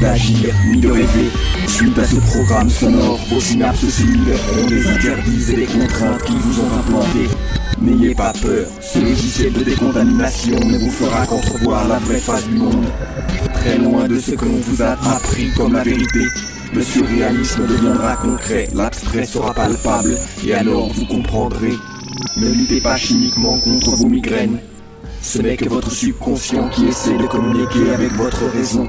d'agir 0.00 0.54
ni 0.72 0.80
de 0.80 0.90
rêver. 0.90 1.30
Suite 1.66 1.98
à 1.98 2.04
ce 2.04 2.16
programme 2.16 2.70
sonore, 2.70 3.18
vos 3.30 3.40
synapses 3.40 3.88
cellulaires 3.88 4.40
ont 4.58 4.66
des 4.66 4.86
interdits 4.86 5.52
et 5.52 5.56
des 5.56 5.66
contraintes 5.66 6.22
qui 6.24 6.34
vous 6.36 6.60
ont 6.60 6.78
implantés. 6.78 7.28
N'ayez 7.80 8.14
pas 8.14 8.32
peur, 8.42 8.66
ce 8.80 8.98
logiciel 8.98 9.52
de 9.52 9.62
décontamination 9.64 10.58
ne 10.58 10.78
vous 10.78 10.90
fera 10.90 11.26
qu'entrevoir 11.26 11.88
la 11.88 11.98
vraie 11.98 12.18
face 12.18 12.46
du 12.48 12.56
monde. 12.56 12.86
Très 13.54 13.78
loin 13.78 14.08
de 14.08 14.18
ce 14.18 14.32
que 14.32 14.44
l'on 14.44 14.60
vous 14.60 14.82
a 14.82 14.92
appris 15.14 15.50
comme 15.56 15.74
la 15.74 15.82
vérité, 15.82 16.26
le 16.74 16.82
surréalisme 16.82 17.66
deviendra 17.66 18.16
concret, 18.16 18.68
l'abstrait 18.74 19.24
sera 19.24 19.52
palpable, 19.52 20.16
et 20.46 20.54
alors 20.54 20.92
vous 20.92 21.06
comprendrez. 21.06 21.74
Ne 22.36 22.48
luttez 22.52 22.80
pas 22.80 22.96
chimiquement 22.96 23.58
contre 23.58 23.96
vos 23.96 24.06
migraines. 24.06 24.58
Ce 25.22 25.40
n'est 25.40 25.56
que 25.56 25.68
votre 25.68 25.90
subconscient 25.90 26.68
qui 26.68 26.86
essaie 26.86 27.16
de 27.16 27.26
communiquer 27.26 27.90
avec 27.92 28.12
votre 28.12 28.44
raison. 28.46 28.88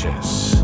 Precious. 0.00 0.62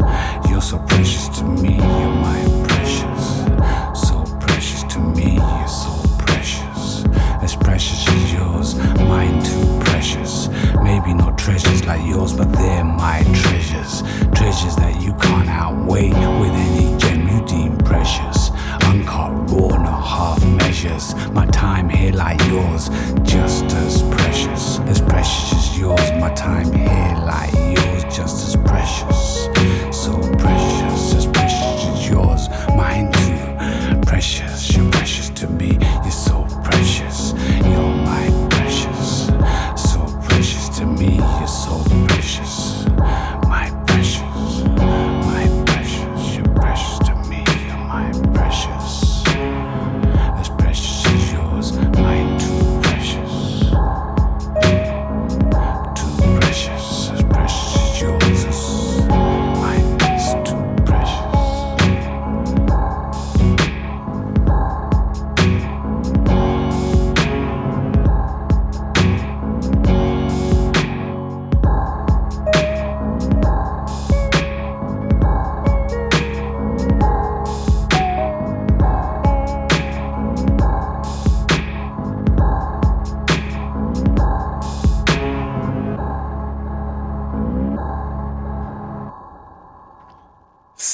You're 0.49 0.63
so 0.63 0.79
precious 0.79 1.29
to 1.39 1.45
me, 1.45 1.75
you're 1.75 2.15
my 2.27 2.65
precious. 2.69 4.09
So 4.09 4.25
precious 4.41 4.83
to 4.85 4.99
me, 4.99 5.35
you're 5.35 5.69
so 5.69 5.93
precious. 6.19 7.05
As 7.43 7.55
precious 7.55 8.09
as 8.09 8.33
yours, 8.33 8.75
mine 9.01 9.43
too 9.43 9.79
precious. 9.85 10.49
Maybe 10.83 11.13
not 11.13 11.37
treasures 11.37 11.85
like 11.85 12.05
yours, 12.07 12.33
but 12.33 12.51
they're 12.53 12.66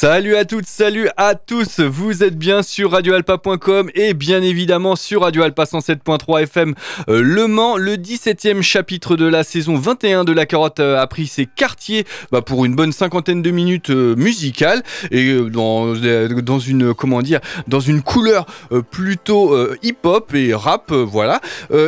Salut 0.03 0.35
à 0.35 0.45
toutes, 0.45 0.67
salut 0.83 1.11
à 1.17 1.37
tous, 1.37 1.79
vous 1.79 2.25
êtes 2.25 2.37
bien 2.37 2.65
sur 2.65 2.91
radioalpa.com 2.91 3.89
et 3.95 4.15
bien 4.15 4.43
évidemment 4.43 4.97
sur 4.97 5.23
radioalpa 5.23 5.63
107.3 5.63 6.43
FM 6.43 6.75
euh, 7.09 7.23
Le 7.23 7.47
Mans. 7.47 7.77
Le 7.77 7.95
17e 7.95 8.63
chapitre 8.63 9.15
de 9.15 9.27
la 9.27 9.45
saison 9.45 9.77
21 9.77 10.25
de 10.25 10.33
La 10.33 10.45
Carotte 10.45 10.81
euh, 10.81 11.01
a 11.01 11.07
pris 11.07 11.29
ses 11.29 11.47
quartiers 11.47 12.05
bah, 12.33 12.43
pour 12.43 12.65
une 12.65 12.75
bonne 12.75 12.91
cinquantaine 12.91 13.43
de 13.43 13.53
minutes 13.53 13.91
euh, 13.91 14.17
musicales 14.17 14.83
et 15.13 15.39
dans, 15.39 15.95
une 15.95 16.95
comment 16.95 17.23
dire 17.23 17.39
dans 17.69 17.79
une 17.79 18.03
couleur 18.03 18.47
plutôt 18.91 19.57
hip-hop 19.85 20.35
et 20.35 20.53
rap, 20.53 20.91
voilà. 20.91 21.41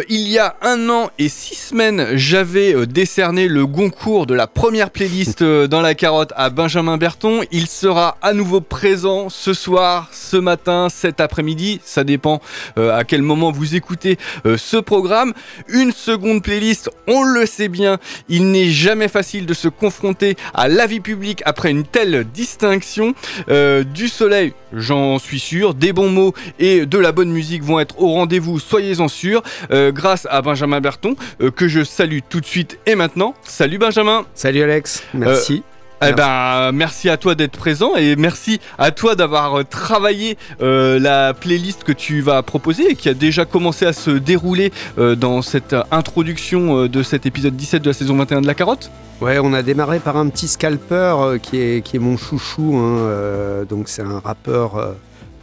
Il 0.08 0.28
y 0.28 0.38
a 0.38 0.54
un 0.62 0.88
an 0.88 1.10
et 1.18 1.28
six 1.28 1.56
semaines, 1.56 2.10
j'avais 2.14 2.86
décerné 2.86 3.48
le 3.48 3.66
Goncourt 3.66 4.26
de 4.26 4.34
la 4.34 4.46
première 4.46 4.90
playlist 4.90 5.42
dans 5.42 5.80
la 5.80 5.96
carotte 5.96 6.32
à 6.36 6.50
Benjamin 6.50 6.96
Berton. 6.96 7.40
Il 7.50 7.66
sera 7.66 8.18
à 8.22 8.32
nouveau 8.32 8.60
présent 8.84 9.30
ce 9.30 9.54
soir, 9.54 10.10
ce 10.12 10.36
matin, 10.36 10.88
cet 10.90 11.18
après-midi. 11.18 11.80
Ça 11.86 12.04
dépend 12.04 12.42
euh, 12.76 12.94
à 12.94 13.04
quel 13.04 13.22
moment 13.22 13.50
vous 13.50 13.76
écoutez 13.76 14.18
euh, 14.44 14.58
ce 14.58 14.76
programme. 14.76 15.32
Une 15.68 15.90
seconde 15.90 16.42
playlist, 16.42 16.90
on 17.06 17.22
le 17.22 17.46
sait 17.46 17.68
bien, 17.68 17.96
il 18.28 18.50
n'est 18.50 18.68
jamais 18.68 19.08
facile 19.08 19.46
de 19.46 19.54
se 19.54 19.68
confronter 19.68 20.36
à 20.52 20.68
la 20.68 20.86
vie 20.86 21.00
publique 21.00 21.40
après 21.46 21.70
une 21.70 21.84
telle 21.84 22.26
distinction. 22.34 23.14
Euh, 23.48 23.84
du 23.84 24.08
soleil, 24.08 24.52
j'en 24.74 25.18
suis 25.18 25.40
sûr, 25.40 25.72
des 25.72 25.94
bons 25.94 26.10
mots 26.10 26.34
et 26.58 26.84
de 26.84 26.98
la 26.98 27.12
bonne 27.12 27.30
musique 27.30 27.62
vont 27.62 27.80
être 27.80 27.98
au 28.02 28.12
rendez-vous, 28.12 28.58
soyez-en 28.58 29.08
sûrs, 29.08 29.42
grâce 29.70 30.28
à 30.30 30.42
Benjamin 30.42 30.82
Berton, 30.82 31.16
que 31.56 31.68
je 31.68 31.84
salue 31.84 32.18
tout 32.28 32.42
de 32.42 32.46
suite 32.46 32.78
et 32.84 32.96
maintenant. 32.96 33.32
Salut 33.44 33.78
Benjamin 33.78 34.26
Salut 34.34 34.62
Alex, 34.62 35.02
merci. 35.14 35.62
Eh 36.08 36.12
ben, 36.12 36.72
merci 36.72 37.08
à 37.08 37.16
toi 37.16 37.34
d'être 37.34 37.56
présent 37.56 37.96
et 37.96 38.16
merci 38.16 38.60
à 38.78 38.90
toi 38.90 39.14
d'avoir 39.14 39.60
euh, 39.60 39.64
travaillé 39.64 40.36
euh, 40.60 40.98
la 40.98 41.34
playlist 41.34 41.84
que 41.84 41.92
tu 41.92 42.20
vas 42.20 42.42
proposer 42.42 42.90
et 42.90 42.94
qui 42.94 43.08
a 43.08 43.14
déjà 43.14 43.44
commencé 43.44 43.86
à 43.86 43.92
se 43.92 44.10
dérouler 44.10 44.72
euh, 44.98 45.14
dans 45.14 45.42
cette 45.42 45.74
introduction 45.90 46.86
de 46.86 47.02
cet 47.02 47.26
épisode 47.26 47.56
17 47.56 47.82
de 47.82 47.88
la 47.88 47.92
saison 47.92 48.16
21 48.16 48.42
de 48.42 48.46
La 48.46 48.54
Carotte. 48.54 48.90
Ouais, 49.20 49.38
on 49.38 49.52
a 49.52 49.62
démarré 49.62 50.00
par 50.00 50.16
un 50.16 50.28
petit 50.28 50.48
scalper 50.48 51.38
qui, 51.42 51.58
est, 51.58 51.84
qui 51.84 51.96
est 51.96 52.00
mon 52.00 52.16
chouchou. 52.16 52.76
hein, 52.76 53.64
donc 53.68 53.88
c'est 53.88 54.02
un 54.02 54.18
rappeur 54.18 54.94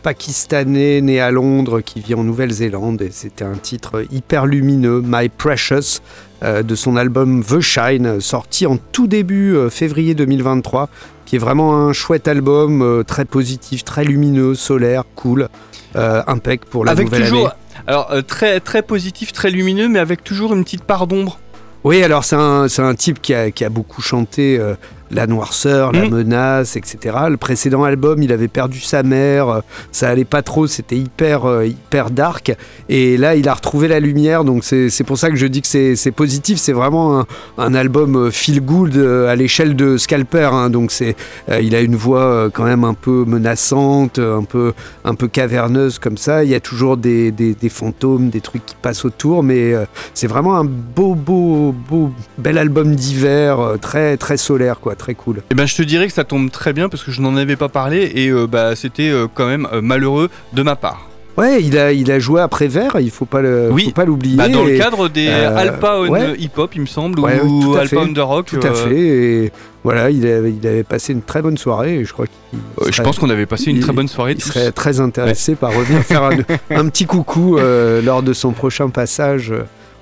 pakistanais 0.01 1.01
né 1.01 1.19
à 1.19 1.31
Londres 1.31 1.81
qui 1.81 1.99
vit 1.99 2.15
en 2.15 2.23
Nouvelle-Zélande 2.23 3.01
et 3.01 3.11
c'était 3.11 3.45
un 3.45 3.55
titre 3.55 4.05
hyper 4.11 4.45
lumineux, 4.45 5.01
My 5.03 5.29
Precious, 5.29 6.01
de 6.41 6.75
son 6.75 6.95
album 6.95 7.43
The 7.43 7.59
Shine, 7.59 8.19
sorti 8.19 8.65
en 8.65 8.77
tout 8.77 9.07
début 9.07 9.55
euh, 9.55 9.69
février 9.69 10.15
2023, 10.15 10.89
qui 11.25 11.35
est 11.35 11.39
vraiment 11.39 11.75
un 11.75 11.93
chouette 11.93 12.27
album, 12.27 12.81
euh, 12.81 13.03
très 13.03 13.25
positif, 13.25 13.83
très 13.83 14.03
lumineux, 14.03 14.55
solaire, 14.55 15.03
cool, 15.15 15.47
euh, 15.95 16.23
impec 16.27 16.65
pour 16.65 16.85
la 16.85 16.91
avec 16.91 17.05
nouvelle 17.05 17.23
toujours, 17.23 17.47
année. 17.47 17.55
alors 17.87 18.11
euh, 18.11 18.21
très 18.21 18.59
très 18.59 18.81
positif, 18.81 19.33
très 19.33 19.49
lumineux, 19.49 19.87
mais 19.87 19.99
avec 19.99 20.23
toujours 20.23 20.53
une 20.53 20.63
petite 20.63 20.83
part 20.83 21.07
d'ombre. 21.07 21.39
Oui, 21.83 22.03
alors 22.03 22.23
c'est 22.23 22.35
un, 22.35 22.67
c'est 22.67 22.81
un 22.81 22.95
type 22.95 23.21
qui 23.21 23.33
a, 23.33 23.51
qui 23.51 23.65
a 23.65 23.69
beaucoup 23.69 24.01
chanté 24.01 24.57
euh, 24.59 24.75
la 25.11 25.27
noirceur, 25.27 25.91
la 25.91 26.03
Mhm. 26.05 26.09
menace, 26.15 26.75
etc. 26.75 27.15
Le 27.29 27.37
précédent 27.37 27.83
album, 27.83 28.21
il 28.23 28.31
avait 28.31 28.47
perdu 28.47 28.79
sa 28.79 29.03
mère, 29.03 29.49
euh, 29.49 29.59
ça 29.91 30.09
allait 30.09 30.25
pas 30.25 30.41
trop, 30.41 30.67
c'était 30.67 30.97
hyper, 30.97 31.45
euh, 31.45 31.65
hyper 31.65 32.09
dark. 32.11 32.55
Et 32.89 33.17
là, 33.17 33.35
il 33.35 33.47
a 33.49 33.53
retrouvé 33.53 33.87
la 33.87 33.99
lumière, 33.99 34.43
donc 34.43 34.63
c'est 34.63 35.03
pour 35.05 35.17
ça 35.17 35.29
que 35.29 35.35
je 35.35 35.45
dis 35.47 35.61
que 35.61 35.67
c'est 35.67 36.11
positif. 36.11 36.57
C'est 36.59 36.73
vraiment 36.73 37.19
un, 37.19 37.25
un 37.57 37.73
album 37.73 38.15
euh, 38.15 38.31
feel 38.31 38.61
good 38.61 38.97
à 38.97 39.35
l'échelle 39.35 39.75
de 39.75 39.97
Scalper. 39.97 40.49
hein. 40.53 40.69
donc 40.69 40.91
c'est, 40.91 41.15
euh, 41.49 41.59
il 41.61 41.75
a 41.75 41.81
une 41.81 41.95
voix 41.95 42.49
quand 42.53 42.63
même 42.63 42.83
un 42.83 42.93
peu 42.93 43.25
menaçante, 43.25 44.19
un 44.19 44.43
peu, 44.43 44.73
un 45.03 45.15
peu 45.15 45.27
caverneuse 45.27 45.99
comme 45.99 46.17
ça. 46.17 46.43
Il 46.43 46.49
y 46.49 46.55
a 46.55 46.59
toujours 46.59 46.97
des, 46.97 47.31
des- 47.31 47.53
des 47.53 47.69
fantômes, 47.69 48.29
des 48.29 48.41
trucs 48.41 48.65
qui 48.65 48.75
passent 48.81 49.05
autour, 49.05 49.43
mais 49.43 49.73
euh, 49.73 49.85
c'est 50.13 50.27
vraiment 50.27 50.55
un 50.57 50.63
beau, 50.65 51.15
beau, 51.15 51.73
beau, 51.89 52.11
bel 52.37 52.57
album 52.57 52.95
d'hiver, 52.95 53.57
très, 53.81 54.17
très 54.17 54.37
solaire, 54.37 54.79
quoi, 54.79 54.95
très 55.01 55.15
cool. 55.15 55.41
Eh 55.51 55.55
ben, 55.55 55.65
je 55.65 55.75
te 55.75 55.81
dirais 55.81 56.07
que 56.07 56.13
ça 56.13 56.23
tombe 56.23 56.49
très 56.51 56.73
bien 56.73 56.87
parce 56.89 57.03
que 57.03 57.11
je 57.11 57.21
n'en 57.21 57.35
avais 57.35 57.55
pas 57.55 57.69
parlé 57.69 58.11
et 58.15 58.27
euh, 58.29 58.47
bah, 58.47 58.75
c'était 58.75 59.09
euh, 59.09 59.27
quand 59.33 59.47
même 59.47 59.67
euh, 59.73 59.81
malheureux 59.81 60.29
de 60.53 60.61
ma 60.63 60.75
part. 60.75 61.07
Ouais, 61.37 61.63
il 61.63 61.77
a, 61.77 61.93
il 61.93 62.11
a 62.11 62.19
joué 62.19 62.41
après 62.41 62.67
Vert, 62.67 62.97
il 62.99 63.09
faut 63.09 63.25
pas 63.25 63.41
le, 63.41 63.69
Oui. 63.71 63.85
faut 63.85 63.91
pas 63.91 64.03
l'oublier. 64.05 64.35
Bah, 64.35 64.49
dans 64.49 64.63
le 64.65 64.75
et- 64.75 64.77
cadre 64.77 65.07
des 65.07 65.27
euh, 65.29 66.07
ouais. 66.09 66.35
Hip 66.37 66.51
Hop, 66.57 66.71
il 66.75 66.81
me 66.81 66.85
semble, 66.85 67.19
Ouais, 67.21 67.39
ou 67.41 67.75
Alpha 67.77 68.01
fait. 68.05 68.13
the 68.13 68.19
Rock. 68.19 68.47
Tout 68.47 68.59
à 68.67 68.73
fait. 68.73 68.95
Et 68.97 69.51
voilà, 69.83 70.09
il 70.09 70.27
avait, 70.27 70.51
il 70.51 70.67
avait 70.67 70.83
passé 70.83 71.13
une 71.13 71.21
très 71.21 71.41
bonne 71.41 71.57
soirée 71.57 71.99
et 71.99 72.05
je 72.05 72.11
crois 72.11 72.25
euh, 72.53 72.57
je 72.87 72.91
serait- 72.91 73.03
pense 73.03 73.17
qu'on 73.17 73.29
avait 73.29 73.45
passé 73.45 73.71
une 73.71 73.77
il- 73.77 73.81
très 73.83 73.93
bonne 73.93 74.09
soirée. 74.09 74.33
il 74.37 74.43
serait 74.43 74.71
très 74.73 74.99
intéressé 74.99 75.55
par 75.55 75.73
revenir 75.73 76.03
faire 76.03 76.23
un, 76.23 76.31
un 76.69 76.87
petit 76.89 77.05
coucou 77.05 77.57
euh, 77.57 78.01
lors 78.01 78.21
de 78.23 78.33
son 78.33 78.51
prochain 78.51 78.89
passage 78.89 79.53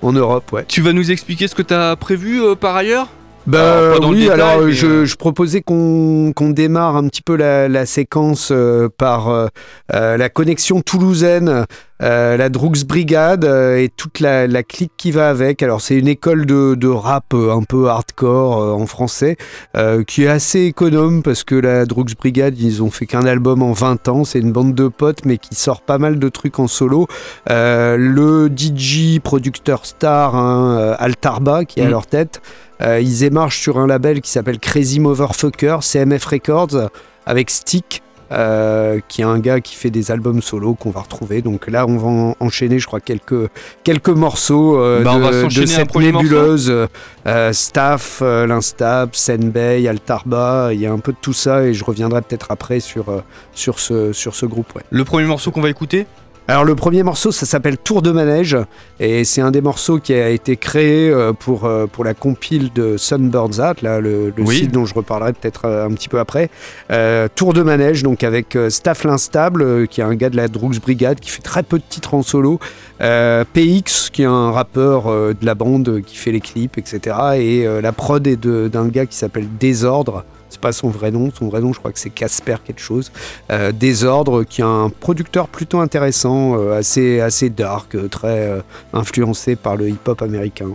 en 0.02 0.12
Europe. 0.12 0.52
Ouais. 0.52 0.66
Tu 0.68 0.81
vas 0.81 0.94
nous 0.94 1.12
expliquer 1.12 1.48
ce 1.48 1.54
que 1.56 1.62
tu 1.62 1.75
as 1.75 1.95
prévu 1.95 2.42
euh, 2.42 2.56
par 2.56 2.75
ailleurs? 2.75 3.07
Bah 3.50 3.88
Alors, 3.88 4.00
dans 4.00 4.12
le 4.12 4.16
oui, 4.16 4.22
détail, 4.22 4.42
alors 4.42 4.62
mais, 4.66 4.72
je, 4.74 4.86
euh, 4.86 5.06
je 5.06 5.16
proposais 5.16 5.62
qu'on 5.62 6.34
qu'on 6.36 6.51
démarre 6.51 6.96
un 6.96 7.07
petit 7.07 7.24
peu 7.24 7.36
la, 7.36 7.68
la 7.68 7.88
séquence 7.88 8.50
euh, 8.51 8.90
par 8.96 9.30
euh, 9.30 9.48
la 9.90 10.30
connexion 10.30 10.81
toulousaine, 10.81 11.66
euh, 12.01 12.38
la 12.38 12.50
Drux 12.50 12.86
Brigade 12.88 13.44
euh, 13.46 13.78
et 13.78 13.90
toute 13.90 14.19
la, 14.19 14.48
la 14.48 14.63
clique 14.63 14.92
qui 14.98 15.12
va 15.12 15.30
avec. 15.30 15.62
Alors 15.62 15.81
c'est 15.81 15.98
une 15.98 16.07
école 16.07 16.46
de, 16.46 16.75
de 16.75 16.88
rap 16.88 17.34
euh, 17.34 17.51
un 17.54 17.63
peu 17.63 17.90
hardcore 17.90 18.62
euh, 18.62 18.72
en 18.72 18.86
français 18.86 19.36
euh, 19.75 20.04
qui 20.04 20.24
est 20.24 20.28
assez 20.28 20.62
économe 20.62 21.24
parce 21.24 21.44
que 21.44 21.56
la 21.56 21.86
Drux 21.86 22.06
Brigade 22.18 22.57
ils 22.60 22.81
ont 22.81 22.90
fait 22.92 23.06
qu'un 23.06 23.25
album 23.25 23.62
en 23.62 23.74
20 23.74 24.07
ans. 24.07 24.24
C'est 24.24 24.40
une 24.40 24.51
bande 24.51 24.75
de 24.75 24.88
potes 24.88 25.25
mais 25.25 25.38
qui 25.38 25.56
sort 25.56 25.81
pas 25.81 25.98
mal 25.98 26.19
de 26.19 26.30
trucs 26.30 26.60
en 26.60 26.68
solo. 26.68 27.07
Euh, 27.50 27.98
le 27.98 28.50
DJ 28.56 29.19
producteur 29.19 29.86
star 29.86 30.36
hein, 30.36 30.78
euh, 30.80 30.95
Altarba 31.00 31.66
qui 31.66 31.80
est 31.80 31.84
à 31.84 31.88
Mm. 31.88 31.92
leur 31.92 32.07
tête. 32.07 32.42
Euh, 32.81 33.02
ils 33.02 33.24
émarchent 33.25 33.60
sur 33.60 33.78
un 33.78 33.88
label 33.88 34.22
qui 34.22 34.31
s'appelle 34.31 34.57
Crazy 34.60 35.02
Motherfucker, 35.02 35.80
CMF 35.81 36.24
Records, 36.25 36.90
avec 37.25 37.50
Stick, 37.50 38.02
euh, 38.31 39.00
qui 39.08 39.22
est 39.22 39.26
un 39.26 39.40
gars 39.40 39.60
qui 39.62 39.76
fait 39.76 39.90
des 39.90 40.12
albums 40.12 40.42
solo 40.42 40.74
qu'on 40.76 40.92
va 40.92 41.02
retrouver. 41.02 41.42
Donc 41.42 41.68
là, 41.68 41.86
on 41.88 41.98
va 41.98 42.08
en- 42.08 42.36
enchaîner, 42.40 42.80
je 42.80 42.88
crois, 42.88 43.00
quelques, 43.00 43.50
quelques 43.84 44.10
morceaux 44.10 44.80
euh, 44.80 45.04
Bah, 45.04 45.14
on 45.16 45.20
va 45.20 45.31
de, 45.31 45.44
de 45.48 45.66
cette 45.66 45.96
nébuleuse. 45.96 46.70
euh, 46.70 46.88
euh, 47.28 47.52
Staff, 47.54 48.20
euh, 48.22 48.46
l'Instab, 48.48 49.10
Senbei, 49.14 49.88
Altarba, 49.88 50.70
il 50.74 50.80
y 50.80 50.86
a 50.86 50.92
un 50.92 51.00
peu 51.00 51.12
de 51.12 51.18
tout 51.22 51.34
ça 51.34 51.64
et 51.64 51.74
je 51.74 51.84
reviendrai 51.84 52.22
peut-être 52.22 52.52
après 52.52 52.80
sur, 52.80 53.06
sur, 53.54 53.80
ce, 53.80 54.14
sur 54.14 54.36
ce 54.36 54.46
groupe. 54.46 54.74
Ouais. 54.76 54.84
Le 54.90 55.04
premier 55.04 55.26
morceau 55.26 55.52
qu'on 55.52 55.62
va 55.62 55.70
écouter? 55.70 56.06
Alors 56.50 56.66
le 56.66 56.74
premier 56.74 57.04
morceau, 57.04 57.31
ça 57.31 57.46
s'appelle 57.46 57.78
Tour 57.78 58.01
de 58.01 58.10
manège 58.10 58.57
et 59.00 59.24
c'est 59.24 59.40
un 59.42 59.51
des 59.51 59.62
morceaux 59.62 60.00
qui 60.00 60.16
a 60.16 60.30
été 60.30 60.57
créé 60.57 61.07
euh, 61.12 61.31
pour, 61.31 61.66
euh, 61.66 61.86
pour 61.86 62.04
la 62.04 62.16
compile 62.16 62.74
de 62.74 62.98
Sunburns 62.98 63.60
Out, 63.62 63.84
là, 63.84 64.00
le, 64.01 64.34
le 64.36 64.44
Oui. 64.44 64.56
site 64.57 64.72
dont 64.72 64.84
je 64.84 64.96
reparlerai 64.96 65.34
peut-être 65.34 65.66
euh, 65.66 65.86
un 65.86 65.92
petit 65.92 66.10
peu 66.10 66.18
après. 66.18 66.50
Euh, 66.90 67.28
Tour 67.36 67.54
de 67.54 67.62
manège, 67.62 68.01
donc 68.01 68.24
avec 68.24 68.57
Staff 68.69 69.04
l'Instable, 69.04 69.88
qui 69.90 70.01
est 70.01 70.04
un 70.04 70.16
gars 70.16 70.31
de 70.31 70.38
la 70.38 70.48
Drux 70.48 70.80
Brigade, 70.81 71.19
qui 71.19 71.30
fait 71.30 71.44
très 71.44 71.62
peu 71.62 71.78
de 71.78 71.84
titres 71.88 72.16
en 72.16 72.24
solo. 72.24 72.57
Euh, 73.00 73.44
PX, 73.54 74.10
qui 74.12 74.24
est 74.24 74.25
un 74.25 74.50
rappeur 74.50 75.06
de 75.07 75.45
la 75.45 75.54
bande 75.54 76.02
qui 76.04 76.18
fait 76.18 76.31
les 76.31 76.42
clips, 76.42 76.80
etc. 76.80 77.16
Et 77.38 77.68
euh, 77.68 77.80
la 77.80 77.92
prod 77.92 78.25
est 78.25 78.44
d'un 78.44 78.88
gars 78.88 79.06
qui 79.06 79.16
s'appelle 79.16 79.45
Désordre. 79.60 80.25
C'est 80.50 80.62
pas 80.62 80.72
son 80.72 80.90
vrai 80.90 81.12
nom, 81.12 81.31
son 81.34 81.48
vrai 81.48 81.62
nom 81.62 81.74
je 81.74 81.80
crois 81.80 81.92
que 81.92 82.00
c'est 82.00 82.10
Casper 82.10 82.57
quelque 82.66 82.81
chose. 82.81 83.12
Euh, 83.51 83.72
Désordre, 83.72 84.44
qui 84.44 84.62
est 84.62 84.66
un 84.66 84.90
producteur 84.90 85.48
plutôt 85.48 85.80
intéressant, 85.80 86.57
euh, 86.57 86.78
assez, 86.78 87.19
assez 87.19 87.50
dark, 87.50 87.96
euh, 87.96 88.07
très 88.07 88.62
influencé 88.94 89.56
par 89.56 89.75
le 89.75 89.90
hip-hop 89.90 90.22
américain. 90.22 90.68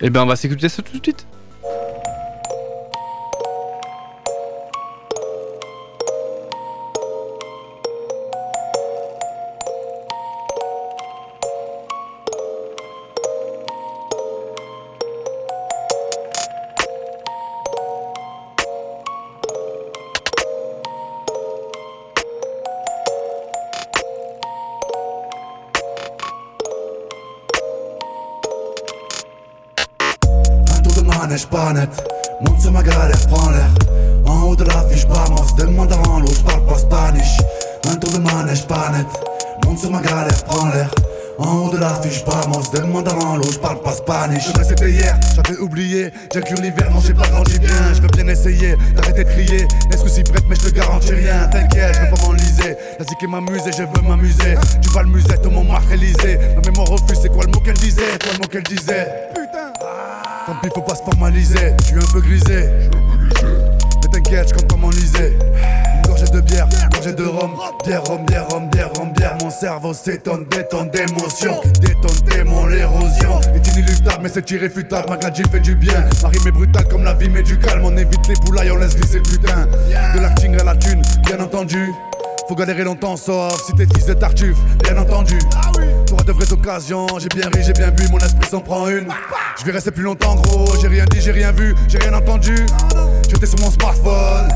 Eh 0.00 0.10
ben, 0.10 0.22
on 0.22 0.26
va 0.26 0.36
s'écouter 0.36 0.68
ça 0.68 0.82
tout 0.82 0.96
de 0.98 1.04
suite. 1.04 1.26
M'amuser, 53.40 53.70
je 53.76 53.82
veux 53.82 54.08
m'amuser. 54.08 54.54
Tu 54.82 54.88
vas 54.90 55.02
le 55.02 55.08
musette 55.08 55.44
au 55.46 55.50
moment 55.50 55.78
Élysée. 55.92 56.38
Ma 56.56 56.70
mémoire 56.70 56.88
refuse, 56.88 57.18
c'est 57.22 57.32
quoi 57.32 57.44
le 57.44 57.52
mot 57.52 57.60
qu'elle 57.60 57.74
disait? 57.74 58.02
C'est 58.12 58.22
quoi 58.22 58.32
le 58.32 58.38
mot 58.38 58.48
qu'elle 58.48 58.62
disait? 58.62 59.08
Tant 60.46 60.54
pis, 60.62 60.68
faut 60.74 60.82
pas 60.82 60.94
se 60.94 61.02
formaliser. 61.02 61.74
Je 61.80 61.84
suis 61.86 61.96
un 61.96 62.12
peu 62.12 62.20
grisé. 62.20 62.68
Mais 63.42 64.08
t'inquiète, 64.12 64.48
je 64.48 64.54
compte 64.54 64.84
enlisé. 64.84 65.36
Une 65.96 66.02
gorgée 66.08 66.32
de 66.32 66.40
bière, 66.40 66.66
une 66.82 66.88
gorgée 66.90 67.12
de 67.12 67.24
rhum. 67.24 67.50
Bière, 67.84 68.02
rhum, 68.04 68.24
bière, 68.24 68.48
rhum, 68.48 68.70
bière, 68.70 68.90
rhum, 68.96 69.12
bière. 69.12 69.36
Mon 69.42 69.50
cerveau 69.50 69.92
s'étonne, 69.92 70.46
détonne 70.50 70.90
d'émotion. 70.90 71.60
Détonne, 71.80 72.28
démon, 72.30 72.66
l'érosion. 72.66 73.40
Est 73.54 73.66
inéluctable, 73.68 74.20
mais 74.22 74.30
c'est 74.32 74.50
irréfutable. 74.50 75.08
Ma 75.10 75.16
gadget 75.16 75.48
fait 75.50 75.60
du 75.60 75.74
bien. 75.74 76.04
Ma 76.22 76.28
rime 76.28 76.46
est 76.46 76.52
brutale 76.52 76.88
comme 76.88 77.04
la 77.04 77.14
vie, 77.14 77.28
mais 77.28 77.42
du 77.42 77.58
calme. 77.58 77.84
On 77.84 77.96
évite 77.96 78.26
les 78.28 78.34
boulailles, 78.46 78.70
on 78.70 78.76
laisse 78.76 78.96
glisser 78.96 79.18
le 79.18 79.22
putain. 79.22 79.66
De 80.14 80.20
l'acting 80.20 80.58
à 80.58 80.64
la 80.64 80.76
thune, 80.76 81.02
bien 81.26 81.40
entendu. 81.40 81.92
Faut 82.48 82.54
galérer 82.54 82.82
longtemps, 82.82 83.16
sauf 83.18 83.62
si 83.66 83.74
t'es 83.74 83.84
fils 83.84 84.06
de 84.06 84.14
Tartuffe, 84.14 84.56
bien 84.82 84.96
entendu. 84.96 85.38
T'auras 86.06 86.22
de 86.22 86.32
vraies 86.32 86.50
occasions, 86.50 87.06
j'ai 87.18 87.28
bien 87.28 87.50
ri, 87.54 87.62
j'ai 87.62 87.74
bien 87.74 87.90
bu, 87.90 88.08
mon 88.10 88.18
esprit 88.18 88.48
s'en 88.48 88.60
prend 88.60 88.88
une. 88.88 89.06
Je 89.58 89.66
vais 89.66 89.72
rester 89.72 89.90
plus 89.90 90.02
longtemps, 90.02 90.34
gros, 90.36 90.66
j'ai 90.80 90.88
rien 90.88 91.04
dit, 91.10 91.20
j'ai 91.20 91.32
rien 91.32 91.52
vu, 91.52 91.74
j'ai 91.88 91.98
rien 91.98 92.14
entendu. 92.14 92.56
J'étais 93.28 93.44
sur 93.44 93.60
mon 93.60 93.70
smartphone, 93.70 94.48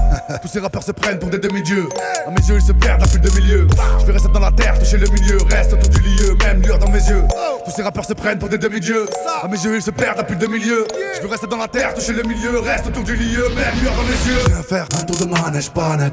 tous 0.43 0.49
ces 0.49 0.61
rappeurs 0.61 0.83
se 0.83 0.93
prennent 0.93 1.19
pour 1.19 1.31
des 1.31 1.39
demi-dieux. 1.39 1.89
À 2.27 2.31
mes 2.31 2.47
yeux, 2.47 2.57
ils 2.57 2.63
se 2.63 2.73
perdent 2.73 3.03
à 3.03 3.07
plus 3.07 3.19
de 3.19 3.31
milieu. 3.41 3.67
Je 4.01 4.07
vais 4.07 4.13
rester 4.13 4.29
dans 4.33 4.41
la 4.41 4.51
terre, 4.53 4.79
toucher 4.79 4.99
le 4.99 5.09
milieu, 5.09 5.39
reste 5.51 5.73
autour 5.73 5.89
du 5.91 6.01
lieu, 6.01 6.37
même 6.45 6.63
lueur 6.63 6.79
dans 6.79 6.89
mes 6.89 6.99
yeux. 6.99 7.23
Tous 7.65 7.71
ces 7.71 7.83
rappeurs 7.83 8.05
se 8.05 8.13
prennent 8.13 8.39
pour 8.39 8.49
des 8.49 8.59
demi-dieux. 8.59 9.07
À 9.43 9.49
mes 9.49 9.59
yeux, 9.59 9.77
ils 9.77 9.83
se 9.83 9.91
perdent 9.91 10.21
à 10.21 10.25
plus 10.25 10.37
de 10.37 10.47
milieu. 10.47 10.87
Je 11.17 11.23
veux 11.23 11.29
rester 11.29 11.47
dans 11.47 11.57
la 11.57 11.69
terre, 11.69 11.95
toucher 11.95 12.13
le 12.13 12.23
milieu, 12.23 12.59
reste 12.61 12.87
autour 12.87 13.05
du 13.05 13.17
lieu, 13.17 13.49
même 13.55 13.81
lueur 13.81 13.95
dans 13.95 14.03
mes 14.03 14.09
yeux. 14.11 14.41
Je 14.45 14.51
viens 14.51 14.63
faire 14.63 14.87
un 14.99 15.03
tour 15.05 15.17
de 15.17 15.25
manège 15.25 15.71
pas 15.71 15.97
net? 15.97 16.13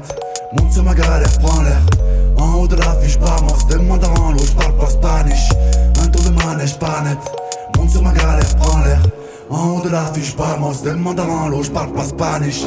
Monte 0.52 0.72
sur 0.72 0.82
ma 0.82 0.94
galère, 0.94 1.38
prends 1.40 1.62
l'air. 1.62 1.80
En 2.36 2.54
haut 2.54 2.68
de 2.68 2.76
l'affiche, 2.76 3.18
vamos, 3.18 3.64
demande 3.68 4.04
en 4.04 4.32
l'eau, 4.32 4.42
j'parle 4.44 4.76
pas 4.76 4.90
spanish. 4.90 5.50
Un 6.02 6.08
tour 6.08 6.22
de 6.22 6.30
manège 6.44 6.78
pas 6.78 7.02
net? 7.02 7.18
Monte 7.76 7.90
sur 7.90 8.02
ma 8.02 8.12
galère, 8.12 8.56
prends 8.56 8.78
l'air. 8.84 9.00
En 9.50 9.70
haut 9.70 9.80
de 9.82 9.88
l'affiche, 9.88 10.34
vamos, 10.36 10.82
demande 10.84 11.20
en 11.20 11.48
l'eau, 11.48 11.62
j'parle 11.62 11.92
pas 11.92 12.04
spanish. 12.04 12.64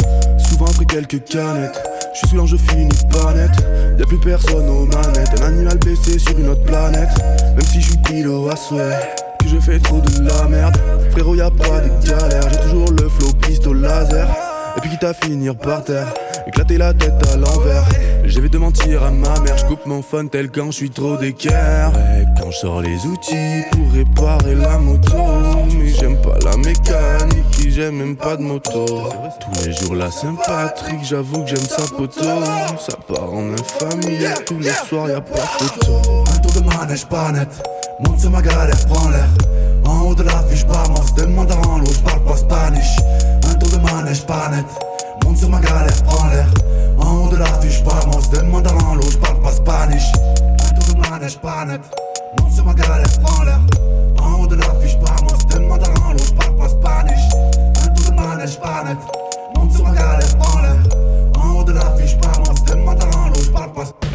Souvent 0.54 0.68
après 0.68 0.86
quelques 0.86 1.24
canettes, 1.24 1.82
je 2.14 2.28
suis 2.28 2.38
sous 2.38 2.46
je 2.46 2.58
finis 2.58 2.88
pas 3.10 3.34
net. 3.34 3.50
Y'a 3.98 4.06
plus 4.06 4.20
personne 4.20 4.70
aux 4.70 4.86
manettes, 4.86 5.42
un 5.42 5.46
animal 5.48 5.80
blessé 5.80 6.20
sur 6.20 6.38
une 6.38 6.50
autre 6.50 6.64
planète. 6.64 7.10
Même 7.56 7.66
si 7.66 7.82
je 7.82 7.98
pilo 8.06 8.48
à 8.52 8.56
souhait, 8.56 9.00
que 9.40 9.48
je 9.48 9.58
fais 9.58 9.80
trop 9.80 10.00
de 10.00 10.28
la 10.28 10.48
merde. 10.48 10.78
Frérot, 11.10 11.34
y'a 11.34 11.50
pas 11.50 11.82
de 11.82 12.08
galère, 12.08 12.44
j'ai 12.52 12.70
toujours 12.70 12.92
le 12.92 13.10
flow 13.10 13.34
pistolet 13.42 13.82
laser. 13.82 14.53
Et 14.76 14.82
puis 14.82 14.90
quitte 14.90 15.04
à 15.04 15.14
finir 15.14 15.56
par 15.56 15.84
terre, 15.84 16.14
éclater 16.48 16.78
la 16.78 16.94
tête 16.94 17.14
à 17.32 17.38
l'envers. 17.38 17.86
Je 18.26 18.40
vais 18.40 18.50
te 18.50 18.58
mentir 18.58 19.04
à 19.04 19.12
ma 19.12 19.40
mère, 19.42 19.58
je 19.58 19.66
coupe 19.66 19.86
mon 19.86 20.02
phone 20.02 20.30
tel 20.30 20.50
quand 20.50 20.68
je 20.68 20.78
suis 20.78 20.90
trop 20.90 21.18
d'équerre. 21.18 21.92
Et 22.18 22.26
quand 22.40 22.50
je 22.50 22.58
sors 22.58 22.82
les 22.82 23.06
outils 23.06 23.64
pour 23.72 23.92
réparer 23.92 24.56
la 24.56 24.78
moto, 24.78 25.18
mais 25.78 25.90
j'aime 25.90 26.20
pas 26.22 26.40
la 26.44 26.58
mécanique, 26.58 27.70
j'aime 27.70 27.98
même 27.98 28.16
pas 28.16 28.36
de 28.36 28.42
moto. 28.42 28.86
Tous 28.86 29.66
les 29.66 29.74
jours 29.74 29.96
la 29.96 30.10
Saint-Patrick, 30.10 31.04
j'avoue 31.04 31.44
que 31.44 31.50
j'aime 31.50 31.60
sa 31.60 31.84
poteau. 31.96 32.24
Ça 32.80 32.98
part 33.08 33.32
en 33.32 33.52
infamie, 33.52 34.26
tous 34.46 34.60
les 34.60 34.72
soirs 34.72 35.10
y 35.10 35.14
a 35.14 35.22
pas 35.22 35.38
photo. 35.38 36.24
Un 36.34 36.40
tour 36.40 36.62
de 36.62 36.78
manège 36.78 37.06
pas 37.06 37.32
net, 37.32 37.50
monte 38.00 38.20
sur 38.20 38.32
ma 38.32 38.42
galère, 38.42 38.76
prends 38.88 39.10
l'air. 39.10 39.28
En 39.86 40.08
haut 40.08 40.16
de 40.16 40.24
la 40.24 40.44
fiche, 40.50 40.66
pas 40.66 40.84
se 41.06 41.22
demande 41.22 41.52
en 41.52 41.78
l'eau, 41.78 41.92
j'parle 41.94 42.24
pas 42.24 42.38
spanish. 42.38 42.96
Tour 43.64 43.80
de 43.80 43.86
manège 43.86 44.26
pas 44.26 44.50
net, 44.50 44.66
monte 45.24 45.38
sur 45.38 45.50
ma 45.50 45.60
galère, 45.60 46.04
prends 46.04 46.28
l'air. 46.28 46.48
En 47.00 47.16
haut 47.16 47.30
de 47.30 47.38
la 47.38 47.46
fiche, 47.62 47.82
pas 47.82 48.02
se 48.02 48.30
demande 48.30 48.68
en 48.68 48.96
l'eau, 48.96 49.10
j'parle 49.10 49.42
pas 49.42 49.54
spanish. 49.54 50.12
Un 50.18 50.74
tour 50.74 50.96
de 50.96 51.10
manège 51.10 51.38
pas 51.38 51.64
net, 51.64 51.80
monte 52.42 52.52
sur 52.52 52.66
ma 52.66 52.74
galère, 52.74 53.08
prends 53.24 53.44
l'air. 53.44 53.60
En 54.22 54.42
haut 54.42 54.48
de 54.48 54.56
la 54.56 54.66
fiche, 54.82 54.98
pas 55.00 55.16
se 55.16 55.58
demande 55.58 55.82
en 55.82 56.12
l'eau, 56.12 56.18
j'parle 56.26 56.58
pas 56.58 56.68
spanish. 56.68 57.34
Un 57.86 57.88
tour 57.88 58.12
de 58.12 58.16
manège 58.20 58.60
pas 58.60 58.84
net, 58.84 58.98
monte 59.56 59.72
sur 59.72 59.84
ma 59.86 59.96
galère, 59.96 60.38
prends 60.40 60.60
l'air. 60.60 60.76
En 61.42 61.56
haut 61.56 61.64
de 61.64 61.72
la 61.72 61.96
fiche, 61.96 62.18
pas 62.18 62.34
se 62.34 62.74
demande 62.74 63.02
en 63.02 63.30
l'eau, 63.30 63.42
j'parle 63.46 63.72
pas 63.72 63.86
spanish. 63.86 64.13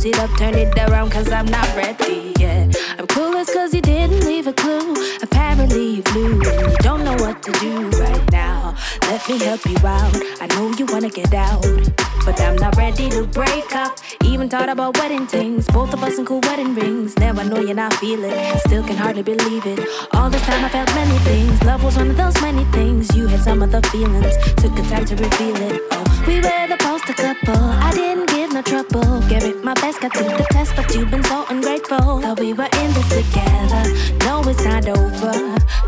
Spruce 0.00 0.16
it 0.16 0.18
up, 0.18 0.38
turn 0.38 0.54
it 0.54 0.78
around, 0.78 1.10
cause 1.10 1.30
I'm 1.30 1.44
not 1.44 1.66
ready. 1.76 2.32
Yeah, 2.38 2.70
I'm 2.98 3.06
clueless 3.06 3.52
cause 3.52 3.74
you 3.74 3.82
didn't 3.82 4.24
leave 4.24 4.46
a 4.46 4.52
clue. 4.54 4.94
Apparently, 5.20 5.96
you 5.96 6.02
blew 6.04 6.40
and 6.40 6.72
you 6.72 6.76
don't 6.78 7.04
know 7.04 7.16
what 7.16 7.42
to 7.42 7.52
do 7.60 7.90
right 8.00 8.32
now. 8.32 8.74
Let 9.02 9.28
me 9.28 9.38
help 9.38 9.66
you 9.66 9.76
out. 9.86 10.16
I 10.40 10.46
know 10.54 10.72
you 10.78 10.86
wanna 10.86 11.10
get 11.10 11.34
out. 11.34 11.66
But 12.24 12.40
I'm 12.40 12.56
not 12.56 12.76
ready 12.76 13.10
to 13.10 13.24
break 13.24 13.74
up. 13.74 13.98
Even 14.24 14.48
thought 14.48 14.70
about 14.70 14.96
wedding 14.96 15.26
things. 15.26 15.66
Both 15.66 15.92
of 15.92 16.02
us 16.02 16.18
in 16.18 16.24
cool 16.24 16.40
wedding 16.44 16.74
rings. 16.74 17.18
Now 17.18 17.32
I 17.32 17.44
know 17.44 17.60
you're 17.60 17.74
not 17.74 17.92
feeling. 17.94 18.32
Still 18.66 18.82
can 18.82 18.96
hardly 18.96 19.22
believe 19.22 19.66
it. 19.66 19.80
All 20.14 20.30
this 20.30 20.42
time 20.42 20.64
I 20.64 20.70
felt 20.70 20.88
many 20.94 21.18
things. 21.18 21.62
Love 21.64 21.84
was 21.84 21.96
one 21.96 22.08
of 22.08 22.16
those 22.16 22.40
many 22.40 22.64
things. 22.72 23.14
You 23.14 23.26
had 23.26 23.40
some 23.40 23.62
of 23.62 23.70
the 23.70 23.82
feelings. 23.88 24.34
Took 24.62 24.74
the 24.76 24.82
time 24.88 25.04
to 25.06 25.16
reveal 25.16 25.56
it. 25.56 25.82
Oh, 25.90 26.09
we 26.30 26.36
were 26.36 26.66
the 26.68 26.76
poster 26.78 27.12
couple. 27.12 27.64
I 27.86 27.90
didn't 27.92 28.28
give 28.30 28.52
no 28.52 28.62
trouble. 28.62 29.20
Gave 29.28 29.44
it 29.50 29.64
my 29.64 29.74
best, 29.74 30.00
got 30.00 30.12
through 30.16 30.36
the 30.42 30.46
test, 30.50 30.76
but 30.76 30.86
you've 30.94 31.10
been 31.10 31.24
so 31.24 31.44
ungrateful. 31.48 32.20
Thought 32.22 32.38
we 32.38 32.52
were 32.52 32.70
in 32.82 32.90
this 32.96 33.10
together. 33.18 33.84
No, 34.26 34.34
it's 34.50 34.64
not 34.64 34.86
over. 34.86 35.34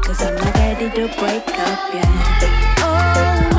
Cause 0.05 0.21
I'm 0.27 0.35
not 0.43 0.55
ready 0.57 0.89
to 0.99 1.05
break 1.21 1.47
up 1.69 1.81
yet. 1.95 2.43
Oh 2.89 3.52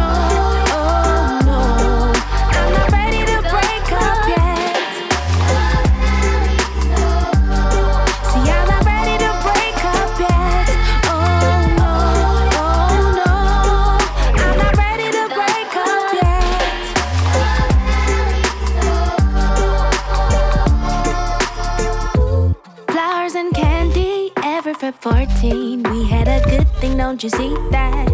don't 27.03 27.21
you 27.21 27.29
see 27.29 27.53
that? 27.69 28.07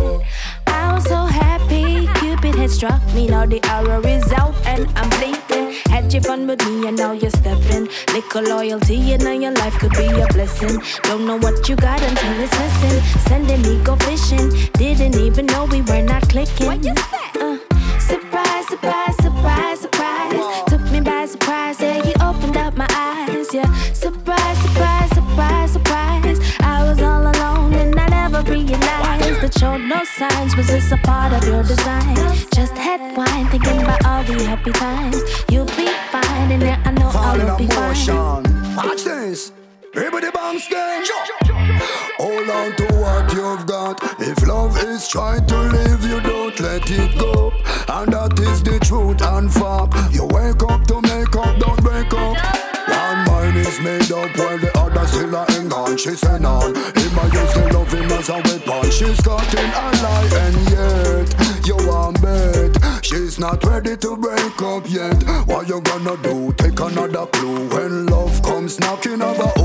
I 0.65 0.93
was 0.93 1.03
so 1.03 1.21
happy, 1.43 2.07
Cupid 2.19 2.55
had 2.55 2.71
struck 2.71 3.03
me. 3.13 3.27
Now 3.27 3.45
the 3.45 3.59
arrow 3.65 4.01
is 4.01 4.31
out 4.33 4.55
and 4.65 4.87
I'm 4.95 5.09
bleeding. 5.17 5.75
Had 5.93 6.11
your 6.11 6.23
fun 6.23 6.47
with 6.47 6.65
me 6.65 6.87
and 6.87 6.97
now 6.97 7.11
you're 7.11 7.29
stepping. 7.41 7.87
Little 8.15 8.43
loyalty 8.55 9.13
and 9.13 9.23
now 9.23 9.33
your 9.33 9.51
life 9.51 9.77
could 9.77 9.91
be 9.91 10.07
a 10.07 10.25
blessing. 10.33 10.81
Don't 11.03 11.27
know 11.27 11.37
what 11.37 11.69
you 11.69 11.75
got 11.75 12.01
until 12.01 12.33
it's 12.45 12.57
missing. 12.63 12.97
Sending 13.29 13.61
me 13.61 13.83
go 13.83 13.95
fishing. 14.07 14.49
Didn't 14.73 15.15
even 15.15 15.45
know 15.45 15.65
we 15.65 15.81
were 15.83 16.01
not 16.01 16.23
clicking. 16.27 16.81
This 30.79 30.91
a 30.91 30.97
part 30.97 31.33
of 31.33 31.43
your 31.45 31.63
design? 31.63 32.15
Just 32.53 32.73
had 32.73 33.15
wine, 33.17 33.47
thinking 33.47 33.81
about 33.81 34.05
all 34.05 34.23
the 34.23 34.43
happy 34.45 34.71
times. 34.71 35.17
You'll 35.51 35.65
be 35.65 35.87
fine, 36.11 36.51
and 36.51 36.61
yeah, 36.61 36.81
I 36.85 36.91
know 36.91 37.09
I 37.13 37.37
will 37.37 37.57
be 37.57 37.67
fine. 37.67 38.43
Watch 38.75 39.03
this. 39.03 39.51
Everybody 39.95 40.31
bounce 40.31 40.67
again. 40.67 41.03
Hold 42.17 42.49
on 42.49 42.75
to 42.77 42.85
what 43.01 43.33
you've 43.33 43.65
got. 43.65 43.95
If 44.21 44.47
love 44.47 44.77
is 44.77 45.07
trying 45.07 45.45
to 45.47 45.57
leave 45.57 46.03
you, 46.09 46.21
don't 46.21 46.57
let 46.59 46.89
it 46.89 47.19
go. 47.19 47.51
And 47.89 48.13
that 48.13 48.39
is 48.39 48.63
the 48.63 48.79
truth 48.79 49.21
and 49.21 49.51
fact. 49.51 50.13
You 50.13 50.25
wake 50.27 50.63
up 50.63 50.85
to 50.87 51.01
make 51.01 51.35
up, 51.35 51.59
don't 51.59 51.81
break 51.83 52.13
up. 52.13 52.37
One 52.89 53.25
mind 53.25 53.57
is 53.57 53.79
made 53.81 54.11
up 54.11 54.35
while 54.37 54.57
the 54.57 54.71
other 54.77 55.05
still 55.07 55.35
hang 55.45 55.71
on. 55.73 55.97
She 55.97 56.11
said 56.11 56.45
on. 56.45 56.73
Him 56.75 57.19
I 57.19 57.25
used 57.33 57.53
to 57.53 57.67
love 57.73 57.91
him 57.91 58.11
as 58.11 58.29
a 58.29 58.35
weapon. 58.35 58.91
She's 58.91 59.19
caught 59.21 59.53
in 59.53 59.68
not 63.39 63.63
ready 63.63 63.95
to 63.95 64.17
break 64.17 64.61
up 64.61 64.83
yet. 64.89 65.23
What 65.47 65.67
you 65.69 65.79
gonna 65.81 66.17
do? 66.21 66.51
Take 66.53 66.79
another 66.79 67.25
clue 67.27 67.69
when 67.69 68.05
love 68.07 68.41
comes 68.43 68.79
knocking 68.79 69.21
over. 69.21 69.58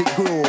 it 0.00 0.06
grow. 0.14 0.47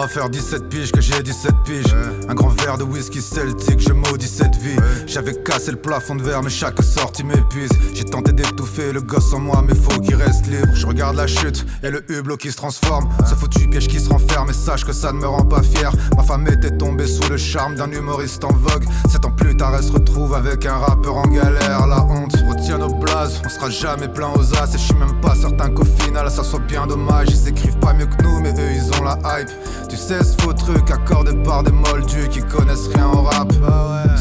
Va 0.00 0.08
faire 0.08 0.28
17 0.28 0.68
piges 0.68 0.92
que 0.92 1.00
j'ai 1.00 1.22
17 1.22 1.54
piges. 1.64 1.94
Un 2.28 2.34
grand 2.34 2.48
verre 2.48 2.76
de 2.76 2.84
whisky 2.84 3.22
celtique, 3.22 3.80
je 3.80 3.92
maudis 3.94 4.28
cette 4.28 4.56
vie. 4.56 4.76
J'avais 5.06 5.34
cassé 5.42 5.70
le 5.70 5.78
plafond 5.78 6.14
de 6.14 6.22
verre, 6.22 6.42
mais 6.42 6.50
chaque 6.50 6.82
sortie 6.82 7.24
m'épuise. 7.24 7.70
J'ai 7.94 8.04
tenté 8.04 8.32
d'étouffer 8.32 8.92
le 8.92 9.00
gosse 9.00 9.32
en 9.32 9.40
moi, 9.40 9.64
mais 9.66 9.74
faut 9.74 9.98
qu'il 10.00 10.16
reste 10.16 10.46
libre. 10.48 10.68
Je 10.74 10.86
regarde 10.86 11.16
la 11.16 11.26
chute 11.26 11.64
et 11.82 11.90
le 11.90 12.04
hublot 12.10 12.36
qui 12.36 12.50
se 12.50 12.56
transforme. 12.56 13.08
Ce 13.26 13.34
foutu 13.34 13.68
piège 13.68 13.88
qui 13.88 13.98
se 13.98 14.10
renferme, 14.10 14.50
et 14.50 14.52
sache 14.52 14.84
que 14.84 14.92
ça 14.92 15.12
ne 15.12 15.18
me 15.18 15.26
rend 15.26 15.44
pas 15.44 15.62
fier. 15.62 15.90
Ma 16.14 16.22
femme 16.22 16.46
était 16.46 16.76
tombée 16.76 17.06
sous 17.06 17.28
le 17.30 17.38
charme 17.38 17.76
d'un 17.76 17.90
humoriste 17.90 18.44
en 18.44 18.52
vogue. 18.52 18.84
Sept 19.08 19.24
ans 19.24 19.30
plus 19.30 19.56
tard, 19.56 19.74
elle 19.76 19.84
se 19.84 19.92
retrouve 19.92 20.34
avec 20.34 20.66
un 20.66 20.76
rappeur 20.76 21.16
en 21.16 21.26
galère. 21.26 21.86
La 21.86 22.04
honte 22.04 22.36
retient 22.48 22.78
nos 22.78 22.92
blazes, 22.92 23.40
on 23.46 23.48
sera 23.48 23.70
jamais 23.70 24.08
plein 24.08 24.28
aux 24.34 24.54
as. 24.56 24.74
Et 24.74 24.78
je 24.78 24.84
suis 24.84 24.94
même 24.94 25.18
pas 25.22 25.34
certain 25.34 25.70
qu'au 25.70 25.86
final, 26.00 26.30
ça 26.30 26.44
soit 26.44 26.60
bien 26.60 26.86
dommage. 26.86 27.28
Ils 27.30 27.48
écrivent 27.48 27.78
pas 27.78 27.94
mieux 27.94 28.06
que 28.06 28.22
nous, 28.22 28.40
mais 28.40 28.52
eux 28.52 28.72
ils 28.74 29.00
ont 29.00 29.04
la 29.04 29.18
hype. 29.40 29.48
Tu 29.96 30.02
sais, 30.02 30.22
ce 30.22 30.34
faux 30.42 30.52
truc 30.52 30.90
accordé 30.90 31.32
par 31.42 31.62
des 31.62 31.72
moldus 31.72 32.28
qui 32.28 32.40
connaissent 32.40 32.88
rien 32.94 33.06
au 33.06 33.22
rap. 33.22 33.50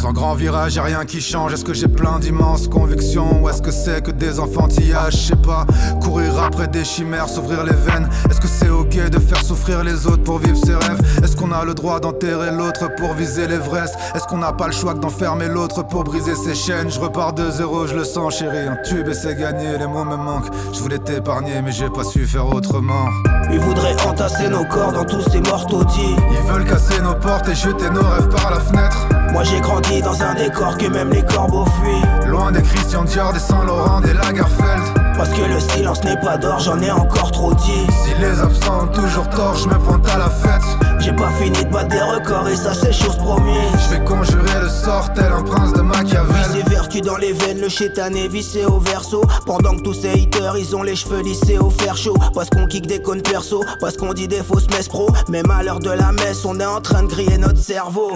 Sans 0.01 0.13
grand 0.13 0.33
virage, 0.33 0.75
y'a 0.75 0.83
rien 0.83 1.03
qui 1.03 1.19
change. 1.19 1.51
Est-ce 1.53 1.65
que 1.65 1.73
j'ai 1.73 1.89
plein 1.89 2.17
d'immenses 2.17 2.69
convictions 2.69 3.41
ou 3.43 3.49
est-ce 3.49 3.61
que 3.61 3.71
c'est 3.71 4.01
que 4.01 4.11
des 4.11 4.39
enfantillages? 4.39 5.11
Je 5.13 5.27
sais 5.27 5.35
pas. 5.35 5.65
Courir 6.01 6.41
après 6.41 6.69
des 6.69 6.85
chimères, 6.85 7.27
s'ouvrir 7.27 7.65
les 7.65 7.73
veines. 7.73 8.07
Est-ce 8.29 8.39
que 8.39 8.47
c'est 8.47 8.69
ok 8.69 9.09
de 9.09 9.19
faire 9.19 9.43
souffrir 9.43 9.83
les 9.83 10.07
autres 10.07 10.23
pour 10.23 10.37
vivre 10.37 10.57
ses 10.57 10.75
rêves? 10.75 11.01
Est-ce 11.21 11.35
qu'on 11.35 11.51
a 11.51 11.65
le 11.65 11.73
droit 11.73 11.99
d'enterrer 11.99 12.51
l'autre 12.51 12.89
pour 12.95 13.13
viser 13.13 13.45
l'Everest? 13.45 13.95
Est-ce 14.15 14.27
qu'on 14.27 14.37
n'a 14.37 14.53
pas 14.53 14.67
le 14.67 14.73
choix 14.73 14.93
que 14.93 14.99
d'enfermer 14.99 15.49
l'autre 15.49 15.85
pour 15.85 16.05
briser 16.05 16.35
ses 16.35 16.55
chaînes? 16.55 16.89
Je 16.89 17.01
repars 17.01 17.33
de 17.33 17.51
zéro, 17.51 17.85
je 17.85 17.95
le 17.95 18.05
sens, 18.05 18.37
chérie. 18.37 18.65
Un 18.65 18.77
tube 18.87 19.09
et 19.09 19.13
c'est 19.13 19.35
gagné, 19.35 19.77
les 19.77 19.87
mots 19.87 20.05
me 20.05 20.15
manquent. 20.15 20.53
Je 20.71 20.79
voulais 20.79 20.99
t'épargner, 20.99 21.61
mais 21.61 21.73
j'ai 21.73 21.89
pas 21.89 22.05
su 22.05 22.25
faire 22.25 22.47
autrement. 22.47 23.09
Ils 23.51 23.59
voudraient 23.59 23.95
entasser 24.07 24.47
nos 24.47 24.63
corps 24.65 24.93
dans 24.93 25.03
tous 25.03 25.21
ces 25.29 25.41
morts 25.41 25.64
Ils 25.71 26.51
veulent 26.51 26.65
casser 26.65 27.01
nos 27.01 27.15
portes 27.15 27.47
et 27.49 27.55
jeter 27.55 27.89
nos 27.89 28.07
rêves 28.07 28.29
par 28.29 28.51
la 28.51 28.59
fenêtre. 28.59 29.07
Moi 29.31 29.43
j'ai 29.43 29.59
grandi 29.59 29.99
dans 30.01 30.21
un 30.21 30.35
décor 30.35 30.77
que 30.77 30.87
même 30.87 31.09
les 31.09 31.23
corbeaux 31.23 31.65
fuient. 31.65 32.27
Loin 32.29 32.51
des 32.51 32.61
Christian 32.61 33.03
Dior, 33.03 33.33
des 33.33 33.39
Saint-Laurent, 33.39 33.99
des 34.01 34.13
Lagerfeld. 34.13 35.04
Parce 35.17 35.29
que 35.29 35.41
le 35.41 35.59
silence 35.59 36.03
n'est 36.03 36.19
pas 36.19 36.37
d'or, 36.37 36.59
j'en 36.59 36.79
ai 36.81 36.91
encore 36.91 37.31
trop 37.31 37.53
dit. 37.53 37.87
Si 38.03 38.13
les 38.19 38.39
absents 38.39 38.83
ont 38.83 38.87
toujours 38.87 39.29
tort, 39.29 39.55
je 39.55 39.67
me 39.67 39.75
pointe 39.75 40.07
à 40.09 40.17
la 40.17 40.29
fête. 40.29 40.61
J'ai 40.99 41.13
pas 41.13 41.29
fini 41.39 41.63
de 41.63 41.69
battre 41.69 41.89
des 41.89 42.01
records 42.01 42.47
et 42.49 42.55
ça 42.55 42.73
c'est 42.73 42.91
chose 42.91 43.15
promise. 43.17 43.55
Je 43.85 43.95
vais 43.95 44.03
conjurer 44.03 44.59
le 44.61 44.69
sort 44.69 45.13
tel 45.13 45.31
un 45.31 45.43
prince 45.43 45.73
de 45.73 45.81
Machiavel. 45.81 46.35
Visé 46.47 46.63
vertu 46.67 47.01
dans 47.01 47.17
les 47.17 47.31
veines, 47.31 47.59
le 47.59 47.69
chétan 47.69 48.13
est 48.13 48.27
vissé 48.27 48.65
au 48.65 48.79
verso. 48.79 49.21
Pendant 49.45 49.75
que 49.75 49.81
tous 49.81 49.93
ces 49.93 50.09
haters, 50.09 50.57
ils 50.57 50.75
ont 50.75 50.83
les 50.83 50.95
cheveux 50.95 51.21
lissés 51.21 51.57
au 51.57 51.69
fer 51.69 51.95
chaud. 51.95 52.17
Parce 52.33 52.49
qu'on 52.49 52.65
kick 52.65 52.87
des 52.87 53.01
cônes 53.01 53.21
perso, 53.21 53.63
parce 53.79 53.97
qu'on 53.97 54.13
dit 54.13 54.27
des 54.27 54.43
fausses 54.43 54.67
messes 54.69 54.87
pro. 54.87 55.09
Même 55.29 55.49
à 55.51 55.63
l'heure 55.63 55.79
de 55.79 55.91
la 55.91 56.11
messe, 56.11 56.43
on 56.43 56.59
est 56.59 56.65
en 56.65 56.81
train 56.81 57.03
de 57.03 57.07
griller 57.07 57.37
notre 57.37 57.59
cerveau. 57.59 58.11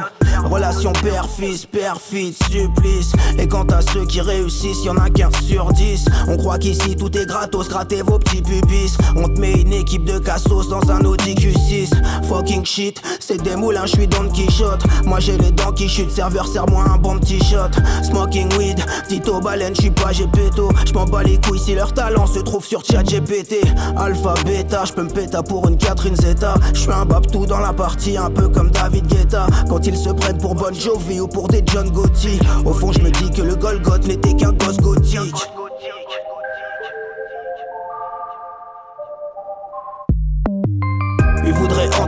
Relation 0.45 0.93
père-fils, 0.93 1.65
père-fils, 1.65 2.37
supplice. 2.49 3.11
Et 3.37 3.47
quant 3.47 3.65
à 3.65 3.81
ceux 3.81 4.05
qui 4.05 4.21
réussissent, 4.21 4.83
y'en 4.83 4.97
a 4.97 5.09
qu'un 5.09 5.29
sur 5.47 5.71
10. 5.73 6.05
On 6.27 6.37
croit 6.37 6.57
qu'ici 6.57 6.88
tout 6.95 7.15
est 7.17 7.25
gratos, 7.25 7.69
grattez 7.69 8.01
vos 8.01 8.19
petits 8.19 8.41
pubis. 8.41 8.97
On 9.15 9.27
te 9.27 9.39
met 9.39 9.53
une 9.53 9.73
équipe 9.73 10.05
de 10.05 10.19
cassos 10.19 10.69
dans 10.69 10.89
un 10.91 11.03
Audi 11.05 11.35
Q6. 11.35 11.89
Fucking 12.27 12.65
shit, 12.65 13.01
c'est 13.19 13.41
des 13.41 13.55
moulins, 13.55 13.85
je 13.85 13.95
suis 13.95 14.07
Don 14.07 14.29
Quichotte. 14.29 14.83
Moi 15.05 15.19
j'ai 15.19 15.37
les 15.37 15.51
dents 15.51 15.71
qui 15.71 15.87
chutent, 15.87 16.11
serveur 16.11 16.47
serre-moi 16.47 16.83
un 16.83 16.97
bon 16.97 17.19
petit 17.19 17.39
shot. 17.43 17.71
Smoking 18.03 18.51
weed, 18.57 18.83
Tito 19.07 19.39
baleine, 19.39 19.75
je 19.75 19.81
suis 19.81 19.91
pas 19.91 20.11
Gepetto. 20.11 20.69
Je 20.85 20.93
m'en 20.93 21.05
bats 21.05 21.23
les 21.23 21.39
couilles 21.39 21.59
si 21.59 21.75
leur 21.75 21.93
talent 21.93 22.27
se 22.27 22.39
trouve 22.39 22.65
sur 22.65 22.83
chat 22.85 23.03
GPT. 23.03 23.55
Alpha, 23.97 24.33
bêta, 24.45 24.85
je 24.85 24.93
peux 24.93 25.03
me 25.03 25.09
péter 25.09 25.39
pour 25.47 25.67
une 25.67 25.77
Catherine 25.77 26.15
Zeta. 26.15 26.55
Je 26.73 26.79
suis 26.79 26.91
un 26.91 27.05
tout 27.31 27.45
dans 27.45 27.59
la 27.59 27.73
partie, 27.73 28.17
un 28.17 28.29
peu 28.29 28.47
comme 28.47 28.71
David 28.71 29.07
Guetta. 29.07 29.47
Quand 29.69 29.85
ils 29.85 29.97
se 29.97 30.09
prennent 30.09 30.37
pour 30.37 30.55
Bon 30.55 30.73
Jovi 30.73 31.19
ou 31.19 31.27
pour 31.27 31.47
des 31.47 31.63
John 31.65 31.89
Gotti. 31.89 32.39
Au 32.65 32.73
fond, 32.73 32.91
je 32.91 32.99
me 32.99 33.11
dis 33.11 33.29
que 33.31 33.41
le 33.41 33.55
Golgoth 33.55 34.05
n'était 34.07 34.35
qu'un 34.35 34.51
gosse 34.53 34.77
gothique. 34.77 35.35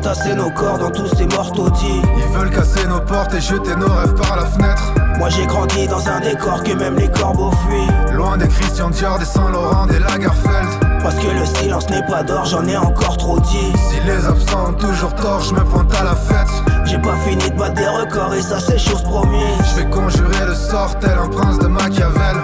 Entasser 0.01 0.33
nos 0.33 0.49
corps 0.49 0.79
dans 0.79 0.89
tous 0.89 1.07
ces 1.15 1.27
morts 1.27 1.51
taudis. 1.51 2.01
Ils 2.17 2.35
veulent 2.35 2.49
casser 2.49 2.87
nos 2.87 2.99
portes 3.01 3.35
et 3.35 3.41
jeter 3.41 3.75
nos 3.75 3.91
rêves 3.91 4.15
par 4.15 4.35
la 4.35 4.45
fenêtre. 4.45 4.93
Moi 5.19 5.29
j'ai 5.29 5.45
grandi 5.45 5.87
dans 5.87 6.07
un 6.07 6.19
décor 6.21 6.63
que 6.63 6.73
même 6.73 6.95
les 6.95 7.07
corbeaux 7.07 7.51
fuient. 7.51 8.15
Loin 8.15 8.35
des 8.37 8.47
Christian 8.47 8.89
Dior, 8.89 9.19
des 9.19 9.25
Saint-Laurent, 9.25 9.85
des 9.85 9.99
Lagerfeld. 9.99 10.69
Parce 11.03 11.15
que 11.15 11.27
le 11.27 11.45
silence 11.45 11.87
n'est 11.91 12.05
pas 12.07 12.23
d'or, 12.23 12.45
j'en 12.45 12.65
ai 12.65 12.77
encore 12.77 13.17
trop 13.17 13.39
dit. 13.39 13.73
Si 13.89 13.99
les 14.03 14.25
absents 14.25 14.69
ont 14.69 14.73
toujours 14.73 15.13
tort, 15.13 15.41
je 15.41 15.53
me 15.53 15.61
pointe 15.61 15.93
à 15.93 16.03
la 16.03 16.15
fête. 16.15 16.51
J'ai 16.85 16.97
pas 16.97 17.15
fini 17.17 17.51
de 17.51 17.55
battre 17.55 17.75
des 17.75 17.87
records 17.87 18.33
et 18.33 18.41
ça 18.41 18.59
c'est 18.59 18.79
chose 18.79 19.03
promise. 19.03 19.55
Je 19.69 19.81
vais 19.81 19.89
conjurer 19.89 20.45
le 20.47 20.55
sort 20.55 20.97
tel 20.99 21.15
un 21.23 21.27
prince 21.27 21.59
de 21.59 21.67
Machiavel. 21.67 22.37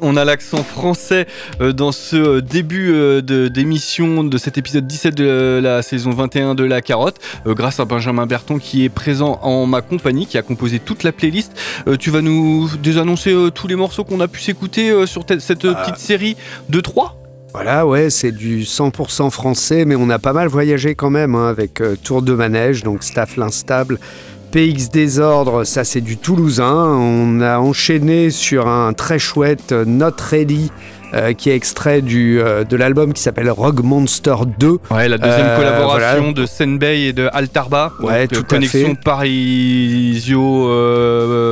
On 0.00 0.16
a 0.16 0.24
l'accent 0.24 0.62
français 0.64 1.26
euh, 1.60 1.72
dans 1.72 1.92
ce 1.92 2.16
euh, 2.16 2.40
début 2.40 2.92
euh, 2.92 3.20
de- 3.22 3.48
d'émission 3.48 4.24
de, 4.24 4.38
cet 4.38 4.58
épisode 4.58 4.86
17 4.86 5.14
de 5.14 5.60
la 5.62 5.82
saison 5.82 6.10
21 6.10 6.54
de 6.54 6.64
La 6.64 6.80
Carotte, 6.82 7.16
grâce 7.46 7.80
à 7.80 7.84
Benjamin 7.84 8.26
Berton 8.26 8.58
qui 8.58 8.84
est 8.84 8.88
présent 8.88 9.38
en 9.42 9.66
ma 9.66 9.80
compagnie, 9.82 10.26
qui 10.26 10.38
a 10.38 10.42
composé 10.42 10.78
toute 10.78 11.02
la 11.02 11.12
playlist. 11.12 11.52
Tu 11.98 12.10
vas 12.10 12.20
nous 12.22 12.68
désannoncer 12.82 13.34
tous 13.54 13.66
les 13.66 13.76
morceaux 13.76 14.04
qu'on 14.04 14.20
a 14.20 14.28
pu 14.28 14.40
s'écouter 14.40 15.06
sur 15.06 15.24
te- 15.24 15.38
cette 15.38 15.64
euh, 15.64 15.74
petite 15.74 15.96
série 15.98 16.36
de 16.68 16.80
3 16.80 17.16
Voilà, 17.52 17.86
ouais, 17.86 18.10
c'est 18.10 18.32
du 18.32 18.62
100% 18.62 19.30
français, 19.30 19.84
mais 19.84 19.96
on 19.96 20.08
a 20.10 20.18
pas 20.18 20.32
mal 20.32 20.48
voyagé 20.48 20.94
quand 20.94 21.10
même 21.10 21.34
hein, 21.34 21.48
avec 21.48 21.82
Tour 22.04 22.22
de 22.22 22.32
Manège, 22.34 22.82
donc 22.84 23.02
Staff 23.02 23.36
l'Instable. 23.36 23.98
PX 24.50 24.90
Désordre, 24.90 25.64
ça 25.64 25.84
c'est 25.84 26.00
du 26.00 26.16
Toulousain. 26.16 26.86
On 26.86 27.40
a 27.40 27.58
enchaîné 27.58 28.30
sur 28.30 28.66
un 28.66 28.92
très 28.92 29.18
chouette 29.18 29.70
euh, 29.70 29.84
Not 29.84 30.16
Ready, 30.18 30.72
euh, 31.14 31.32
qui 31.32 31.50
est 31.50 31.56
extrait 31.56 32.02
du, 32.02 32.40
euh, 32.40 32.64
de 32.64 32.76
l'album 32.76 33.12
qui 33.12 33.20
s'appelle 33.22 33.50
Rogue 33.50 33.82
Monster 33.82 34.34
2. 34.58 34.78
Ouais, 34.90 35.08
la 35.08 35.18
deuxième 35.18 35.46
Euh, 35.46 35.56
collaboration 35.56 36.20
voilà. 36.20 36.32
de 36.32 36.46
Senbei 36.46 37.00
et 37.08 37.12
de 37.12 37.28
Altarba. 37.32 37.92
Ouais, 38.00 38.26
Donc, 38.28 38.46
tout 38.46 38.54
à 38.54 38.56
connexion. 38.56 38.94
Parisio. 38.94 40.68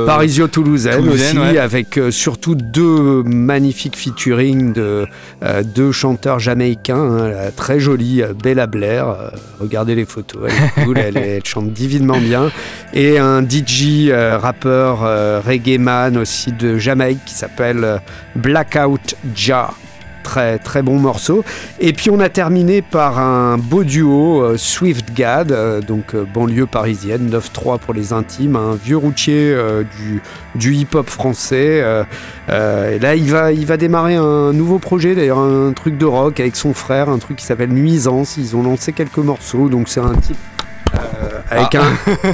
Parisio-Toulousaine 0.05 0.97
Toulousaine, 0.97 1.37
aussi, 1.39 1.53
ouais. 1.53 1.57
avec 1.59 1.99
surtout 2.09 2.55
deux 2.55 3.23
magnifiques 3.23 3.97
featuring 3.97 4.73
de 4.73 5.05
deux 5.75 5.91
chanteurs 5.91 6.39
jamaïcains, 6.39 6.95
hein, 6.97 7.29
la 7.29 7.51
très 7.51 7.79
jolie 7.79 8.21
Bella 8.41 8.67
Blair. 8.67 9.15
regardez 9.59 9.95
les 9.95 10.05
photos, 10.05 10.43
elle 10.47 10.53
est 10.53 10.85
cool, 10.85 10.97
elle, 10.97 11.41
chante 11.45 11.71
divinement 11.71 12.17
bien. 12.17 12.51
Et 12.93 13.19
un 13.19 13.41
DJ 13.43 14.11
rappeur 14.11 14.99
reggae 15.45 15.77
man 15.79 16.17
aussi 16.17 16.51
de 16.51 16.77
Jamaïque 16.77 17.23
qui 17.25 17.33
s'appelle 17.33 18.01
Blackout 18.35 19.15
Très, 20.23 20.59
très 20.59 20.81
bon 20.81 20.99
morceau. 20.99 21.43
Et 21.79 21.93
puis 21.93 22.09
on 22.09 22.19
a 22.19 22.29
terminé 22.29 22.81
par 22.81 23.19
un 23.19 23.57
beau 23.57 23.83
duo, 23.83 24.43
euh, 24.43 24.57
Swift 24.57 25.13
Gad, 25.15 25.51
euh, 25.51 25.81
donc 25.81 26.13
euh, 26.13 26.25
banlieue 26.25 26.65
parisienne, 26.65 27.31
9-3 27.31 27.79
pour 27.79 27.93
les 27.93 28.11
intimes, 28.11 28.55
un 28.55 28.75
vieux 28.75 28.97
routier 28.97 29.55
du, 30.55 30.75
hip-hop 30.75 31.09
français. 31.09 31.81
là, 32.47 33.15
il 33.15 33.31
va, 33.31 33.51
il 33.51 33.65
va 33.65 33.77
démarrer 33.77 34.15
un 34.15 34.53
nouveau 34.53 34.77
projet, 34.77 35.15
d'ailleurs 35.15 35.39
un 35.39 35.71
truc 35.73 35.97
de 35.97 36.05
rock 36.05 36.39
avec 36.39 36.55
son 36.55 36.73
frère, 36.73 37.09
un 37.09 37.17
truc 37.17 37.37
qui 37.37 37.45
s'appelle 37.45 37.71
Nuisance. 37.71 38.37
Ils 38.37 38.55
ont 38.55 38.63
lancé 38.63 38.91
quelques 38.93 39.17
morceaux, 39.17 39.69
donc 39.69 39.87
c'est 39.87 40.01
un 40.01 40.13
type 40.15 40.37
avec 41.49 41.75
Ah. 41.75 41.83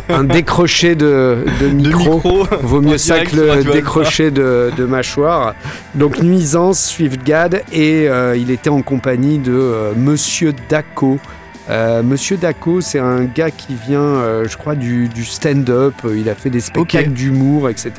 un, 0.09 0.15
un 0.19 0.23
décroché 0.23 0.95
de, 0.95 1.37
de 1.61 1.67
micro. 1.73 2.15
micro, 2.15 2.47
Vaut 2.61 2.81
mieux 2.81 2.97
ça 2.97 3.19
que 3.25 3.35
le 3.35 3.63
décroché 3.63 4.31
de, 4.31 4.71
de 4.75 4.85
mâchoire. 4.85 5.55
Donc 5.95 6.19
Nuisance, 6.21 6.83
Swiftgad, 6.83 7.63
et 7.71 8.07
euh, 8.09 8.35
il 8.37 8.51
était 8.51 8.69
en 8.69 8.81
compagnie 8.81 9.39
de 9.39 9.53
euh, 9.53 9.91
Monsieur 9.95 10.53
Daco. 10.69 11.19
Euh, 11.67 12.03
Monsieur 12.03 12.37
Daco, 12.37 12.79
c'est 12.79 12.99
un 12.99 13.23
gars 13.23 13.49
qui 13.49 13.73
vient, 13.87 13.99
euh, 13.99 14.45
je 14.47 14.55
crois, 14.55 14.75
du, 14.75 15.07
du 15.07 15.25
stand-up. 15.25 15.95
Il 16.15 16.29
a 16.29 16.35
fait 16.35 16.51
des 16.51 16.59
spectacles 16.59 17.09
d'humour, 17.09 17.69
etc. 17.69 17.91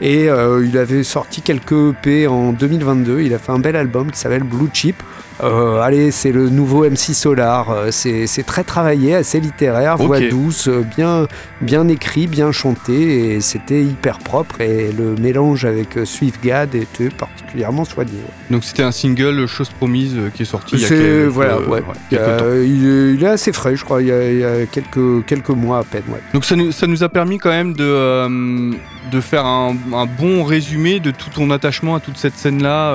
Et 0.00 0.28
euh, 0.28 0.64
il 0.64 0.78
avait 0.78 1.02
sorti 1.02 1.42
quelques 1.42 1.72
EP 1.72 2.28
en 2.28 2.52
2022. 2.52 3.20
Il 3.22 3.34
a 3.34 3.38
fait 3.38 3.50
un 3.50 3.58
bel 3.58 3.74
album 3.74 4.10
qui 4.12 4.18
s'appelle 4.20 4.44
Blue 4.44 4.68
Chip. 4.72 5.02
Euh, 5.42 5.80
allez, 5.80 6.10
c'est 6.10 6.30
le 6.32 6.48
nouveau 6.48 6.84
MC 6.88 7.14
Solar. 7.14 7.70
Euh, 7.70 7.90
c'est 7.90 8.46
très 8.46 8.64
travaillé, 8.64 9.14
assez 9.14 9.40
littéraire, 9.40 9.96
voix 9.96 10.20
douce, 10.20 10.68
euh, 10.68 10.84
bien, 10.96 11.26
bien 11.60 11.88
écrit, 11.88 12.26
bien 12.26 12.52
chanté, 12.52 13.34
et 13.34 13.40
c'était 13.40 13.82
hyper 13.82 14.18
propre. 14.18 14.60
Et 14.60 14.92
le 14.92 15.14
mélange 15.16 15.64
avec 15.64 15.98
Swiftgad 16.04 16.74
était 16.74 17.08
particulièrement 17.08 17.84
soigné. 17.84 18.12
Donc 18.50 18.64
c'était 18.64 18.82
un 18.82 18.92
single, 18.92 19.46
Chose 19.46 19.70
Promise, 19.70 20.16
qui 20.34 20.42
est 20.42 20.46
sorti 20.46 20.76
il 20.76 20.82
y 20.82 20.84
a 20.84 20.88
quelques, 20.88 21.28
voilà, 21.32 21.54
euh, 21.54 21.66
ouais. 21.68 21.82
Il, 22.10 22.14
y 22.14 22.18
quelques 22.18 22.28
a- 22.28 22.36
temps. 22.36 22.44
il 22.64 22.86
est, 22.86 23.14
il 23.14 23.24
est 23.24 23.28
assez 23.28 23.52
frais, 23.52 23.74
je 23.76 23.84
crois. 23.84 24.02
Il 24.02 24.08
y 24.08 24.12
a, 24.12 24.30
il 24.30 24.38
y 24.38 24.44
a 24.44 24.66
quelques, 24.66 25.24
quelques 25.26 25.48
mois 25.50 25.78
à 25.78 25.84
peine. 25.84 26.02
Donc 26.34 26.44
ça 26.44 26.54
nous, 26.56 26.70
ça 26.72 26.86
nous 26.86 27.02
a 27.02 27.08
permis 27.08 27.38
quand 27.38 27.50
même 27.50 27.72
de, 27.72 28.70
de 29.10 29.20
faire 29.20 29.44
un, 29.46 29.74
un 29.94 30.06
bon 30.06 30.44
résumé 30.44 31.00
de 31.00 31.10
tout 31.10 31.30
ton 31.30 31.50
attachement 31.50 31.94
à 31.96 32.00
toute 32.00 32.16
cette 32.18 32.36
scène-là, 32.36 32.94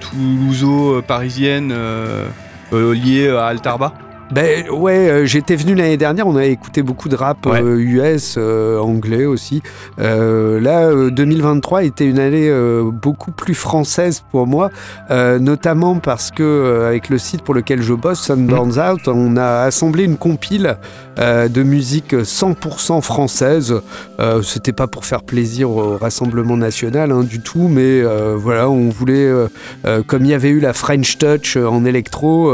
toulouso-parisienne, 0.00 1.72
euh, 1.78 2.28
euh, 2.72 2.94
lié 2.94 3.28
à 3.28 3.46
Altarba. 3.46 3.92
Ben 4.30 4.68
ouais, 4.70 5.08
euh, 5.10 5.24
j'étais 5.24 5.56
venu 5.56 5.74
l'année 5.74 5.96
dernière, 5.96 6.26
on 6.26 6.36
avait 6.36 6.52
écouté 6.52 6.82
beaucoup 6.82 7.08
de 7.08 7.16
rap 7.16 7.46
Ouais. 7.46 7.62
euh, 7.62 7.78
US, 7.80 8.34
euh, 8.36 8.78
anglais 8.78 9.24
aussi. 9.24 9.62
Là, 9.96 10.04
euh, 10.88 11.10
2023 11.10 11.84
était 11.84 12.04
une 12.04 12.18
année 12.18 12.50
beaucoup 12.92 13.30
plus 13.30 13.54
française 13.54 14.22
pour 14.30 14.46
moi, 14.46 14.70
notamment 15.10 15.96
parce 15.96 16.30
que 16.30 16.84
avec 16.86 17.08
le 17.08 17.18
site 17.18 17.42
pour 17.42 17.54
lequel 17.54 17.80
je 17.82 17.94
bosse, 17.94 18.20
Sunburns 18.20 18.76
Mmh. 18.76 18.92
Out, 18.92 19.08
on 19.08 19.36
a 19.36 19.62
assemblé 19.62 20.04
une 20.04 20.16
compile 20.16 20.76
de 21.16 21.62
musique 21.62 22.12
100% 22.14 23.00
française. 23.00 23.74
C'était 24.42 24.72
pas 24.72 24.86
pour 24.86 25.04
faire 25.06 25.22
plaisir 25.22 25.70
au 25.70 25.96
Rassemblement 25.96 26.56
national 26.56 27.12
hein, 27.12 27.22
du 27.22 27.40
tout, 27.40 27.68
mais 27.68 28.02
voilà, 28.36 28.68
on 28.68 28.90
voulait, 28.90 29.30
comme 30.06 30.24
il 30.24 30.30
y 30.30 30.34
avait 30.34 30.50
eu 30.50 30.60
la 30.60 30.72
French 30.74 31.16
Touch 31.18 31.56
en 31.56 31.84
électro, 31.84 32.52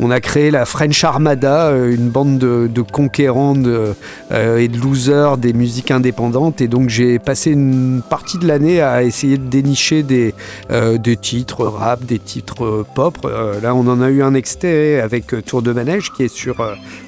on 0.00 0.10
a 0.10 0.20
créé 0.20 0.50
la 0.50 0.64
French 0.66 1.02
Armada, 1.14 1.68
euh, 1.68 1.94
une 1.94 2.08
bande 2.08 2.38
de, 2.38 2.68
de 2.72 2.82
conquérants 2.82 3.54
de, 3.54 3.94
euh, 4.32 4.58
et 4.58 4.66
de 4.66 4.78
losers 4.80 5.36
des 5.36 5.52
musiques 5.52 5.92
indépendantes. 5.92 6.60
Et 6.60 6.66
donc 6.66 6.88
j'ai 6.88 7.20
passé 7.20 7.52
une 7.52 8.02
partie 8.10 8.36
de 8.36 8.48
l'année 8.48 8.80
à 8.80 9.04
essayer 9.04 9.38
de 9.38 9.44
dénicher 9.44 10.02
des, 10.02 10.34
euh, 10.72 10.98
des 10.98 11.16
titres 11.16 11.66
rap, 11.66 12.04
des 12.04 12.18
titres 12.18 12.84
pop. 12.96 13.16
Euh, 13.24 13.60
là, 13.60 13.76
on 13.76 13.86
en 13.86 14.02
a 14.02 14.10
eu 14.10 14.24
un 14.24 14.34
extrait 14.34 15.00
avec 15.00 15.26
Tour 15.46 15.62
de 15.62 15.72
Manège 15.72 16.10
qui 16.10 16.24
est 16.24 16.34
sur, 16.34 16.56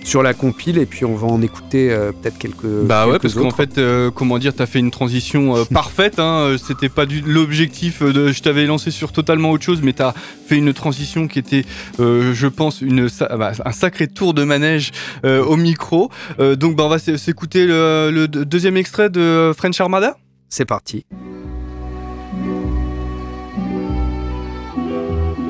sur 0.05 0.23
la 0.23 0.35
compile. 0.35 0.79
Et 0.79 0.87
puis 0.87 1.05
on 1.05 1.17
va 1.17 1.27
en 1.27 1.43
écouter 1.43 1.89
peut-être 2.23 2.39
quelques. 2.39 2.85
Bah 2.85 3.09
ouais, 3.09 3.19
parce 3.19 3.35
qu'en 3.35 3.51
fait, 3.51 3.81
comment 4.15 4.39
dire, 4.39 4.55
t'as 4.55 4.67
fait 4.67 4.79
une 4.79 4.93
transition 4.93 5.65
parfaite. 5.75 6.21
Hein, 6.21 6.55
C'était 6.65 6.89
pas 6.89 7.07
du 7.07 7.23
l'objectif. 7.23 8.03
de, 8.03 8.31
je 8.31 8.41
t'avais 8.41 8.67
lancé 8.67 8.93
sur 8.93 9.11
totalement 9.11 9.51
autre 9.51 9.65
chose, 9.65 9.81
mais 9.83 9.95
t'as 9.95 10.15
fait 10.47 10.59
une 10.59 10.73
transition 10.73 11.27
qui 11.27 11.41
était, 11.41 11.65
je 11.99 12.47
pense, 12.47 12.83
une, 12.83 13.09
bah, 13.37 13.51
un 13.65 13.73
sacré 13.97 14.09
tour 14.09 14.35
de 14.35 14.45
manège 14.45 14.93
euh, 15.25 15.43
au 15.43 15.57
micro. 15.57 16.11
Euh, 16.39 16.55
donc, 16.55 16.77
bah, 16.77 16.85
on 16.85 16.89
va 16.89 16.99
s'écouter 16.99 17.67
le, 17.67 18.11
le 18.13 18.29
deux- 18.29 18.45
deuxième 18.45 18.77
extrait 18.77 19.09
de 19.09 19.53
French 19.57 19.81
Armada. 19.81 20.17
C'est 20.51 20.67
parti. 20.67 21.07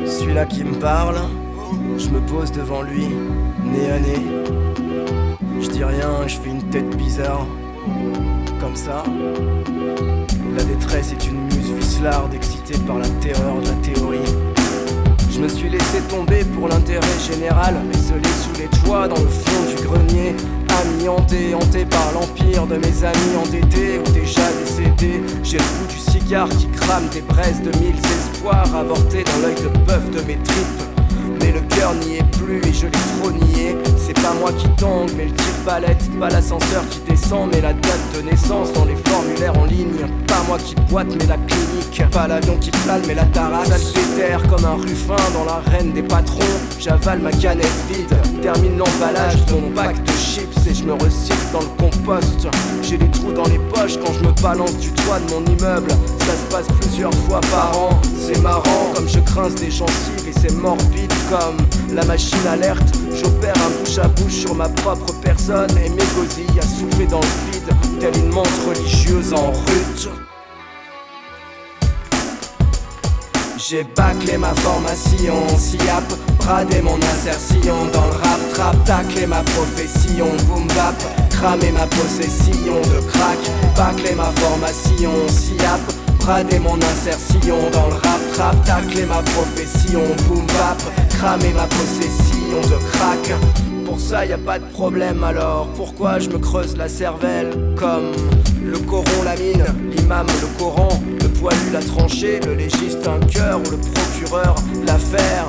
Celui-là 0.06 0.46
qui 0.46 0.62
me 0.62 0.74
parle, 0.74 1.16
je 1.98 2.08
me 2.10 2.20
pose 2.20 2.52
devant 2.52 2.82
lui, 2.82 3.06
nez 3.64 3.90
à 3.90 3.98
nez. 3.98 4.26
Je 5.60 5.68
dis 5.68 5.82
rien, 5.82 6.28
je 6.28 6.36
fais 6.36 6.50
une 6.50 6.62
tête 6.70 6.96
bizarre, 6.96 7.46
comme 8.60 8.76
ça. 8.76 9.02
La 10.56 10.62
détresse 10.64 11.12
est 11.12 11.26
une 11.26 11.42
muse 11.46 11.72
vicelarde 11.76 12.32
excitée 12.32 12.78
par 12.86 12.98
la 12.98 13.08
terreur 13.20 13.60
de 13.60 13.66
la 13.66 13.74
théorie. 13.82 14.55
Je 15.36 15.42
me 15.42 15.48
suis 15.48 15.68
laissé 15.68 16.00
tomber 16.08 16.44
pour 16.44 16.66
l'intérêt 16.66 17.02
général, 17.30 17.74
esselé 17.92 18.22
sous 18.42 18.58
les 18.58 18.68
toits 18.78 19.06
dans 19.06 19.20
le 19.20 19.28
fond 19.28 19.64
du 19.68 19.84
grenier. 19.84 20.34
Ami 20.80 21.08
hanté, 21.10 21.54
hanté 21.54 21.84
par 21.84 22.10
l'empire 22.14 22.66
de 22.66 22.76
mes 22.76 23.04
amis 23.04 23.36
endettés 23.38 23.98
ou 23.98 24.10
déjà 24.12 24.40
décédés. 24.58 25.20
J'ai 25.42 25.58
le 25.58 25.62
goût 25.62 25.92
du 25.92 25.98
cigare 25.98 26.48
qui 26.48 26.68
crame 26.68 27.06
des 27.12 27.20
braises 27.20 27.60
de 27.60 27.68
mille 27.78 27.98
espoirs 27.98 28.74
avortés 28.74 29.24
dans 29.24 29.46
l'œil 29.46 29.56
de 29.56 29.68
bœuf 29.84 30.10
de 30.10 30.22
mes 30.22 30.38
tripes. 30.38 30.95
Le 31.56 31.62
cœur 31.74 31.94
n'y 31.94 32.16
est 32.16 32.30
plus 32.32 32.58
et 32.68 32.72
je 32.74 32.84
l'ai 32.84 32.92
trop 33.18 33.30
nié. 33.30 33.78
C'est 33.96 34.12
pas 34.20 34.34
moi 34.38 34.52
qui 34.52 34.68
tangue, 34.76 35.08
mais 35.16 35.24
le 35.24 35.30
tire-palette. 35.30 36.04
Pas 36.20 36.28
l'ascenseur 36.28 36.86
qui 36.90 37.00
descend, 37.08 37.48
mais 37.50 37.62
la 37.62 37.72
date 37.72 38.04
de 38.14 38.20
naissance 38.30 38.74
dans 38.74 38.84
les 38.84 38.96
formulaires 38.96 39.58
en 39.58 39.64
ligne. 39.64 40.04
Pas 40.26 40.42
moi 40.46 40.58
qui 40.58 40.74
boite, 40.90 41.06
mais 41.18 41.24
la 41.24 41.38
clinique. 41.38 42.02
Pas 42.10 42.28
l'avion 42.28 42.58
qui 42.58 42.70
plane, 42.70 43.00
mais 43.06 43.14
la 43.14 43.24
tarasse. 43.24 43.68
Ça 43.68 44.00
terre 44.16 44.42
comme 44.48 44.66
un 44.66 44.74
ruffin 44.74 45.16
dans 45.32 45.46
l'arène 45.46 45.92
des 45.92 46.02
patrons. 46.02 46.44
J'avale 46.78 47.20
ma 47.20 47.30
canette 47.30 47.66
vide, 47.90 48.14
termine 48.42 48.76
l'emballage 48.76 49.46
de 49.46 49.54
mon 49.54 49.70
bac 49.70 49.96
de 50.04 50.12
chips 50.12 50.66
et 50.68 50.74
je 50.74 50.84
me 50.84 50.92
recycle 50.92 51.46
dans 51.54 51.60
le 51.60 51.68
compost. 51.78 52.48
J'ai 52.82 52.98
des 52.98 53.10
trous 53.10 53.32
dans 53.32 53.48
les 53.48 53.60
poches 53.72 53.96
quand 54.04 54.12
je 54.12 54.26
me 54.26 54.32
balance 54.42 54.76
du 54.76 54.90
toit 54.92 55.20
de 55.20 55.32
mon 55.32 55.44
immeuble. 55.46 55.88
Ça 56.18 56.32
se 56.32 56.52
passe 56.54 56.66
plusieurs 56.80 57.14
fois 57.14 57.40
par 57.40 57.78
an. 57.78 58.00
C'est 58.14 58.42
marrant 58.42 58.92
comme 58.94 59.08
je 59.08 59.20
grince 59.20 59.54
des 59.54 59.70
gencives 59.70 60.28
et 60.28 60.32
c'est 60.32 60.52
morbide 60.52 61.15
comme 61.28 61.56
la 61.94 62.04
machine 62.04 62.46
alerte. 62.48 62.94
J'opère 63.12 63.54
un 63.56 63.70
bouche 63.80 63.98
à 63.98 64.08
bouche 64.08 64.32
sur 64.32 64.54
ma 64.54 64.68
propre 64.68 65.12
personne. 65.22 65.70
Et 65.78 65.88
mes 65.88 66.06
gosilles 66.14 66.58
à 66.58 66.62
souffler 66.62 67.06
dans 67.06 67.20
le 67.20 67.52
vide, 67.52 68.00
telle 68.00 68.16
une 68.16 68.30
montre 68.30 68.68
religieuse 68.68 69.32
en 69.32 69.50
rut. 69.50 70.08
J'ai 73.68 73.84
bâclé 73.96 74.36
ma 74.38 74.54
formation, 74.54 75.34
SIAP, 75.58 76.04
bradé 76.38 76.80
mon 76.82 76.96
insertion 76.96 77.74
dans 77.92 78.04
le 78.04 78.12
rap, 78.12 78.40
trap, 78.54 78.84
taclé 78.84 79.26
ma 79.26 79.42
profession, 79.42 80.28
boom 80.46 80.68
bap, 80.68 80.94
cramé 81.30 81.72
ma 81.72 81.86
possession 81.86 82.80
de 82.82 83.00
crack, 83.08 83.38
bâclé 83.76 84.14
ma 84.14 84.30
formation, 84.36 85.10
SIAP, 85.26 85.80
bradé 86.26 86.58
mon 86.58 86.74
insertion 86.74 87.56
dans 87.72 87.86
le 87.86 87.94
rap, 87.94 88.20
trap, 88.34 88.64
taclé 88.64 89.06
ma 89.06 89.22
profession, 89.22 90.02
boom 90.26 90.44
bap, 90.46 90.82
cramé 91.08 91.52
ma 91.52 91.66
possession 91.68 92.60
de 92.62 92.82
crack. 92.90 93.32
Pour 93.84 94.00
ça 94.00 94.26
y 94.26 94.32
a 94.32 94.38
pas 94.38 94.58
de 94.58 94.64
problème 94.64 95.22
alors 95.22 95.68
pourquoi 95.76 96.18
je 96.18 96.28
me 96.28 96.38
creuse 96.38 96.76
la 96.76 96.88
cervelle? 96.88 97.74
Comme 97.76 98.10
le 98.64 98.76
coron 98.78 99.22
la 99.24 99.36
mine, 99.36 99.64
l'imam 99.96 100.26
le 100.40 100.58
Coran, 100.58 100.88
le 101.20 101.28
poilu 101.28 101.70
la 101.72 101.80
tranchée, 101.80 102.40
le 102.40 102.54
légiste 102.54 103.06
un 103.06 103.20
cœur 103.20 103.60
ou 103.60 103.70
le 103.70 103.78
procureur 103.78 104.56
l'affaire 104.84 105.46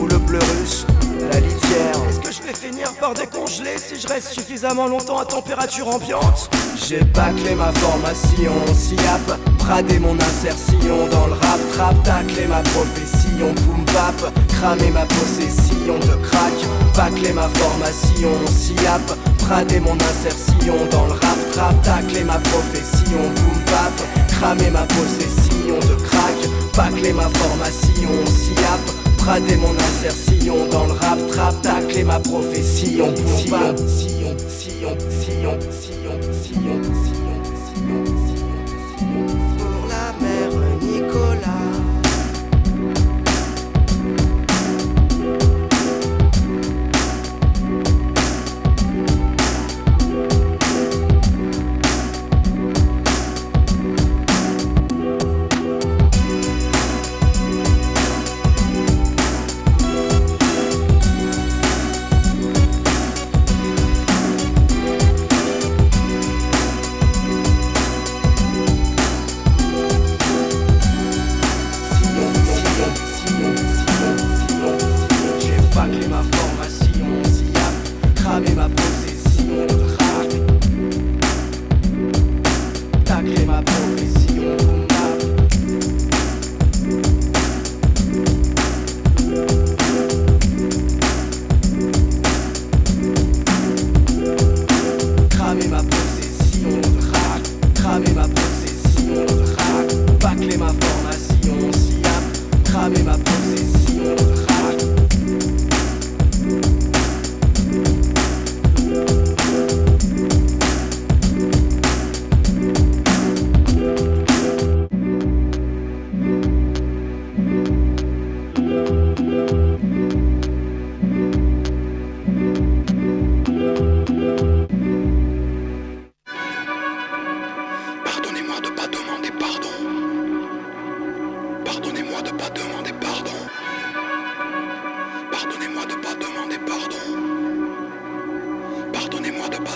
ou 0.00 0.08
le 0.08 0.18
bleu 0.18 0.40
russe 0.40 0.86
la 1.32 1.38
litière. 1.38 1.94
Est-ce 2.08 2.20
que 2.20 2.32
je 2.32 2.42
vais 2.42 2.54
finir 2.54 2.92
par 3.00 3.14
décongeler 3.14 3.78
si 3.78 4.00
je 4.00 4.08
reste 4.08 4.28
suffisamment 4.32 4.88
longtemps 4.88 5.18
à 5.18 5.24
température 5.24 5.88
ambiante? 5.88 6.50
J'ai 6.88 7.02
bâclé 7.04 7.54
ma 7.54 7.72
formation, 7.72 8.52
SIAP, 8.74 9.38
bradé 9.66 9.98
mon 9.98 10.14
insertion 10.14 11.08
dans 11.10 11.26
le 11.26 11.32
rap, 11.32 11.60
trap, 11.74 12.02
taclé 12.04 12.46
ma 12.46 12.62
profession, 12.70 13.52
boom 13.66 13.84
bap, 13.86 14.32
cramé 14.48 14.90
ma 14.90 15.04
possession 15.06 15.98
de 15.98 16.14
crack, 16.22 16.54
bâclé 16.96 17.32
ma 17.32 17.48
formation, 17.48 18.30
SIAP, 18.46 19.02
bradé 19.40 19.80
mon 19.80 19.94
insertion 19.94 20.76
dans 20.92 21.06
le 21.06 21.12
rap, 21.12 21.38
trap, 21.52 21.82
taclé 21.82 22.22
ma 22.22 22.38
profession, 22.38 23.18
boom 23.18 23.58
bap, 23.66 23.96
cramé 24.28 24.70
ma 24.70 24.86
possession 24.86 25.78
de 25.80 25.94
crack, 26.04 26.38
bâclé 26.76 27.12
ma 27.12 27.28
formation, 27.28 28.14
SIAP, 28.24 28.82
bradé 29.18 29.56
mon 29.56 29.74
insertion 29.74 30.56
dans 30.70 30.86
le 30.86 30.92
rap, 30.92 31.18
trap, 31.32 31.60
taclé 31.62 32.04
ma 32.04 32.20
profession, 32.20 33.06
boom 33.06 33.50
bap, 33.50 33.76
sillon, 33.78 34.36
sillon, 34.48 34.96
sillon, 35.10 35.58
sillon, 35.60 35.85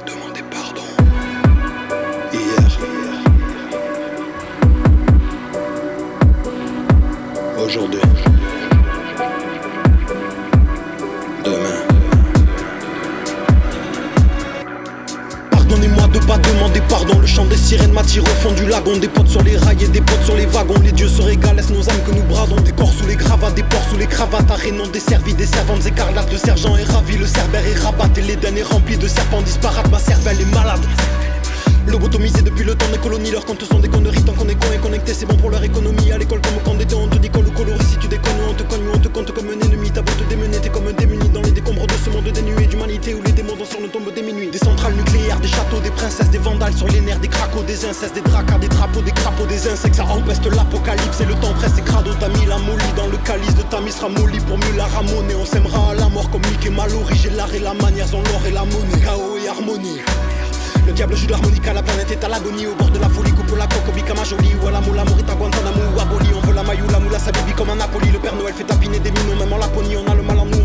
подумал. 0.00 0.29
Partir 18.10 18.24
au 18.24 18.36
fond 18.40 18.50
du 18.50 18.66
lagon, 18.66 18.96
des 18.96 19.06
potes 19.06 19.28
sur 19.28 19.40
les 19.44 19.56
rails 19.56 19.84
et 19.84 19.86
des 19.86 20.00
potes 20.00 20.24
sur 20.24 20.34
les 20.34 20.46
wagons. 20.46 20.80
Les 20.82 20.90
dieux 20.90 21.06
se 21.06 21.22
régalent, 21.22 21.54
laisse 21.54 21.70
nos 21.70 21.88
âmes 21.88 22.02
que 22.04 22.10
nous 22.10 22.24
bradons. 22.24 22.56
Des 22.56 22.72
corps 22.72 22.92
sous 22.92 23.06
les 23.06 23.14
gravats, 23.14 23.52
des 23.52 23.62
porcs 23.62 23.88
sous 23.88 23.96
les 23.96 24.08
cravates. 24.08 24.50
Arénons 24.50 24.88
des 24.88 24.98
servis, 24.98 25.32
des 25.32 25.46
servantes 25.46 25.86
écarlates. 25.86 26.28
Le 26.32 26.36
sergent 26.36 26.76
est 26.76 26.90
ravi, 26.90 27.18
le 27.18 27.26
cerbère 27.26 27.64
est 27.64 27.78
rabatté. 27.78 28.22
L'Éden 28.22 28.56
est 28.56 28.64
rempli 28.64 28.96
de 28.96 29.06
serpents 29.06 29.42
disparates. 29.42 29.88
Ma 29.92 30.00
cervelle 30.00 30.40
est 30.40 30.52
malade. 30.52 30.80
Lobotomisés 31.90 32.42
depuis 32.42 32.62
le 32.62 32.76
temps 32.76 32.88
des 32.92 32.98
colonies, 32.98 33.33
leurs 33.33 33.44
comptes 33.44 33.64
sont 33.64 33.81
des 33.81 33.88
conneries. 33.88 34.22
Tant 34.22 34.33
qu'on 34.33 34.48
est 34.48 34.55
con 34.55 34.72
et 34.72 34.79
connecté, 34.79 35.12
c'est 35.12 35.26
bon 35.26 35.35
pour 35.35 35.50
leur 35.50 35.64
économie. 35.64 36.12
À 36.12 36.18
l'école, 36.18 36.40
comme 36.40 36.62
quand 36.64 36.79
était, 36.79 36.94
on 36.94 37.09
te 37.09 37.18
décolle 37.18 37.48
ou 37.48 37.50
coloris. 37.50 37.85
Si 37.85 37.96
tu 37.98 38.07
déconnes, 38.07 38.38
on 38.48 38.55
te 38.55 38.62
cogne 38.62 38.87
on 38.94 38.98
te 38.98 39.09
compte 39.09 39.33
comme 39.33 39.48
un 39.48 39.59
ennemi. 39.59 39.90
T'as 39.90 40.03
beau 40.03 40.12
te 40.12 40.22
démener, 40.29 40.59
t'es 40.59 40.68
comme 40.68 40.87
un 40.87 40.92
démuni 40.92 41.29
dans 41.31 41.42
les 41.42 41.50
décombres 41.50 41.88
de 41.88 41.94
ce 41.94 42.11
monde 42.11 42.31
dénué 42.33 42.66
d'humanité 42.68 43.14
où 43.14 43.22
les 43.22 43.33
démons 43.33 43.57
dansent 43.57 43.70
sur 43.70 43.81
nos 43.81 43.88
tombes 43.88 44.14
des 44.14 44.22
minuit. 44.22 44.50
Des 44.53 44.59
centrales 44.59 44.94
nucléaires, 44.94 45.40
des 45.40 45.48
châteaux, 45.48 45.81
des 45.83 45.90
princesses, 45.90 46.31
des 46.31 46.38
vandales 46.38 46.74
sur 46.74 46.87
les 46.87 47.00
nerfs, 47.00 47.18
des 47.18 47.26
cracos, 47.26 47.64
des 47.64 47.85
incestes, 47.85 48.14
des 48.14 48.20
dracas, 48.20 48.59
des 48.59 48.68
trapos, 48.68 49.03
des 49.03 49.12
crapauds, 49.12 49.46
des 49.46 49.66
insectes. 49.66 49.96
Ça 49.96 50.05
empeste 50.05 50.46
l'apocalypse 50.46 51.20
et 51.20 51.26
le 51.26 51.35
temps 51.35 51.55
presse. 51.55 51.76
Et 51.76 51.83
crado, 51.83 52.12
t'as 52.20 52.29
mis 52.29 52.46
la 52.46 52.59
molly 52.59 52.92
dans 52.96 53.09
le 53.09 53.16
calice 53.18 53.57
de 53.57 53.62
ta 53.62 53.79
sera 53.90 54.09
molly 54.09 54.38
pour 54.46 54.59
mieux 54.59 54.76
la 54.76 54.87
ramonner. 54.87 55.35
On 55.35 55.44
s'aimera 55.44 55.90
à 55.90 55.94
la 55.94 56.09
mort 56.09 56.31
comme 56.31 56.42
Mickey 56.53 56.70
Mallory. 56.70 57.16
J'ai 57.20 57.31
l'art 57.31 57.53
et 57.53 57.59
la 57.59 57.74
manière, 57.74 58.07
son 58.07 58.22
l'or 58.22 58.42
et 58.46 58.53
la 58.53 58.64
monnaie. 58.64 59.03
Chaos 59.03 59.38
et 59.42 59.48
harmonie. 59.48 59.98
Le 60.86 60.92
diable 60.92 61.16
joue 61.16 61.28
l'harmonica, 61.28 61.72
la 61.72 61.82
planète 61.82 62.10
est 62.10 62.24
à 62.24 62.28
l'agonie. 62.28 62.66
Au 62.66 62.74
bord 62.74 62.90
de 62.90 62.98
la 62.98 63.08
folie, 63.08 63.32
coupe 63.32 63.56
la 63.56 63.66
coque, 63.66 63.94
Bikama 63.94 64.24
jolie. 64.24 64.54
Ou 64.62 64.68
à 64.68 64.70
la 64.70 64.80
moula, 64.80 65.04
Morita, 65.04 65.34
Guantanamo 65.34 65.80
ou 65.94 66.00
Aboli 66.00 66.30
On 66.36 66.46
veut 66.46 66.54
la 66.54 66.62
maillot, 66.62 66.86
la 66.90 66.98
moula, 66.98 67.18
sa 67.18 67.32
comme 67.56 67.70
un 67.70 67.76
Napoli. 67.76 68.10
Le 68.10 68.18
Père 68.18 68.34
Noël 68.36 68.54
fait 68.54 68.64
tapiner 68.64 68.98
des 68.98 69.10
minons, 69.10 69.36
même 69.38 69.52
en 69.52 69.58
Laponie. 69.58 69.96
On 69.96 70.10
a 70.10 70.14
le 70.14 70.22
mal 70.22 70.38
en 70.38 70.46
nous 70.46 70.59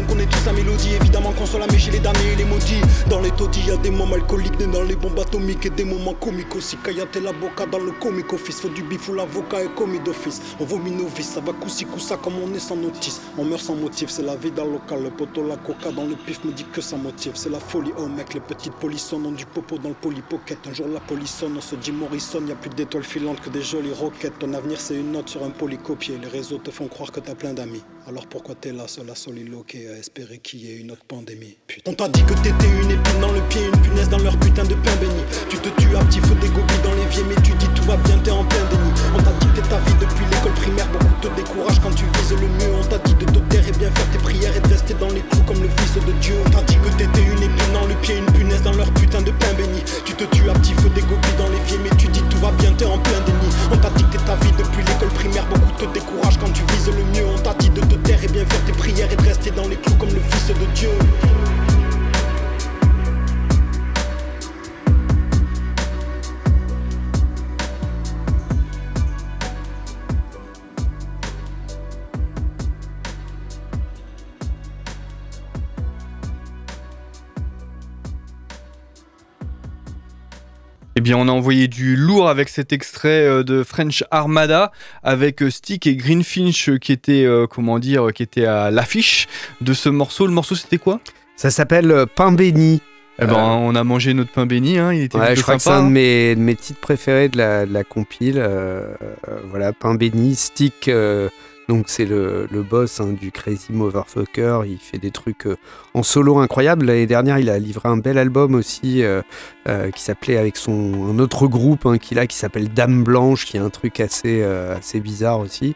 l'avocat 9.15 9.63
est 9.63 9.73
commis 9.75 9.99
d'office. 9.99 10.41
On 10.59 10.65
vomit 10.65 10.91
nos 10.91 11.07
vies, 11.07 11.23
ça 11.23 11.39
va 11.39 11.53
coussi 11.53 11.85
ça 11.97 12.17
comme 12.17 12.35
on 12.43 12.53
est 12.53 12.59
sans 12.59 12.75
notice. 12.75 13.21
On 13.37 13.45
meurt 13.45 13.61
sans 13.61 13.75
motif, 13.75 14.09
c'est 14.09 14.23
la 14.23 14.35
vie 14.35 14.51
dans 14.51 14.65
le 14.65 14.73
local. 14.73 15.03
Le 15.03 15.09
poteau, 15.09 15.47
la 15.47 15.57
coca 15.57 15.91
dans 15.91 16.05
le 16.05 16.15
pif 16.15 16.43
me 16.43 16.51
dit 16.51 16.65
que 16.65 16.81
ça 16.81 16.97
motive. 16.97 17.33
C'est 17.35 17.49
la 17.49 17.59
folie, 17.59 17.91
oh 17.97 18.07
mec, 18.07 18.33
les 18.33 18.39
petites 18.39 18.73
polissons 18.73 19.23
ont 19.25 19.31
du 19.31 19.45
popo 19.45 19.77
dans 19.77 19.89
le 19.89 19.95
polypocket. 19.95 20.59
Un 20.67 20.73
jour 20.73 20.87
la 20.87 20.99
police 20.99 21.33
sonne, 21.33 21.55
on 21.57 21.61
se 21.61 21.75
dit 21.75 21.91
Morrison, 21.91 22.41
y 22.47 22.51
a 22.51 22.55
plus 22.55 22.69
d'étoiles 22.69 23.03
filantes 23.03 23.41
que 23.41 23.49
des 23.49 23.61
jolies 23.61 23.93
roquettes. 23.93 24.39
Ton 24.39 24.53
avenir 24.53 24.79
c'est 24.79 24.95
une 24.95 25.11
note 25.11 25.29
sur 25.29 25.43
un 25.43 25.49
polycopier. 25.49 26.17
Les 26.21 26.27
réseaux 26.27 26.57
te 26.57 26.71
font 26.71 26.87
croire 26.87 27.11
que 27.11 27.19
t'as 27.19 27.35
plein 27.35 27.53
d'amis. 27.53 27.83
Alors 28.07 28.27
pourquoi 28.27 28.53
t'es 28.53 28.71
là, 28.71 28.87
seul 28.87 29.09
à 29.09 29.15
soliloquer, 29.15 29.89
à 29.89 29.97
espérer 29.97 30.37
qu'il 30.37 30.59
y 30.63 30.71
ait 30.71 30.77
une 30.77 30.91
autre 30.91 31.05
pandémie? 31.07 31.57
Putain. 31.65 31.91
On 31.91 31.95
t'a 31.95 32.07
dit 32.07 32.23
que 32.23 32.35
t'étais 32.35 32.69
une 32.83 32.91
épine 32.91 33.19
dans 33.19 33.31
le 33.31 33.41
pied, 33.49 33.65
une 33.65 33.81
punaise 33.81 34.09
dans 34.09 34.19
leur 34.19 34.37
putain 34.37 34.63
de 34.63 34.75
pain 34.75 34.95
béni. 35.01 35.23
Tu 35.49 35.57
te 35.57 35.69
tues 35.81 35.95
à 35.95 36.05
petit 36.05 36.19
feu 36.19 36.35
des 36.35 36.49
gobies 36.49 36.81
dans 36.83 36.93
l'évier, 36.93 37.23
mais 37.27 37.35
tu 37.41 37.53
dis 37.53 37.67
tout 37.75 37.83
va 37.83 37.97
bien, 37.97 38.19
t'es 38.19 38.29
en 38.29 38.45
plein 38.45 38.63
déni. 38.69 38.91
On 39.15 39.23
t'a 39.23 39.31
dit 39.31 39.69
ta 39.69 39.79
vie 39.79 39.93
depuis 39.99 40.25
l'école 40.31 40.53
primaire. 40.53 40.87
Bien, 81.05 81.17
on 81.17 81.27
a 81.27 81.31
envoyé 81.31 81.67
du 81.67 81.95
lourd 81.95 82.27
avec 82.29 82.49
cet 82.49 82.73
extrait 82.73 83.27
euh, 83.27 83.43
de 83.43 83.63
French 83.63 84.03
Armada 84.09 84.71
avec 85.03 85.43
euh, 85.43 85.51
Stick 85.51 85.85
et 85.85 85.95
Greenfinch 85.95 86.67
euh, 86.67 86.77
qui 86.79 86.91
étaient, 86.91 87.27
comment 87.49 87.77
dire, 87.77 88.07
qui 88.13 88.23
étaient 88.23 88.47
à 88.47 88.71
l'affiche 88.71 89.27
de 89.61 89.73
ce 89.73 89.87
morceau. 89.87 90.25
Le 90.25 90.33
morceau, 90.33 90.55
c'était 90.55 90.79
quoi? 90.79 90.99
Ça 91.35 91.51
s'appelle 91.51 92.05
Pain 92.15 92.31
béni. 92.31 92.81
Eh 93.19 93.25
ben, 93.25 93.35
on 93.35 93.75
a 93.75 93.83
mangé 93.85 94.13
notre 94.13 94.31
pain 94.31 94.45
béni, 94.45 94.77
hein, 94.77 94.91
il 94.91 95.03
était 95.03 95.17
ouais, 95.17 95.37
je 95.37 95.41
crois 95.41 95.55
que 95.55 95.61
c'est 95.61 95.69
un 95.69 95.85
de 95.85 95.89
mes, 95.89 96.35
mes, 96.35 96.53
titres 96.53 96.81
préférés 96.81 97.29
de 97.29 97.37
la, 97.37 97.65
de 97.65 97.71
la 97.71 97.85
compile. 97.85 98.45
voilà, 99.49 99.71
pain 99.71 99.95
béni, 99.95 100.35
stick, 100.35 100.89
donc 101.67 101.85
c'est 101.89 102.05
le, 102.05 102.47
boss 102.69 102.99
hein, 102.99 103.13
du 103.13 103.31
Crazy 103.31 103.71
Motherfucker, 103.71 104.61
il 104.65 104.77
fait 104.77 104.97
des 104.97 105.11
trucs 105.11 105.47
euh, 105.47 105.57
en 105.93 106.03
solo 106.03 106.37
incroyables. 106.37 106.85
L'année 106.85 107.07
dernière, 107.07 107.39
il 107.39 107.49
a 107.49 107.57
livré 107.57 107.89
un 107.89 107.97
bel 107.97 108.17
album 108.17 108.55
aussi 108.55 109.03
euh, 109.03 109.21
euh, 109.67 109.89
qui 109.91 110.01
s'appelait 110.03 110.37
avec 110.37 110.57
son 110.57 111.09
un 111.09 111.19
autre 111.19 111.47
groupe 111.47 111.85
hein, 111.85 111.97
qu'il 111.97 112.19
a 112.19 112.27
qui 112.27 112.37
s'appelle 112.37 112.69
Dame 112.69 113.03
Blanche, 113.03 113.45
qui 113.45 113.57
est 113.57 113.61
un 113.61 113.69
truc 113.69 113.99
assez, 113.99 114.43
assez 114.43 114.99
bizarre 114.99 115.39
aussi. 115.39 115.75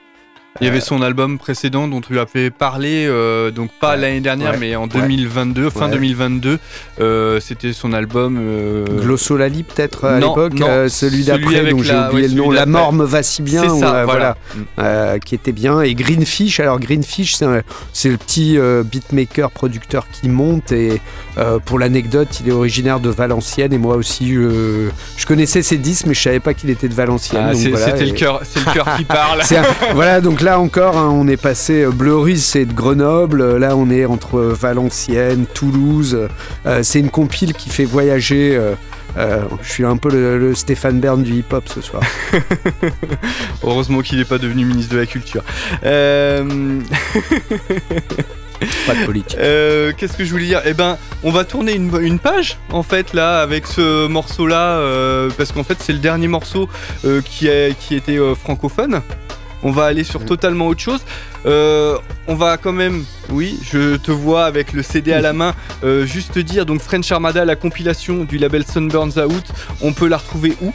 Il 0.61 0.65
y 0.65 0.67
avait 0.67 0.81
son 0.81 1.01
album 1.01 1.37
précédent 1.37 1.87
dont 1.87 2.01
tu 2.01 2.19
as 2.19 2.25
fait 2.25 2.49
parler, 2.49 3.05
euh, 3.07 3.49
donc 3.49 3.71
pas 3.79 3.95
l'année 3.95 4.19
dernière, 4.19 4.57
mais 4.59 4.75
en 4.75 4.87
2022, 4.87 5.69
fin 5.69 5.87
2022. 5.87 6.59
Euh, 6.99 7.39
c'était 7.39 7.71
son 7.71 7.93
album. 7.93 8.37
Euh... 8.39 8.85
Glossolali, 9.01 9.63
peut-être 9.63 10.05
à 10.05 10.19
l'époque, 10.19 10.59
euh, 10.61 10.89
celui 10.89 11.23
d'après, 11.23 11.71
dont 11.71 11.81
j'ai 11.81 11.95
oublié 11.95 12.27
le 12.27 12.33
nom. 12.33 12.51
La 12.51 12.65
mort 12.65 12.91
me 12.91 13.05
va 13.05 13.23
si 13.23 13.41
bien, 13.41 13.69
ça, 13.79 14.03
voilà, 14.05 14.35
mm. 14.55 15.19
qui 15.19 15.35
était 15.35 15.53
bien. 15.53 15.81
Et 15.81 15.95
Greenfish, 15.95 16.59
alors 16.59 16.79
Greenfish, 16.79 17.37
c'est 17.93 18.09
le 18.09 18.17
petit 18.17 18.57
beatmaker, 18.85 19.51
producteur 19.51 20.07
qui 20.09 20.27
monte. 20.27 20.71
Et 20.73 21.01
pour 21.65 21.79
l'anecdote, 21.79 22.39
il 22.41 22.49
est 22.49 22.53
originaire 22.53 22.99
de 22.99 23.09
Valenciennes. 23.09 23.71
Et 23.71 23.77
moi 23.77 23.95
aussi, 23.95 24.33
je 24.33 25.25
connaissais 25.25 25.61
ses 25.61 25.77
disques, 25.77 26.05
mais 26.05 26.13
je 26.13 26.21
savais 26.21 26.41
pas 26.41 26.53
qu'il 26.53 26.69
était 26.69 26.89
de 26.89 26.93
Valenciennes. 26.93 27.51
Ah, 27.51 27.53
c'était 27.53 28.05
le 28.05 28.11
cœur 28.11 28.41
qui 28.97 29.03
parle. 29.05 29.41
voilà, 29.93 30.19
donc 30.19 30.41
là, 30.41 30.48
là 30.49 30.59
encore, 30.59 30.97
hein, 30.97 31.11
on 31.13 31.27
est 31.27 31.37
passé 31.37 31.83
euh, 31.83 31.91
Bleury, 31.91 32.39
c'est 32.39 32.65
de 32.65 32.73
Grenoble. 32.73 33.57
Là, 33.57 33.75
on 33.75 33.91
est 33.91 34.05
entre 34.05 34.39
Valenciennes, 34.39 35.45
Toulouse. 35.53 36.27
Euh, 36.65 36.79
c'est 36.81 36.99
une 36.99 37.11
compile 37.11 37.53
qui 37.53 37.69
fait 37.69 37.85
voyager. 37.85 38.59
Euh, 39.17 39.43
je 39.61 39.69
suis 39.71 39.85
un 39.85 39.97
peu 39.97 40.09
le, 40.09 40.55
Stéphane 40.55 40.99
Bern 40.99 41.21
du 41.21 41.33
hip-hop 41.33 41.65
ce 41.67 41.81
soir. 41.81 42.01
Heureusement 43.63 44.01
qu'il 44.01 44.17
n'est 44.17 44.25
pas 44.25 44.39
devenu 44.39 44.65
ministre 44.65 44.95
de 44.95 44.99
la 44.99 45.05
Culture. 45.05 45.43
Pas 48.87 48.93
de 48.93 49.05
politique. 49.05 49.37
Qu'est-ce 49.97 50.17
que 50.17 50.25
je 50.25 50.31
voulais 50.31 50.47
dire? 50.47 50.61
Eh 50.65 50.73
ben, 50.73 50.97
on 51.23 51.29
va 51.31 51.43
tourner 51.43 51.75
une, 51.75 52.19
page 52.19 52.57
en 52.71 52.83
fait 52.83 53.13
là 53.13 53.39
avec 53.41 53.67
ce 53.67 54.07
morceau-là 54.07 55.29
parce 55.37 55.51
qu'en 55.51 55.63
fait 55.63 55.77
c'est 55.79 55.93
le 55.93 55.99
dernier 55.99 56.27
morceau 56.27 56.67
qui, 57.23 57.47
qui 57.79 57.95
était 57.95 58.17
francophone. 58.35 59.01
On 59.63 59.71
va 59.71 59.85
aller 59.85 60.03
sur 60.03 60.23
totalement 60.25 60.67
autre 60.67 60.81
chose. 60.81 61.01
Euh, 61.45 61.97
on 62.27 62.35
va 62.35 62.57
quand 62.57 62.71
même, 62.71 63.03
oui, 63.29 63.59
je 63.63 63.97
te 63.97 64.11
vois 64.11 64.45
avec 64.45 64.73
le 64.73 64.83
CD 64.83 65.11
à 65.13 65.21
la 65.21 65.33
main, 65.33 65.53
euh, 65.83 66.05
juste 66.05 66.37
dire 66.39 66.65
donc 66.65 66.81
French 66.81 67.11
Armada, 67.11 67.43
la 67.45 67.55
compilation 67.55 68.23
du 68.23 68.37
label 68.37 68.63
Sunburns 68.65 69.17
Out, 69.17 69.45
on 69.81 69.93
peut 69.93 70.07
la 70.07 70.17
retrouver 70.17 70.55
où? 70.61 70.71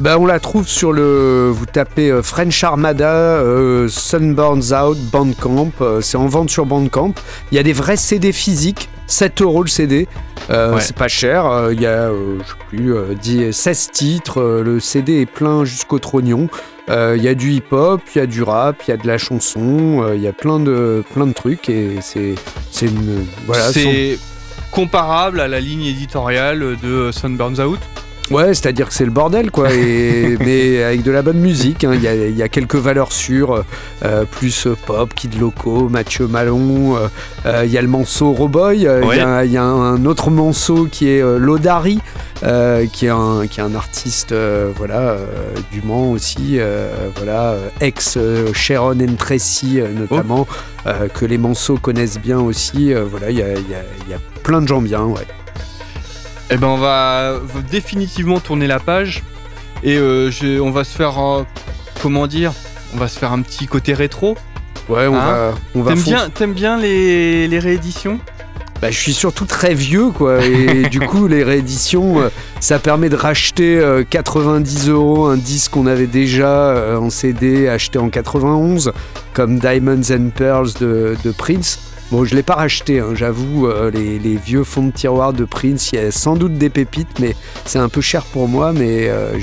Bah, 0.00 0.18
On 0.18 0.26
la 0.26 0.40
trouve 0.40 0.68
sur 0.68 0.92
le. 0.92 1.50
Vous 1.54 1.64
tapez 1.64 2.10
euh, 2.10 2.22
French 2.22 2.62
Armada, 2.64 3.10
euh, 3.14 3.88
Sunburns 3.88 4.72
Out, 4.74 4.98
Bandcamp. 5.10 5.70
c'est 6.02 6.18
en 6.18 6.26
vente 6.26 6.50
sur 6.50 6.66
Bandcamp. 6.66 7.14
Il 7.50 7.54
y 7.56 7.58
a 7.58 7.62
des 7.62 7.72
vrais 7.72 7.96
CD 7.96 8.32
physiques, 8.32 8.90
7 9.06 9.40
euros 9.40 9.62
le 9.62 9.68
CD. 9.68 10.06
Euh, 10.50 10.74
Ouais. 10.74 10.80
C'est 10.82 10.94
pas 10.96 11.08
cher. 11.08 11.70
Il 11.72 11.80
y 11.80 11.86
a, 11.86 12.10
je 12.10 12.44
sais 12.44 12.54
plus, 12.68 12.94
euh, 12.94 13.14
10 13.14 13.52
16 13.52 13.90
titres. 13.92 14.42
Le 14.64 14.80
CD 14.80 15.22
est 15.22 15.26
plein 15.26 15.64
jusqu'au 15.64 15.98
trognon. 15.98 16.48
Euh, 16.88 17.14
Il 17.16 17.22
y 17.22 17.28
a 17.28 17.34
du 17.34 17.52
hip-hop, 17.52 18.00
il 18.14 18.18
y 18.18 18.20
a 18.20 18.26
du 18.26 18.42
rap, 18.42 18.82
il 18.86 18.90
y 18.90 18.94
a 18.94 18.96
de 18.96 19.06
la 19.06 19.18
chanson. 19.18 20.02
euh, 20.04 20.14
Il 20.16 20.22
y 20.22 20.28
a 20.28 20.32
plein 20.32 20.60
de, 20.60 21.02
plein 21.14 21.26
de 21.26 21.32
trucs. 21.32 21.68
Et 21.68 21.98
c'est 22.00 22.34
c'est 22.70 22.86
une. 22.86 23.26
Voilà, 23.46 23.72
c'est 23.72 24.18
comparable 24.70 25.40
à 25.40 25.48
la 25.48 25.58
ligne 25.60 25.84
éditoriale 25.84 26.76
de 26.82 27.10
Sunburns 27.12 27.60
Out? 27.60 27.80
Ouais, 28.30 28.54
c'est-à-dire 28.54 28.88
que 28.88 28.94
c'est 28.94 29.04
le 29.04 29.10
bordel, 29.10 29.50
quoi, 29.50 29.72
et, 29.72 30.36
mais 30.44 30.82
avec 30.82 31.02
de 31.02 31.10
la 31.12 31.22
bonne 31.22 31.38
musique. 31.38 31.84
hein. 31.84 31.92
Il 31.94 32.02
y, 32.02 32.08
a, 32.08 32.14
il 32.14 32.36
y 32.36 32.42
a 32.42 32.48
quelques 32.48 32.74
valeurs 32.76 33.12
sûres, 33.12 33.64
euh, 34.04 34.24
plus 34.24 34.66
pop, 34.86 35.12
Kid 35.14 35.38
Loco, 35.38 35.88
Mathieu 35.88 36.26
Malon. 36.26 36.96
euh, 36.96 37.08
euh, 37.46 37.62
Il 37.64 37.70
y 37.70 37.78
a 37.78 37.82
le 37.82 37.88
morceau 37.88 38.32
Roboy. 38.32 38.78
Il 38.78 38.82
y 38.82 38.88
a- 38.88 39.44
il 39.44 39.52
y, 39.52 39.56
a 39.56 39.62
un 39.62 40.04
autre 40.06 40.30
morceau 40.30 40.88
qui 40.90 41.08
est 41.08 41.22
euh, 41.22 41.38
Lodari, 41.38 42.00
qui, 42.92 43.06
est 43.06 43.10
un, 43.10 43.46
qui 43.48 43.60
est 43.60 43.62
un 43.62 43.74
artiste 43.74 44.34
voilà, 44.76 45.16
du 45.72 45.80
Mans 45.82 46.10
aussi, 46.10 46.58
voilà, 47.16 47.54
ex 47.80 48.18
Sharon 48.52 48.98
and 49.00 49.14
Tracy 49.18 49.80
notamment, 49.94 50.46
euh, 50.86 51.08
que 51.08 51.24
les 51.24 51.38
Manceaux 51.38 51.78
connaissent 51.78 52.18
bien 52.18 52.38
aussi. 52.40 52.92
voilà, 52.92 53.30
il 53.30 53.38
y 53.38 53.42
a, 53.42 53.48
y 53.54 54.14
a 54.14 54.18
plein 54.42 54.60
de 54.60 54.68
gens 54.68 54.82
bien, 54.82 55.02
ouais. 55.04 55.26
Eh 56.50 56.56
ben 56.56 56.68
on 56.68 56.76
va 56.78 57.34
définitivement 57.70 58.38
tourner 58.40 58.66
la 58.66 58.78
page 58.78 59.22
et 59.82 59.96
euh, 59.96 60.30
je- 60.30 60.60
on 60.60 60.70
va 60.70 60.84
se 60.84 60.96
faire 60.96 61.18
euh, 61.18 61.42
comment 62.02 62.26
dire 62.26 62.52
On 62.94 62.98
va 62.98 63.08
se 63.08 63.18
faire 63.18 63.32
un 63.32 63.42
petit 63.42 63.66
côté 63.66 63.94
rétro. 63.94 64.36
Ouais, 64.88 65.06
on 65.08 65.16
Hein 65.16 65.26
va, 65.26 65.54
on 65.74 65.82
va 65.82 65.92
T'aimes 65.94 66.02
bien, 66.02 66.30
t'aimes 66.30 66.52
bien 66.54 66.78
les, 66.78 67.48
les 67.48 67.58
rééditions? 67.58 68.20
Bah, 68.80 68.90
je 68.90 68.96
suis 68.98 69.14
surtout 69.14 69.46
très 69.46 69.74
vieux, 69.74 70.10
quoi. 70.10 70.44
Et 70.44 70.82
du 70.90 71.00
coup, 71.00 71.26
les 71.26 71.42
rééditions, 71.42 72.20
euh, 72.20 72.28
ça 72.60 72.78
permet 72.78 73.08
de 73.08 73.16
racheter 73.16 73.78
euh, 73.78 74.04
90 74.08 74.88
euros 74.90 75.26
un 75.26 75.36
disque 75.38 75.72
qu'on 75.72 75.86
avait 75.86 76.06
déjà 76.06 76.48
euh, 76.68 76.96
en 76.98 77.10
CD 77.10 77.68
acheté 77.68 77.98
en 77.98 78.10
91, 78.10 78.92
comme 79.32 79.58
Diamonds 79.58 80.10
and 80.12 80.28
Pearls 80.36 80.74
de, 80.78 81.16
de 81.24 81.30
Prince. 81.32 81.80
Bon, 82.12 82.24
je 82.24 82.36
l'ai 82.36 82.44
pas 82.44 82.54
racheté, 82.54 83.00
hein, 83.00 83.14
j'avoue, 83.14 83.66
euh, 83.66 83.90
les, 83.90 84.20
les 84.20 84.36
vieux 84.36 84.62
fonds 84.62 84.84
de 84.84 84.92
tiroir 84.92 85.32
de 85.32 85.44
Prince, 85.44 85.90
il 85.90 85.96
y 85.96 85.98
a 85.98 86.12
sans 86.12 86.36
doute 86.36 86.54
des 86.54 86.70
pépites, 86.70 87.18
mais 87.18 87.34
c'est 87.64 87.80
un 87.80 87.88
peu 87.88 88.00
cher 88.00 88.24
pour 88.26 88.46
moi, 88.46 88.72
mais 88.72 89.08
euh, 89.08 89.40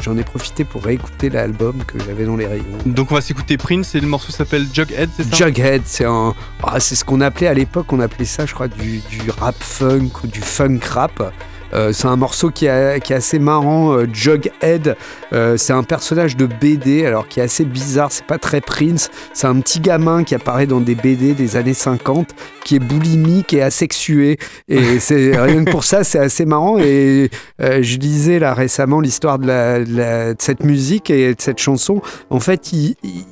j'en 0.00 0.16
ai, 0.16 0.24
profité 0.24 0.64
pour 0.64 0.82
réécouter 0.82 1.30
l'album 1.30 1.84
que 1.86 1.98
j'avais 2.04 2.24
dans 2.24 2.34
les 2.34 2.48
rayons. 2.48 2.64
Donc 2.84 3.12
on 3.12 3.14
va 3.14 3.20
s'écouter 3.20 3.56
Prince 3.56 3.94
et 3.94 4.00
le 4.00 4.08
morceau 4.08 4.32
s'appelle 4.32 4.66
Jughead, 4.72 5.08
c'est 5.16 5.22
ça? 5.22 5.36
Jughead, 5.36 5.82
c'est 5.84 6.04
un, 6.04 6.34
ah, 6.64 6.80
c'est 6.80 6.96
ce 6.96 7.04
qu'on 7.04 7.20
appelait 7.20 7.46
à 7.46 7.54
l'époque, 7.54 7.92
on 7.92 8.00
appelait 8.00 8.24
ça, 8.24 8.44
je 8.44 8.54
crois, 8.54 8.66
du, 8.66 8.98
du 9.08 9.30
rap 9.30 9.54
funk 9.60 10.10
ou 10.24 10.26
du 10.26 10.40
funk 10.40 10.80
rap. 10.90 11.32
Euh, 11.72 11.92
c'est 11.92 12.06
un 12.08 12.16
morceau 12.16 12.50
qui, 12.50 12.66
est- 12.66 13.00
qui 13.02 13.12
est 13.12 13.16
assez 13.16 13.38
marrant, 13.38 13.92
euh, 13.92 14.06
Jughead. 14.12 14.96
Euh, 15.32 15.56
c'est 15.56 15.72
un 15.72 15.82
personnage 15.82 16.36
de 16.36 16.46
BD, 16.46 17.06
alors 17.06 17.28
qui 17.28 17.40
est 17.40 17.44
assez 17.44 17.64
bizarre. 17.64 18.10
C'est 18.12 18.24
pas 18.26 18.38
très 18.38 18.60
Prince. 18.60 19.10
C'est 19.32 19.46
un 19.46 19.58
petit 19.60 19.80
gamin 19.80 20.24
qui 20.24 20.34
apparaît 20.34 20.66
dans 20.66 20.80
des 20.80 20.94
BD 20.94 21.34
des 21.34 21.56
années 21.56 21.74
50, 21.74 22.28
qui 22.64 22.76
est 22.76 22.80
boulimique 22.80 23.52
et 23.54 23.62
asexué. 23.62 24.38
Et 24.68 24.98
c'est 25.00 25.36
rien 25.40 25.64
que 25.64 25.70
pour 25.70 25.84
ça, 25.84 26.04
c'est 26.04 26.18
assez 26.18 26.44
marrant. 26.44 26.78
Et 26.78 27.30
euh, 27.60 27.78
je 27.82 27.98
lisais 27.98 28.38
là 28.38 28.54
récemment 28.54 29.00
l'histoire 29.00 29.38
de, 29.38 29.46
la- 29.46 29.84
de 29.84 29.96
la- 29.96 30.34
de 30.34 30.42
cette 30.42 30.64
musique 30.64 31.10
et 31.10 31.34
de 31.34 31.40
cette 31.40 31.58
chanson. 31.58 32.02
En 32.30 32.40
fait, 32.40 32.72
il- 32.72 32.96
il 33.02 33.24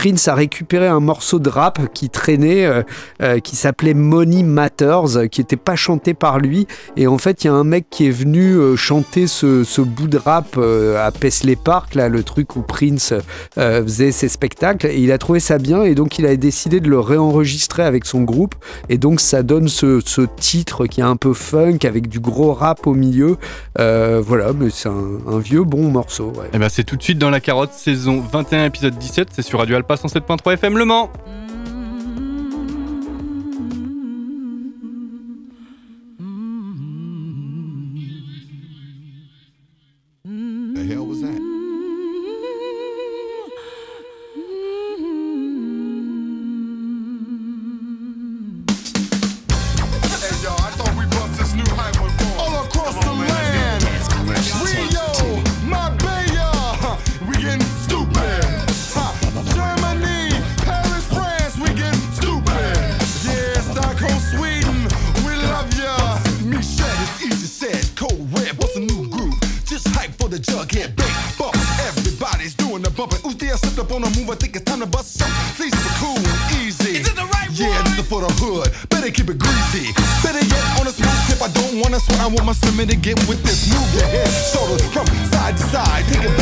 Prince 0.00 0.28
a 0.28 0.34
récupéré 0.34 0.86
un 0.86 0.98
morceau 0.98 1.38
de 1.38 1.50
rap 1.50 1.92
qui 1.92 2.08
traînait, 2.08 2.64
euh, 2.64 2.82
euh, 3.20 3.38
qui 3.38 3.54
s'appelait 3.54 3.92
Money 3.92 4.42
Matters, 4.44 5.18
euh, 5.18 5.26
qui 5.26 5.42
n'était 5.42 5.58
pas 5.58 5.76
chanté 5.76 6.14
par 6.14 6.38
lui. 6.38 6.66
Et 6.96 7.06
en 7.06 7.18
fait, 7.18 7.44
il 7.44 7.48
y 7.48 7.50
a 7.50 7.52
un 7.52 7.64
mec 7.64 7.84
qui 7.90 8.06
est 8.06 8.10
venu 8.10 8.78
chanter 8.78 9.26
ce, 9.26 9.80
bout 9.82 10.08
de 10.08 10.16
rap 10.16 10.56
à 10.56 11.10
Paisley 11.10 11.54
Park, 11.54 11.94
là, 11.94 12.08
le 12.08 12.22
truc 12.22 12.56
où 12.56 12.62
Prince 12.62 13.12
faisait 13.54 14.10
ses 14.10 14.28
spectacles. 14.28 14.86
Et 14.86 15.00
il 15.00 15.12
a 15.12 15.18
trouvé 15.18 15.38
ça 15.38 15.58
bien, 15.58 15.82
et 15.82 15.94
donc 15.94 16.18
il 16.18 16.24
a 16.24 16.34
décidé 16.36 16.80
de 16.80 16.88
le 16.88 16.98
réenregistrer 16.98 17.82
avec 17.82 18.06
son 18.06 18.22
groupe. 18.22 18.54
Et 18.88 18.96
donc 18.96 19.20
ça 19.20 19.42
donne 19.42 19.68
ce, 19.68 20.00
titre 20.36 20.86
qui 20.86 21.00
est 21.00 21.04
un 21.04 21.16
peu 21.16 21.34
funk, 21.34 21.80
avec 21.84 22.08
du 22.08 22.20
gros 22.20 22.54
rap 22.54 22.86
au 22.86 22.94
milieu. 22.94 23.36
Voilà, 23.76 24.52
mais 24.58 24.70
c'est 24.70 24.88
un, 24.88 25.38
vieux 25.40 25.64
bon 25.64 25.90
morceau. 25.90 26.32
ouais. 26.36 26.48
Eh 26.54 26.58
ben 26.58 26.70
c'est 26.70 26.84
tout 26.84 26.96
de 26.96 27.02
suite 27.02 27.18
dans 27.18 27.30
la 27.30 27.40
carotte, 27.40 27.72
saison 27.72 28.22
21, 28.32 28.64
épisode 28.64 28.96
17, 28.96 29.28
c'est 29.32 29.42
sur 29.42 29.58
Radio 29.58 29.76
107.3 29.96 30.54
FM 30.54 30.76
Le 30.78 30.84
Mans. 30.84 31.10
Want 82.80 82.90
to 82.90 82.96
get 82.96 83.18
with 83.28 83.42
this. 83.42 83.68
Move 83.68 83.94
your 83.94 84.08
head, 84.08 84.28
shoulders 84.28 84.82
from 84.92 85.06
side 85.28 85.54
to 85.54 85.62
side. 85.64 86.04
Take 86.08 86.24
a 86.24 86.39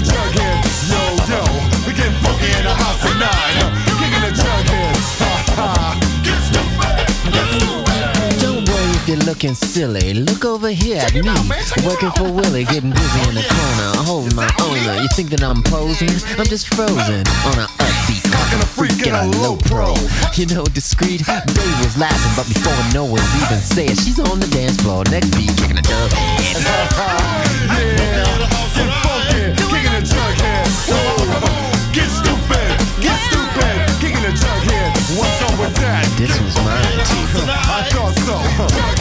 the 0.00 0.04
jughead. 0.04 0.60
Yo, 0.92 1.00
yo, 1.32 1.40
we 1.86 1.92
getting 1.96 2.12
funky 2.20 2.52
in 2.52 2.64
the 2.64 2.74
house 2.74 3.00
tonight. 3.00 3.64
Kicking 3.96 4.20
the 4.20 4.28
jughead. 4.36 4.92
Ha 5.24 5.32
ha. 5.56 5.96
Get 6.20 6.36
stupid, 6.44 7.00
get 7.32 7.48
stupid. 7.56 8.04
Don't 8.40 8.68
worry 8.68 8.92
if 8.92 9.08
you're 9.08 9.24
looking 9.24 9.54
silly. 9.54 10.12
Look 10.12 10.44
over 10.44 10.68
here 10.68 10.98
at 10.98 11.14
me, 11.14 11.22
working 11.86 12.10
for 12.12 12.30
Willie, 12.30 12.64
getting 12.64 12.90
busy 12.90 13.20
in 13.28 13.34
the 13.40 13.46
corner, 13.48 13.96
holding 14.04 14.36
my 14.36 14.50
owner. 14.60 15.00
You 15.00 15.08
think 15.16 15.30
that 15.30 15.42
I'm 15.42 15.62
posing? 15.62 16.12
I'm 16.36 16.44
just 16.46 16.68
frozen 16.74 17.24
on 17.48 17.56
a 17.56 17.66
upbeat, 17.80 18.20
cocking 18.28 18.60
a 18.60 18.68
freak 18.68 19.00
in 19.06 19.14
a 19.14 19.24
low 19.40 19.56
pro. 19.56 19.96
You 20.36 20.44
know, 20.52 20.64
discreet. 20.64 21.24
Dave 21.24 21.78
was 21.80 21.96
laughing, 21.96 22.34
but 22.36 22.44
before 22.52 22.76
no 22.92 23.06
one 23.06 23.24
even 23.40 23.60
said, 23.64 23.96
she's 23.96 24.20
on 24.20 24.40
the 24.40 24.48
dance 24.48 24.76
floor. 24.82 25.04
Next 25.08 25.30
beat, 25.32 25.56
kicking 25.56 25.78
a 25.78 25.82
dub. 25.82 26.10
yeah, 26.52 27.46
was 37.12 37.46
mine 37.46 37.46
too. 37.46 37.50
I 37.50 37.88
thought 37.90 38.88
so. 38.90 38.95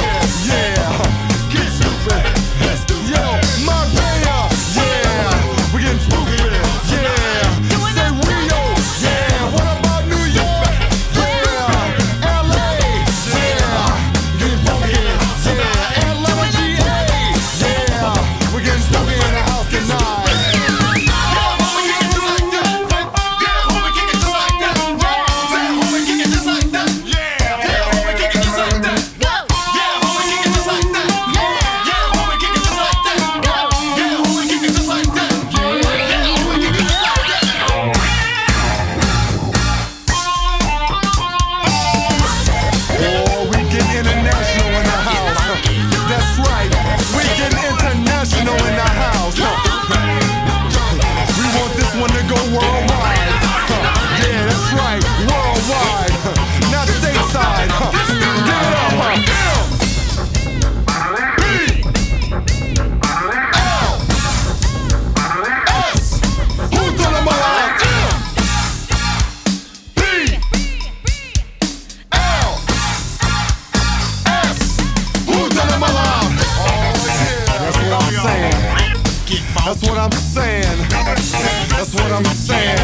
That's 79.66 79.82
what 79.82 79.98
I'm 79.98 80.12
saying. 80.12 80.78
That's 80.90 81.96
what 81.96 82.12
I'm 82.12 82.24
saying. 82.24 82.78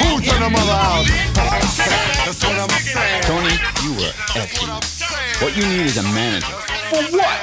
Who's 0.00 0.32
on 0.32 0.40
the 0.40 0.48
Milan? 0.48 1.04
That's 2.24 2.42
what 2.42 2.56
I'm 2.56 2.70
saying. 2.70 3.22
Tony, 3.24 3.52
you 3.84 3.92
were 3.92 4.12
excellent. 4.34 4.82
What 5.42 5.54
you 5.54 5.62
need 5.68 5.84
is 5.84 5.98
a 5.98 6.02
manager. 6.02 6.46
For 6.88 7.04
what? 7.14 7.36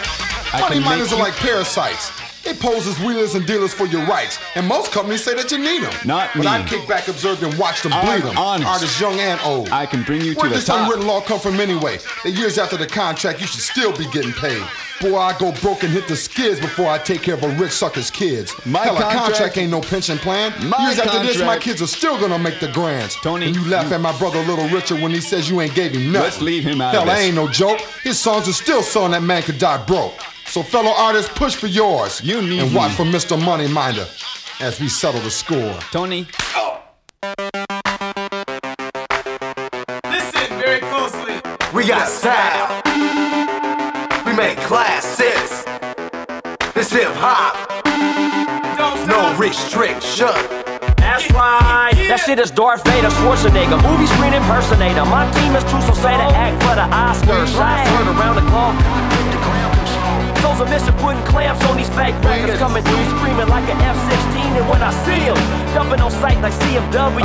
I 0.54 0.62
Money 0.62 0.76
can 0.78 0.84
miners 0.84 1.14
are 1.14 1.20
like 1.20 1.36
parasites. 1.36 2.12
They 2.52 2.58
pose 2.58 2.86
as 2.86 3.00
wheelers 3.00 3.36
and 3.36 3.46
dealers 3.48 3.74
for 3.74 3.86
your 3.86 4.06
rights, 4.08 4.38
and 4.56 4.68
most 4.68 4.92
companies 4.92 5.24
say 5.24 5.34
that 5.36 5.50
you 5.52 5.58
need 5.58 5.84
them. 5.84 5.94
Not 6.06 6.32
but 6.36 6.42
me. 6.42 6.48
I 6.48 6.64
kick 6.64 6.86
back, 6.86 7.08
observe, 7.08 7.42
and 7.44 7.58
watch 7.58 7.82
them 7.82 7.94
bleed 8.04 8.24
them. 8.24 8.38
honest. 8.38 8.68
Artists 8.68 9.00
young 9.00 9.18
and 9.22 9.40
old. 9.46 9.70
I 9.70 9.86
can 9.86 10.04
bring 10.04 10.20
you 10.20 10.34
to 10.34 10.40
Where 10.40 10.50
the 10.50 10.56
this 10.56 10.66
top. 10.66 10.82
unwritten 10.84 11.08
law 11.08 11.22
come 11.22 11.40
from 11.40 11.62
anyway? 11.62 12.00
That 12.26 12.32
years 12.32 12.58
after 12.58 12.76
the 12.76 12.88
contract, 12.88 13.40
you 13.40 13.48
should 13.48 13.62
still 13.62 13.96
be 13.96 14.06
getting 14.12 14.34
paid. 14.34 14.62
Boy, 15.00 15.18
I 15.18 15.38
go 15.40 15.54
broke 15.62 15.84
and 15.84 15.94
hit 15.94 16.10
the 16.10 16.16
skids 16.18 16.60
before 16.60 16.88
I 16.90 16.98
take 16.98 17.22
care 17.22 17.36
of 17.36 17.44
a 17.44 17.50
rich 17.56 17.72
sucker's 17.72 18.12
kids. 18.12 18.54
My 18.66 18.80
Hell, 18.84 18.96
contract- 18.98 19.24
contract 19.26 19.58
ain't 19.58 19.72
no 19.72 19.80
pension 19.80 20.18
plan. 20.18 20.52
My 20.68 20.78
years 20.88 21.00
after 21.00 21.20
this, 21.26 21.40
my 21.42 21.58
kids 21.58 21.82
are 21.82 21.88
still 21.88 22.20
gonna 22.20 22.38
make 22.38 22.60
the 22.60 22.68
grands. 22.68 23.16
Tony, 23.24 23.46
and 23.48 23.56
you 23.56 23.64
laugh 23.70 23.90
at 23.94 24.02
my 24.02 24.16
brother 24.20 24.40
Little 24.44 24.68
Richard 24.68 25.02
when 25.02 25.12
he 25.12 25.22
says 25.22 25.50
you 25.50 25.62
ain't 25.62 25.74
gave 25.74 25.94
him 25.94 26.12
nothing. 26.12 26.22
Let's 26.22 26.42
leave 26.42 26.64
him 26.66 26.82
out 26.82 26.92
Hell, 26.94 27.04
of 27.04 27.08
that 27.08 27.16
this. 27.16 27.26
ain't 27.28 27.36
no 27.36 27.48
joke. 27.48 27.80
His 28.04 28.20
songs 28.20 28.48
are 28.50 28.54
still 28.54 28.84
selling 28.84 29.12
that 29.12 29.24
man 29.24 29.42
could 29.42 29.58
die 29.58 29.82
broke. 29.86 30.14
So 30.52 30.62
fellow 30.64 30.92
artists, 30.92 31.32
push 31.34 31.56
for 31.56 31.68
yours. 31.68 32.20
You 32.22 32.42
need 32.42 32.60
and 32.62 32.76
watch 32.76 32.92
me. 32.92 32.96
for 32.98 33.04
Mr. 33.06 33.40
Moneyminder 33.40 34.06
as 34.62 34.80
we 34.82 34.90
settle 34.90 35.22
the 35.22 35.32
score. 35.32 35.80
Tony, 35.92 36.28
Oh. 36.56 36.82
Listen 40.06 40.50
very 40.60 40.80
closely. 40.82 41.36
We 41.74 41.88
got 41.88 42.08
style. 42.10 42.82
We 44.26 44.34
make 44.36 44.58
classics. 44.68 45.64
This 46.74 46.92
hip 46.92 47.12
hop. 47.16 47.56
No 49.08 49.34
restriction. 49.38 50.36
That's 50.98 51.32
right. 51.32 51.94
That 52.10 52.24
shit 52.26 52.40
is 52.40 52.52
Darth 52.52 52.84
Vader, 52.86 53.08
Schwarzenegger, 53.10 53.82
movie 53.84 54.06
screen 54.08 54.34
impersonator. 54.34 55.06
My 55.06 55.32
team 55.32 55.56
is 55.56 55.64
true, 55.72 55.82
so 55.82 55.94
say 55.94 56.16
the 56.18 56.28
act 56.36 56.62
for 56.64 56.76
the 56.76 56.88
Oscars. 56.92 57.48
Shots 57.56 57.90
heard 57.90 58.08
around 58.08 58.36
the 58.36 58.46
globe. 58.52 59.11
Souls 60.42 60.60
a 60.60 60.66
mission 60.66 60.94
putting 60.98 61.22
clamps 61.24 61.64
on 61.66 61.78
these 61.78 61.90
fake 61.90 62.18
records 62.26 62.58
coming 62.58 62.84
through 62.84 63.06
screaming 63.18 63.48
like 63.48 63.68
an 63.70 63.78
F-16 63.78 64.58
and 64.58 64.66
when 64.70 64.82
I 64.82 64.92
see 65.06 65.22
them 65.30 65.38
dumping 65.74 66.02
on 66.02 66.12
sight 66.12 66.42
like 66.42 66.54
CMW 66.54 67.22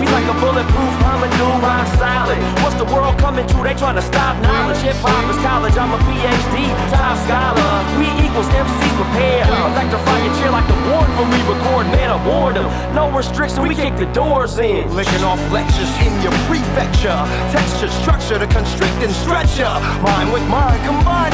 we 0.00 0.06
like 0.06 0.28
a 0.30 0.36
bulletproof 0.38 0.94
Hummadoo 1.02 1.62
rock 1.62 1.86
solid 1.98 2.38
what's 2.62 2.78
the 2.78 2.88
world 2.94 3.18
coming 3.18 3.46
to? 3.46 3.56
They 3.62 3.74
trying 3.74 3.96
to 3.96 4.02
stop 4.02 4.40
knowledge. 4.42 4.78
Hip 4.82 4.96
hop 5.02 5.28
is 5.30 5.38
college. 5.42 5.76
I'm 5.76 5.92
a 5.92 6.00
PhD 6.06 6.70
top 6.90 7.18
scholar. 7.26 7.70
We 7.98 8.08
equals 8.24 8.48
MCs 8.48 8.94
prepared 8.96 9.48
electrify 9.48 10.18
your 10.24 10.34
chair 10.40 10.50
like 10.50 10.66
the 10.66 10.78
warden 10.88 11.12
when 11.18 11.28
we 11.30 11.40
record. 11.46 11.86
Man 11.92 12.10
I 12.10 12.18
warned 12.26 12.56
them 12.56 12.70
no 12.94 13.10
restriction 13.10 13.66
we 13.66 13.74
kick 13.74 13.96
the 13.96 14.06
doors 14.12 14.58
in. 14.58 14.88
Licking 14.94 15.22
off 15.22 15.40
lectures 15.52 15.90
in 16.00 16.12
your 16.22 16.32
prefecture. 16.48 17.18
Texture, 17.52 17.90
structure 18.02 18.38
to 18.38 18.46
constrict 18.46 18.98
and 19.02 19.12
stretch 19.12 19.58
ya. 19.58 19.78
Mind 20.02 20.32
with 20.32 20.46
mind, 20.48 20.80
combine 20.86 21.32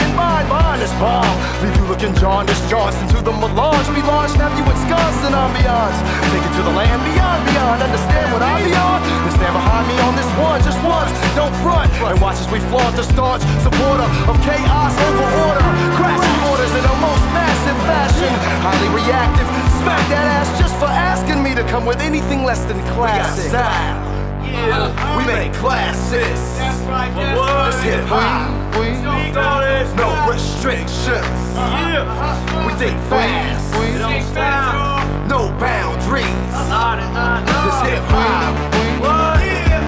and 0.80 1.00
bind, 1.00 1.26
bind 1.28 1.34
is 1.34 1.34
bomb. 1.34 1.34
Leave 1.62 1.76
you 1.76 1.86
looking 1.88 2.14
jaundiced, 2.14 2.68
Johnson 2.70 3.06
to 3.08 3.22
the 3.22 3.32
melange. 3.32 3.86
Be 3.94 4.02
launched, 4.02 4.36
have 4.36 4.54
you 4.58 4.64
Wisconsin 4.64 5.32
ambiance. 5.34 5.98
Take 6.30 6.44
it 6.44 6.52
to 6.56 6.62
the 6.62 6.74
land 6.74 7.02
beyond, 7.02 7.40
beyond. 7.46 7.82
Understand 7.82 8.32
what 8.32 8.42
I'm 8.42 8.62
beyond? 8.64 9.04
Then 9.04 9.32
stand 9.34 9.54
behind 9.54 9.84
me 9.88 9.96
on 10.06 10.14
this 10.14 10.30
one, 10.38 10.60
just 10.62 10.80
once. 10.84 11.10
Don't 11.34 11.54
front. 11.62 11.90
And 12.06 12.20
watch 12.20 12.38
as 12.38 12.48
we 12.50 12.60
flaunt 12.70 12.94
the 12.96 13.02
staunch 13.02 13.42
supporter 13.62 14.06
of 14.28 14.34
chaos 14.42 14.94
over 15.08 15.26
order. 15.50 15.66
Crashing 15.98 16.40
orders 16.50 16.72
in 16.74 16.84
a 16.84 16.96
most 17.02 17.24
massive 17.34 17.78
fashion. 17.86 18.32
Highly 18.62 18.90
reactive. 18.94 19.48
Smack 19.82 20.04
that 20.10 20.26
ass 20.38 20.48
just 20.58 20.74
for 20.78 20.90
asking 20.90 21.42
me 21.42 21.54
to 21.54 21.64
come 21.68 21.86
with 21.86 22.00
anything 22.00 22.44
less 22.44 22.62
than 22.64 22.78
classic. 22.94 23.50
Style. 24.48 24.88
Yeah, 24.88 25.18
we 25.18 25.24
make 25.26 25.52
classics. 25.54 26.58
That's 26.58 26.80
right, 26.86 27.12
This 27.14 27.82
hip 27.82 28.04
hop. 28.06 28.68
No 29.96 30.30
restrictions. 30.30 31.26
We 32.66 32.72
think 32.78 32.96
fast. 33.08 33.72
No 35.28 35.48
boundaries. 35.58 36.26
This 37.64 37.78
hip 37.88 38.04
hop. 38.08 38.54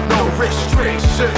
No 0.09 0.21
restrictions. 0.37 1.37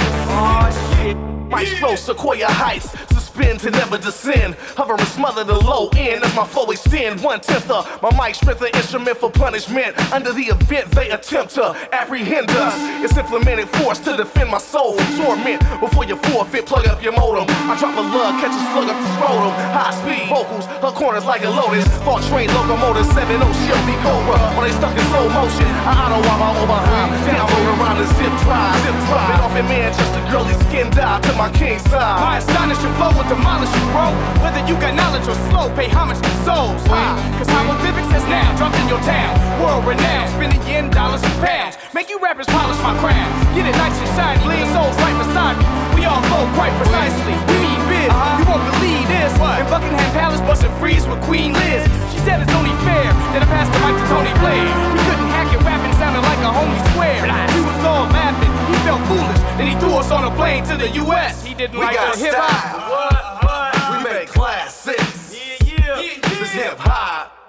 Maestro 1.50 1.94
Sequoia 1.94 2.46
Heights. 2.48 2.88
Suspend 3.34 3.60
to 3.60 3.70
never 3.70 3.98
descend. 3.98 4.54
Hover 4.78 4.94
and 4.94 5.08
smother 5.08 5.42
the 5.42 5.58
low 5.58 5.88
end 5.96 6.22
as 6.22 6.34
my 6.36 6.46
flow 6.46 6.70
extend. 6.70 7.20
One 7.20 7.40
tenth 7.40 7.68
of 7.68 7.82
my 8.00 8.10
mic 8.14 8.36
strength 8.36 8.62
an 8.62 8.70
instrument 8.74 9.18
for 9.18 9.30
punishment. 9.30 9.98
Under 10.12 10.32
the 10.32 10.54
event 10.54 10.90
they 10.92 11.10
attempt 11.10 11.54
to 11.54 11.74
apprehend 11.90 12.50
us. 12.50 12.74
It's 13.02 13.16
implemented 13.16 13.68
force 13.80 13.98
to 14.06 14.16
defend 14.16 14.50
my 14.50 14.58
soul 14.58 14.94
from 14.94 15.08
torment. 15.18 15.60
Before 15.80 16.04
you 16.04 16.16
forfeit, 16.30 16.66
plug 16.66 16.86
up 16.86 17.02
your 17.02 17.12
modem. 17.12 17.46
I 17.66 17.74
drop 17.74 17.98
a 17.98 18.06
lug, 18.06 18.38
catch 18.38 18.54
a 18.54 18.62
slug 18.70 18.86
up 18.86 18.98
the 19.02 19.08
scrotum. 19.18 19.52
High 19.74 19.94
speed 19.98 20.30
vocals, 20.30 20.66
her 20.66 20.94
corners 20.94 21.26
like 21.26 21.42
a 21.42 21.50
lotus. 21.50 21.86
Thought 22.06 22.22
train 22.30 22.46
locomotive 22.54 23.06
7 23.18 23.26
ship 23.66 23.80
be 23.82 23.98
cobra. 24.06 24.38
When 24.54 24.70
they 24.70 24.74
stuck 24.78 24.94
in 24.94 25.02
slow 25.10 25.26
motion, 25.26 25.66
I 25.82 26.06
auto 26.06 26.22
while 26.22 26.38
my 26.38 26.50
Oberheim. 26.62 27.08
Download 27.26 27.66
around 27.82 27.98
the 27.98 28.06
zip 28.14 28.34
drive. 28.46 28.78
Zip 28.86 28.98
drive. 29.10 29.42
off 29.42 29.56
in 29.58 29.66
Manchester, 29.66 30.22
girly 30.30 30.54
skin 30.70 30.86
dive 30.94 31.22
to 31.26 31.32
my 31.34 31.50
king 31.50 31.82
side. 31.90 32.22
My 32.22 32.38
astonishing 32.38 32.94
flow 32.94 33.23
will 33.24 33.36
demolish 33.36 33.72
you, 33.72 33.84
bro. 33.92 34.12
Whether 34.42 34.60
you 34.68 34.74
got 34.80 34.94
knowledge 34.94 35.26
or 35.28 35.36
slow, 35.50 35.72
pay 35.74 35.88
homage 35.88 36.20
to 36.20 36.32
souls. 36.44 36.80
Why? 36.88 37.16
Cause 37.38 37.48
hieroglyphics 37.48 38.10
has 38.12 38.24
now 38.28 38.44
dropped 38.56 38.76
in 38.76 38.88
your 38.88 39.00
town. 39.00 39.32
World 39.60 39.84
renowned, 39.86 40.30
spending 40.30 40.60
yen, 40.68 40.90
dollars, 40.90 41.22
and 41.22 41.36
pounds. 41.40 41.76
Make 41.92 42.10
you 42.10 42.18
rappers 42.18 42.46
polish 42.46 42.78
my 42.82 42.96
crown. 43.00 43.28
Get 43.54 43.66
it 43.66 43.76
nice 43.76 43.96
and 43.96 44.10
shiny, 44.16 44.42
lean 44.48 44.66
souls 44.72 44.96
right 45.00 45.16
beside 45.16 45.56
me. 45.56 45.64
We 45.96 46.00
BR4, 46.04 46.44
quite 46.54 46.74
precisely. 46.76 47.34
We 47.48 47.56
mean 47.64 47.80
biz. 47.88 48.10
Uh-huh. 48.10 48.38
You 48.40 48.44
won't 48.50 48.64
believe 48.76 49.06
this. 49.08 49.32
In 49.34 49.66
Buckingham 49.70 50.10
Palace, 50.12 50.40
busting 50.44 50.72
freeze 50.80 51.06
with 51.06 51.20
Queen 51.24 51.52
Liz. 51.52 51.84
She 52.12 52.18
said 52.26 52.42
it's 52.42 52.54
only 52.54 52.74
fair 52.84 53.08
that 53.32 53.40
I 53.40 53.48
passed 53.48 53.72
the 53.72 53.80
mic 53.84 53.94
to 53.96 54.04
Tony 54.10 54.32
Blair. 54.40 54.64
We 54.92 55.00
couldn't 55.06 55.30
hack 55.32 55.48
it, 55.52 55.60
rapping 55.64 55.94
sounded 55.96 56.24
like 56.24 56.40
a 56.42 56.50
homie 56.52 56.82
square. 56.92 57.22
We 57.24 57.60
was 57.62 57.84
all 57.84 58.08
laughing. 58.10 58.53
He 58.68 58.74
felt 58.84 59.00
foolish. 59.06 59.40
Then 59.58 59.66
he 59.68 59.74
threw 59.80 59.94
us 59.94 60.10
on 60.10 60.24
a 60.24 60.34
plane 60.36 60.64
to 60.64 60.76
the 60.76 60.88
U.S. 61.04 61.44
He 61.44 61.54
didn't 61.54 61.78
We 61.78 61.84
like 61.84 61.96
got 61.96 62.16
hip 62.16 62.34
hop. 62.36 64.04
We 64.04 64.12
make 64.12 64.28
classics. 64.28 65.34
Yeah, 65.34 65.66
yeah, 65.66 66.00
yeah. 66.00 66.28
This 66.28 66.52
hip 66.52 66.78
hop. 66.78 67.43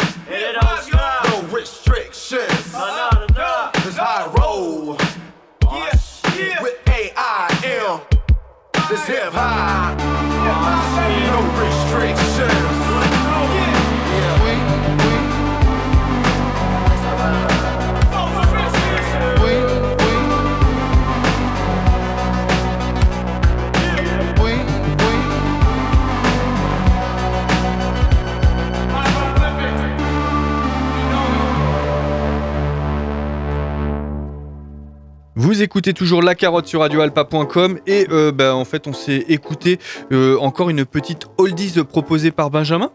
Vous 35.55 35.61
écoutez 35.61 35.93
toujours 35.93 36.21
La 36.21 36.35
Carotte 36.35 36.67
sur 36.67 36.81
radioalpa.com 36.81 37.79
et 37.87 38.07
euh, 38.11 38.33
bah, 38.33 38.53
en 38.57 38.65
fait 38.65 38.87
on 38.87 38.91
s'est 38.91 39.23
écouté 39.29 39.79
euh, 40.11 40.37
encore 40.39 40.69
une 40.69 40.83
petite 40.83 41.27
oldies 41.37 41.81
proposée 41.87 42.31
par 42.31 42.49
Benjamin. 42.49 42.91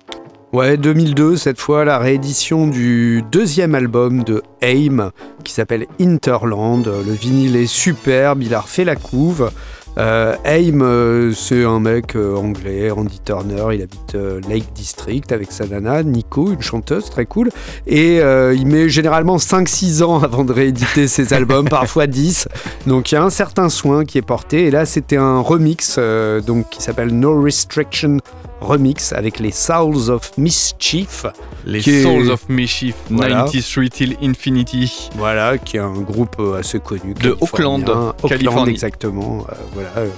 Ouais, 0.52 0.76
2002, 0.76 1.38
cette 1.38 1.58
fois, 1.58 1.86
la 1.86 1.98
réédition 1.98 2.66
du 2.66 3.22
deuxième 3.32 3.74
album 3.74 4.24
de 4.24 4.42
AIM 4.60 5.10
qui 5.42 5.54
s'appelle 5.54 5.86
Interland. 6.00 6.86
Le 6.86 7.12
vinyle 7.12 7.56
est 7.56 7.66
superbe, 7.66 8.42
il 8.42 8.52
a 8.52 8.60
refait 8.60 8.84
la 8.84 8.96
couve. 8.96 9.50
Euh, 9.98 10.36
AIM, 10.44 10.82
euh, 10.82 11.32
c'est 11.32 11.64
un 11.64 11.80
mec 11.80 12.14
euh, 12.14 12.36
anglais, 12.36 12.90
Randy 12.90 13.20
Turner, 13.24 13.64
il 13.72 13.82
habite 13.82 14.14
euh, 14.14 14.40
Lake 14.48 14.72
District 14.72 15.32
avec 15.32 15.50
sa 15.50 15.66
nana, 15.66 16.02
Nico, 16.02 16.52
une 16.52 16.62
chanteuse 16.62 17.10
très 17.10 17.26
cool. 17.26 17.50
Et 17.86 18.20
euh, 18.20 18.54
il 18.54 18.66
met 18.66 18.88
généralement 18.88 19.36
5-6 19.36 20.02
ans 20.02 20.18
avant 20.22 20.44
de 20.44 20.52
rééditer 20.52 21.08
ses 21.08 21.32
albums, 21.32 21.68
parfois 21.68 22.06
10. 22.06 22.48
Donc 22.86 23.10
il 23.10 23.16
y 23.16 23.18
a 23.18 23.22
un 23.24 23.30
certain 23.30 23.68
soin 23.68 24.04
qui 24.04 24.18
est 24.18 24.22
porté. 24.22 24.66
Et 24.66 24.70
là, 24.70 24.86
c'était 24.86 25.16
un 25.16 25.40
remix 25.40 25.96
euh, 25.98 26.40
donc, 26.40 26.70
qui 26.70 26.82
s'appelle 26.82 27.10
No 27.10 27.40
Restriction 27.40 28.18
Remix 28.60 29.12
avec 29.12 29.38
les 29.38 29.50
Souls 29.50 30.10
of 30.10 30.32
Mischief. 30.38 31.26
Les 31.64 31.78
est- 31.88 32.02
Souls 32.02 32.30
of 32.30 32.48
Mischief, 32.48 32.94
Voilà. 33.10 33.44
93 33.46 33.88
Till 33.90 34.16
Infinity. 34.22 35.10
Voilà, 35.16 35.58
qui 35.58 35.76
est 35.76 35.80
un 35.80 35.92
groupe 36.00 36.36
euh, 36.38 36.58
assez 36.60 36.78
connu. 36.80 37.14
De 37.14 37.36
Oakland, 37.40 37.84
Californie. 38.28 38.70
exactement. 38.72 39.44
euh, 39.50 39.54
voilà, 39.74 39.88
euh, 39.98 40.08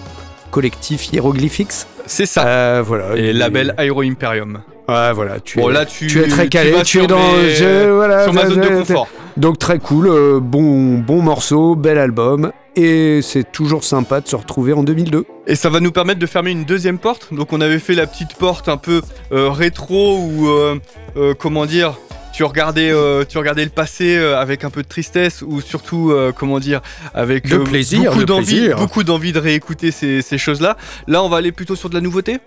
collectif 0.51 1.13
Hieroglyphics. 1.13 1.73
C'est 2.07 2.27
ça. 2.27 2.83
voilà. 2.83 3.17
Et 3.17 3.33
label 3.33 3.75
Aero 3.79 4.03
Imperium. 4.03 4.61
Ouais, 4.89 5.13
voilà. 5.15 5.39
Tu 5.41 5.59
Bon, 5.59 5.71
es, 5.71 5.73
là, 5.73 5.87
tu- 5.87 6.21
es 6.21 6.27
très 6.29 6.49
calé. 6.49 6.75
Tu, 6.85 7.01
es 7.01 7.07
dans 7.07 7.17
mes- 7.19 7.55
je- 7.55 7.91
voilà, 7.91 8.25
sur 8.25 8.33
ma 8.33 8.47
zone 8.47 8.61
de 8.61 8.69
confort. 8.69 9.09
Donc 9.37 9.59
très 9.59 9.79
cool, 9.79 10.41
bon, 10.41 10.99
bon 10.99 11.23
morceau, 11.23 11.75
bel 11.77 11.97
album. 11.99 12.51
Et 12.75 13.21
c'est 13.23 13.51
toujours 13.53 13.85
sympa 13.85 14.21
de 14.21 14.29
se 14.29 14.37
retrouver 14.37 14.73
en 14.73 14.83
2002. 14.83 15.27
Et 15.47 15.55
ça 15.57 15.69
va 15.69 15.81
nous 15.81 15.93
permettre 15.93 16.21
de 16.21 16.27
fermer 16.27 16.53
une 16.53 16.65
deuxième 16.65 16.99
porte. 16.99 17.33
Donc 17.33 17.53
on 17.53 17.61
avait 17.61 17.79
fait 17.79 17.95
la 17.95 18.07
petite 18.07 18.35
porte 18.35 18.69
un 18.69 18.79
peu 18.79 19.03
euh, 19.33 19.51
rétro 19.51 20.19
ou 20.19 20.49
euh, 20.49 20.79
euh, 21.17 21.35
comment 21.35 21.67
dire. 21.67 21.99
Tu 22.33 22.45
regardais, 22.45 22.91
euh, 22.91 23.25
tu 23.29 23.37
regardais 23.37 23.65
le 23.65 23.71
passé 23.71 24.17
euh, 24.17 24.41
avec 24.41 24.65
un 24.65 24.71
peu 24.71 24.83
de 24.83 24.89
tristesse 24.89 25.43
ou 25.43 25.61
surtout, 25.61 26.13
euh, 26.13 26.33
comment 26.35 26.61
dire, 26.61 26.81
avec 27.13 27.47
De 27.47 27.59
plaisir, 27.59 28.05
beaucoup 28.05 28.21
de 28.21 28.25
d'envie, 28.25 28.69
beaucoup 28.71 29.05
d'envie 29.05 29.33
de 29.33 29.39
réécouter 29.39 29.91
ces, 29.91 30.23
ces 30.23 30.39
choses-là. 30.39 30.79
Là, 31.09 31.23
on 31.23 31.29
va 31.29 31.37
aller 31.37 31.53
plutôt 31.53 31.77
sur 31.77 31.91
de 31.91 31.95
la 31.95 32.01
nouveauté? 32.01 32.39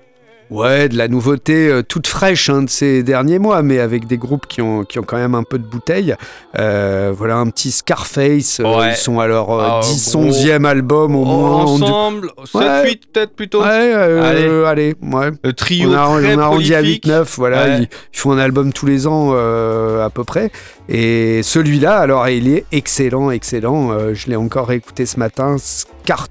Ouais, 0.51 0.89
de 0.89 0.97
la 0.97 1.07
nouveauté 1.07 1.67
euh, 1.69 1.81
toute 1.81 2.05
fraîche 2.05 2.49
hein, 2.51 2.61
de 2.63 2.69
ces 2.69 3.01
derniers 3.01 3.39
mois, 3.39 3.63
mais 3.63 3.79
avec 3.79 4.05
des 4.05 4.17
groupes 4.17 4.45
qui 4.47 4.61
ont, 4.61 4.83
qui 4.83 4.99
ont 4.99 5.03
quand 5.03 5.17
même 5.17 5.33
un 5.33 5.43
peu 5.43 5.57
de 5.57 5.63
bouteille. 5.65 6.15
Euh, 6.59 7.11
voilà 7.17 7.37
un 7.37 7.47
petit 7.49 7.71
Scarface. 7.71 8.59
euh, 8.59 8.63
Ouais. 8.77 8.91
ils 8.91 8.95
sont 8.95 9.19
à 9.19 9.25
leur 9.27 9.49
Ah, 9.59 9.79
10, 9.83 10.11
gros. 10.15 10.25
11e 10.25 10.65
album 10.65 11.15
au 11.15 11.25
moins. 11.25 11.63
en 11.65 11.77
deux- 11.79 11.83
Ensemble, 11.85 12.29
7, 12.45 12.53
Ouais. 12.61 12.83
8 12.89 13.01
peut-être 13.11 13.35
plutôt. 13.35 13.61
Ouais, 13.61 13.67
euh, 13.95 14.65
allez. 14.65 14.93
ouais. 15.01 15.31
Le 15.43 15.53
trio 15.53 15.89
on 15.89 15.93
a, 15.93 16.07
on 16.09 16.17
très 16.19 16.37
a 16.37 16.41
arrondi 16.43 16.75
à 16.75 16.77
prolifique. 16.77 17.05
8-9, 17.07 17.35
voilà. 17.37 17.67
Ils, 17.79 17.83
ils 17.83 18.17
font 18.19 18.31
un 18.31 18.37
album 18.37 18.71
tous 18.71 18.85
les 18.85 19.07
ans 19.07 19.31
euh, 19.33 20.05
à 20.05 20.09
peu 20.11 20.23
près. 20.23 20.51
Et 20.87 21.41
celui-là, 21.41 21.97
alors, 21.97 22.29
il 22.29 22.47
est 22.47 22.65
excellent, 22.71 23.31
excellent. 23.31 24.13
Je 24.13 24.27
l'ai 24.27 24.35
encore 24.35 24.71
écouté 24.71 25.07
ce 25.07 25.17
matin. 25.19 25.55
Scar 25.59 26.27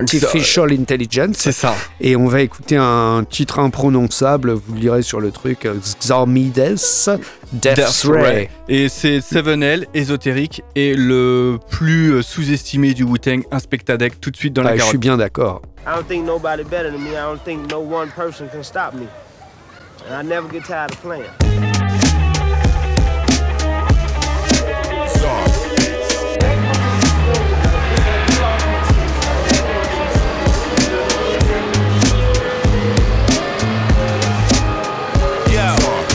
Artificial 0.00 0.72
Intelligence. 0.72 1.36
C'est 1.38 1.52
ça. 1.52 1.74
Et 2.00 2.16
on 2.16 2.26
va 2.26 2.40
écouter 2.42 2.76
un 2.76 3.24
titre 3.28 3.58
imprononçable, 3.58 4.52
vous 4.52 4.74
le 4.74 4.80
lirez 4.80 5.02
sur 5.02 5.20
le 5.20 5.30
truc, 5.30 5.66
euh, 5.66 5.74
Xarmides 6.00 6.52
Death, 6.52 7.10
Death 7.52 8.02
Ray. 8.04 8.22
Ray. 8.22 8.48
Et 8.68 8.88
c'est 8.88 9.18
7L, 9.20 9.86
ésotérique, 9.94 10.62
et 10.74 10.94
le 10.94 11.58
plus 11.70 12.12
euh, 12.14 12.22
sous-estimé 12.22 12.94
du 12.94 13.04
Wu-Tang, 13.04 13.42
Inspectadec, 13.50 14.20
tout 14.20 14.30
de 14.30 14.36
suite 14.36 14.52
dans 14.54 14.62
la 14.62 14.70
Ouais, 14.70 14.74
je 14.76 14.78
carotte. 14.78 14.90
suis 14.90 14.98
bien 14.98 15.16
d'accord. 15.16 15.62
I 15.86 15.94
don't 15.96 16.06
think 16.06 16.24
nobody 16.24 16.62
better 16.64 16.90
than 16.90 16.98
me. 17.00 17.10
I 17.10 17.22
don't 17.24 17.42
think 17.44 17.70
no 17.70 17.80
one 17.80 18.08
person 18.14 18.48
can 18.52 18.62
stop 18.62 18.94
me. 18.94 19.06
And 20.08 20.14
I 20.14 20.22
never 20.22 20.48
get 20.48 20.64
tired 20.64 20.92
of 20.92 21.00
playing. 21.02 22.11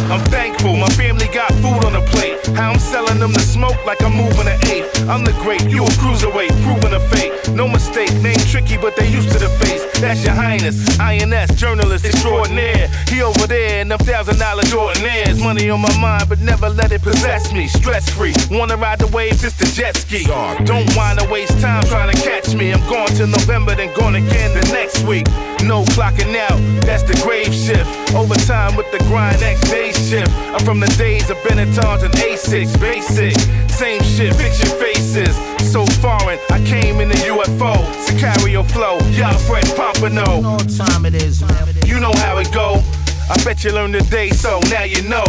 I'm 0.09 0.23
back 0.31 0.46
thankful 0.57 0.77
my 0.77 0.89
family 0.89 1.27
got 1.33 1.51
food 1.55 1.85
on 1.85 1.93
the 1.93 2.01
plate. 2.11 2.37
How 2.55 2.71
I'm 2.71 2.79
selling 2.79 3.19
them 3.19 3.33
the 3.33 3.39
smoke 3.39 3.77
like 3.85 4.01
I'm 4.03 4.15
moving 4.15 4.47
an 4.47 4.59
eighth. 4.67 5.07
I'm 5.09 5.23
the 5.23 5.33
great, 5.43 5.61
you 5.69 5.83
a 5.83 5.87
cruiserweight, 6.01 6.51
proving 6.63 6.93
a 6.93 6.99
fake. 6.99 7.33
No 7.53 7.67
mistake, 7.67 8.13
name 8.21 8.37
tricky, 8.51 8.77
but 8.77 8.95
they 8.95 9.07
used 9.07 9.31
to 9.31 9.39
the 9.39 9.49
face. 9.61 9.83
That's 9.99 10.23
your 10.23 10.33
highness, 10.33 10.99
INS, 10.99 11.55
journalist 11.55 12.05
extraordinaire. 12.05 12.87
He 13.09 13.21
over 13.21 13.47
there 13.47 13.81
in 13.81 13.89
them 13.89 13.99
thousand 13.99 14.39
dollar 14.39 14.63
Jordanaires. 14.63 15.41
Money 15.41 15.69
on 15.69 15.81
my 15.81 15.95
mind, 15.99 16.29
but 16.29 16.39
never 16.39 16.69
let 16.69 16.91
it 16.91 17.01
possess 17.01 17.51
me. 17.53 17.67
Stress 17.67 18.09
free, 18.09 18.33
wanna 18.51 18.77
ride 18.77 18.99
the 18.99 19.07
wave, 19.07 19.37
just 19.39 19.59
the 19.59 19.65
jet 19.65 19.95
ski. 19.97 20.25
Don't 20.65 20.89
wanna 20.95 21.29
waste 21.31 21.59
time 21.59 21.83
trying 21.85 22.13
to 22.15 22.21
catch 22.21 22.53
me. 22.55 22.71
I'm 22.71 22.83
going 22.89 23.13
to 23.17 23.27
November, 23.27 23.75
then 23.75 23.93
going 23.95 24.15
again 24.15 24.53
the 24.53 24.65
next 24.73 25.03
week. 25.03 25.27
No 25.63 25.83
clocking 25.95 26.35
out, 26.35 26.57
that's 26.85 27.03
the 27.03 27.19
grave 27.23 27.53
shift. 27.53 27.87
Overtime 28.13 28.75
with 28.75 28.89
the 28.91 28.99
grind, 29.09 29.41
X 29.41 29.61
day 29.69 29.91
shift. 29.91 30.31
I'm 30.53 30.63
from 30.63 30.79
the 30.79 30.87
days 30.97 31.29
of 31.29 31.37
Benettons 31.43 32.03
and 32.03 32.13
A6, 32.13 32.79
basic. 32.79 33.35
Same 33.69 34.01
shit, 34.03 34.33
fix 34.35 34.63
your 34.63 34.75
faces. 34.79 35.35
So 35.71 35.85
foreign, 36.01 36.39
I 36.49 36.63
came 36.65 36.99
in 37.01 37.09
the 37.09 37.15
UFO. 37.15 37.75
Sicario 38.05 38.65
flow, 38.71 38.97
y'all 39.11 39.37
fresh 39.37 39.71
pompano. 39.75 40.43
All 40.43 40.59
time 40.59 41.05
it 41.05 41.15
is, 41.15 41.41
man. 41.43 41.75
You 41.85 41.99
know 41.99 42.13
how 42.13 42.37
it 42.37 42.51
go. 42.51 42.81
I 43.29 43.41
bet 43.43 43.63
you 43.63 43.71
learned 43.71 43.95
today, 43.95 44.29
so 44.29 44.59
now 44.69 44.83
you 44.83 45.01
know. 45.03 45.25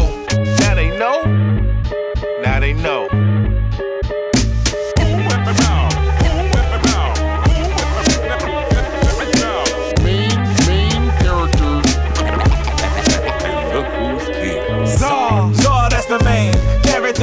Now 0.60 0.74
they 0.74 0.96
know. 0.96 1.22
Now 2.42 2.60
they 2.60 2.72
know. 2.72 3.27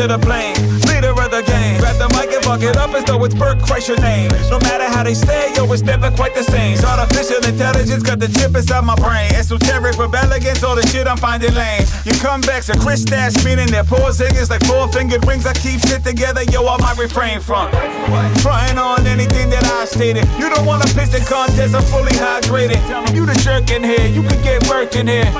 The 0.08 0.20
plane. 0.20 0.56
Leader 0.88 1.12
of 1.12 1.32
the 1.32 1.42
game. 1.42 1.80
Grab 1.80 1.98
the 1.98 2.10
mic 2.14 2.32
and 2.34 2.44
fuck 2.44 2.62
it 2.62 2.78
up 2.78 2.94
as 2.94 3.04
though 3.06 3.24
it's 3.24 3.36
Burt 3.36 3.58
Kreischer 3.60 3.98
name. 4.00 4.30
No 4.50 4.60
matter 4.60 4.86
how 4.86 5.04
they 5.04 5.14
say, 5.14 5.54
yo, 5.56 5.72
it's 5.72 5.84
never 5.84 6.12
quite 6.12 6.36
the 6.36 6.44
same. 6.44 6.74
It's 6.74 6.84
artificial 6.84 7.44
intelligence 7.46 8.04
got 8.04 8.20
the 8.20 8.28
chip 8.28 8.56
inside 8.56 8.84
my 8.86 8.96
brain. 8.96 9.32
Esoteric 9.34 9.98
rebel 9.98 10.32
against 10.32 10.64
all 10.64 10.76
the 10.76 10.86
shit 10.88 11.08
I'm 11.08 11.18
finding 11.18 11.54
lame. 11.54 11.84
Your 12.06 12.16
comebacks 12.22 12.70
are 12.74 12.80
Chris 12.80 13.02
Stash, 13.02 13.44
meaning 13.44 13.68
their 13.68 13.84
poor 13.84 14.12
singers 14.12 14.50
like 14.50 14.64
four 14.66 14.88
fingered 14.90 15.26
rings. 15.26 15.46
I 15.46 15.54
keep 15.54 15.82
shit 15.82 16.04
together, 16.04 16.44
yo, 16.44 16.66
I 16.68 16.78
might 16.78 16.98
refrain 16.98 17.40
from. 17.40 17.72
Fronting 18.42 18.78
on 18.78 19.06
anything 19.08 19.50
that 19.50 19.64
I 19.64 19.86
stated. 19.86 20.28
You 20.38 20.50
don't 20.50 20.66
want 20.66 20.84
a 20.84 20.94
piston 20.94 21.24
contest, 21.26 21.74
I'm 21.74 21.84
fully 21.84 22.14
hydrated. 22.14 22.82
You 23.14 23.26
the 23.26 23.36
jerk 23.42 23.72
in 23.72 23.84
here, 23.84 24.08
you 24.08 24.22
can 24.24 24.42
get 24.44 24.68
work 24.70 24.96
in 24.96 25.08
here. 25.08 25.32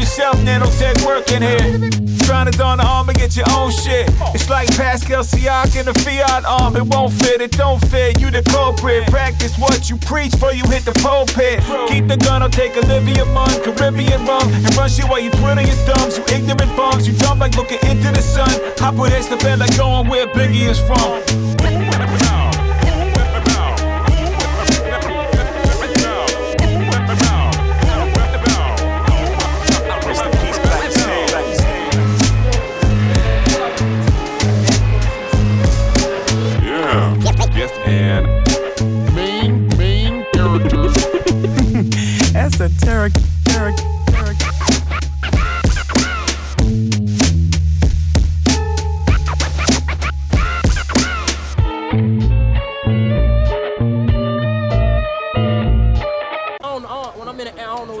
Yourself, 0.00 0.36
nanotech 0.38 1.04
working 1.04 1.42
here. 1.42 1.90
Trying 2.24 2.50
to 2.50 2.56
don 2.56 2.78
the 2.78 2.86
arm 2.86 3.10
and 3.10 3.18
get 3.18 3.36
your 3.36 3.44
own 3.50 3.70
shit. 3.70 4.08
It's 4.34 4.48
like 4.48 4.66
Pascal 4.74 5.22
Siak 5.22 5.78
in 5.78 5.84
the 5.84 5.92
Fiat 5.92 6.46
arm. 6.46 6.74
It 6.74 6.86
won't 6.86 7.12
fit, 7.12 7.42
it 7.42 7.52
don't 7.52 7.78
fit. 7.90 8.18
You 8.18 8.30
the 8.30 8.42
culprit. 8.44 9.06
Practice 9.08 9.58
what 9.58 9.90
you 9.90 9.98
preach 9.98 10.32
before 10.32 10.54
you 10.54 10.64
hit 10.72 10.86
the 10.86 10.92
pulpit. 11.04 11.60
Keep 11.90 12.08
the 12.08 12.16
gun, 12.16 12.42
I'll 12.42 12.48
take 12.48 12.74
Olivia 12.78 13.26
Munn, 13.26 13.52
Caribbean 13.62 14.24
rum, 14.24 14.48
and 14.48 14.74
run 14.74 14.88
shit 14.88 15.04
while 15.04 15.20
you 15.20 15.30
twiddle 15.32 15.62
your 15.62 15.76
thumbs. 15.84 16.16
You 16.16 16.24
ignorant 16.32 16.74
bums, 16.78 17.06
you 17.06 17.12
dumb 17.18 17.38
like 17.38 17.54
looking 17.56 17.80
into 17.84 18.10
the 18.10 18.22
sun. 18.22 18.48
Hop 18.78 18.94
with 18.94 19.12
heads 19.12 19.28
to 19.28 19.36
bed 19.36 19.58
like 19.58 19.76
going 19.76 20.08
where 20.08 20.26
Biggie 20.28 20.66
is 20.66 20.80
from. 20.80 22.19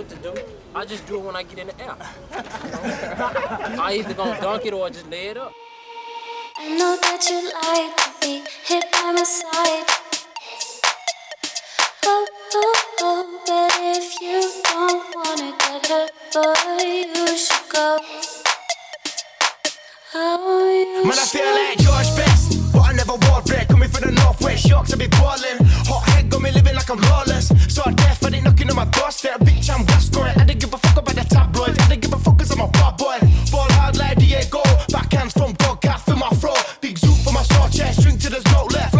What 0.00 0.08
to 0.08 0.16
do. 0.16 0.34
I 0.74 0.86
just 0.86 1.06
do 1.06 1.16
it 1.16 1.24
when 1.24 1.36
I 1.36 1.42
get 1.42 1.58
in 1.58 1.66
the 1.66 1.80
air. 1.82 1.94
I 3.80 3.96
either 3.98 4.14
gonna 4.14 4.40
dunk 4.40 4.64
it 4.64 4.72
or 4.72 4.88
just 4.88 5.10
lay 5.10 5.26
it 5.26 5.36
up. 5.36 5.52
I 6.56 6.68
know 6.78 6.96
that 7.02 7.28
you 7.28 7.38
like 7.52 7.96
to 7.96 8.10
be 8.22 8.42
hit 8.64 8.90
by 8.90 9.12
my 9.12 9.22
side. 9.22 10.09
But 13.50 13.72
if 13.82 14.20
you 14.22 14.40
don't 14.62 15.02
wanna 15.16 15.50
get 15.58 15.86
hurt, 15.90 16.12
boy, 16.32 16.86
you 17.14 17.26
should 17.36 17.66
go. 17.68 17.98
Oh, 20.14 20.94
you 20.94 21.04
Man, 21.08 21.18
I 21.18 21.26
feel 21.34 21.50
like 21.58 21.78
George 21.84 22.10
Best, 22.18 22.72
but 22.72 22.82
I 22.82 22.92
never 22.92 23.16
wore 23.26 23.42
red. 23.50 23.66
Coming 23.68 23.88
from 23.88 24.02
the 24.06 24.12
northwest, 24.22 24.68
Yorks, 24.68 24.92
I 24.92 24.96
be 24.96 25.08
ballin'. 25.08 25.58
Hot 25.90 26.02
head 26.10 26.30
got 26.30 26.42
me 26.42 26.52
living 26.52 26.76
like 26.76 26.88
I'm 26.90 27.00
lawless. 27.10 27.48
So 27.74 27.82
I 27.84 27.92
deaf, 27.92 28.22
I 28.24 28.30
didn't 28.30 28.44
knocking 28.44 28.70
on 28.70 28.76
my 28.76 28.84
doorstep. 28.96 29.40
Bitch, 29.40 29.68
I'm 29.68 29.84
Gascoigne. 29.84 30.40
I 30.40 30.44
don't 30.44 30.60
give 30.60 30.72
a 30.72 30.78
fuck 30.78 30.98
about 31.02 31.16
the 31.16 31.24
tabloids. 31.34 31.78
I 31.80 31.88
don't 31.88 32.00
give 32.00 32.12
a 32.12 32.18
fuck 32.18 32.38
cause 32.38 32.52
I'm 32.52 32.60
a 32.60 32.68
bad 32.68 32.96
boy. 32.98 33.18
Ball 33.50 33.70
hard 33.78 33.96
like 33.98 34.18
Diego. 34.18 34.62
Backhands 34.94 35.32
from 35.32 35.54
God, 35.54 35.80
cat 35.80 36.00
for 36.06 36.14
my 36.14 36.30
throat. 36.40 36.62
Big 36.80 36.96
zoot 37.02 37.18
for 37.24 37.32
my 37.32 37.42
sore 37.42 37.68
chest. 37.68 38.02
Drink 38.02 38.20
till 38.20 38.30
there's 38.30 38.46
no 38.54 38.62
left. 38.66 38.99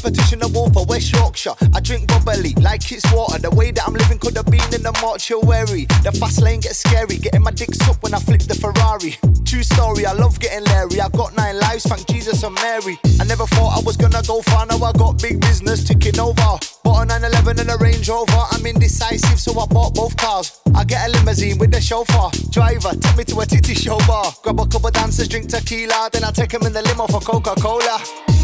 Competition, 0.00 0.42
a 0.42 0.48
wolf 0.48 0.72
for 0.72 0.86
West 0.86 1.12
Yorkshire. 1.12 1.52
I 1.74 1.80
drink 1.80 2.08
bubbly 2.08 2.54
like 2.54 2.90
it's 2.90 3.04
water. 3.12 3.38
The 3.38 3.50
way 3.50 3.70
that 3.70 3.86
I'm 3.86 3.92
living 3.92 4.18
could 4.18 4.34
have 4.34 4.46
been 4.46 4.64
in 4.72 4.82
the 4.82 4.96
mortuary. 5.02 5.84
The 6.00 6.10
fast 6.12 6.40
lane 6.40 6.60
gets 6.60 6.78
scary, 6.78 7.18
getting 7.18 7.42
my 7.42 7.50
dick 7.50 7.74
sucked 7.74 8.02
when 8.02 8.14
I 8.14 8.18
flip 8.18 8.40
the 8.40 8.54
Ferrari. 8.54 9.18
True 9.44 9.62
story, 9.62 10.06
I 10.06 10.12
love 10.12 10.40
getting 10.40 10.64
Larry. 10.64 11.02
I 11.02 11.10
got 11.10 11.36
nine 11.36 11.58
lives, 11.60 11.84
thank 11.84 12.06
Jesus 12.06 12.42
and 12.42 12.54
Mary. 12.54 12.98
I 13.20 13.24
never 13.24 13.44
thought 13.44 13.76
I 13.76 13.80
was 13.84 13.98
gonna 13.98 14.22
go 14.26 14.40
far, 14.40 14.64
now 14.64 14.82
I 14.82 14.92
got 14.92 15.20
big 15.20 15.38
business 15.38 15.84
ticking 15.84 16.18
over. 16.18 16.79
Bought 16.82 17.04
a 17.04 17.06
911 17.06 17.60
and 17.60 17.70
a 17.70 17.76
Range 17.76 18.08
Rover. 18.08 18.44
I'm 18.52 18.64
indecisive, 18.66 19.38
so 19.38 19.58
I 19.60 19.66
bought 19.66 19.94
both 19.94 20.16
cars. 20.16 20.60
I 20.74 20.84
get 20.84 21.08
a 21.08 21.12
limousine 21.12 21.58
with 21.58 21.70
the 21.72 21.80
chauffeur. 21.80 22.30
Driver, 22.50 22.90
take 23.00 23.16
me 23.16 23.24
to 23.24 23.40
a 23.40 23.46
titty 23.46 23.74
show 23.74 23.98
bar. 24.06 24.32
Grab 24.42 24.60
a 24.60 24.66
couple 24.66 24.90
dancers, 24.90 25.28
drink 25.28 25.48
tequila. 25.48 26.08
Then 26.12 26.24
I 26.24 26.30
take 26.30 26.54
'em 26.54 26.62
in 26.66 26.72
the 26.72 26.82
limo 26.82 27.06
for 27.06 27.20
Coca 27.20 27.54
Cola. 27.60 28.00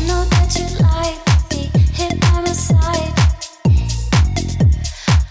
Know 0.07 0.25
that 0.25 0.55
you 0.59 0.67
like 0.85 1.19
be 1.51 1.71
hit 1.95 2.21
by 2.21 2.41
my 2.41 2.53
side. 2.53 3.13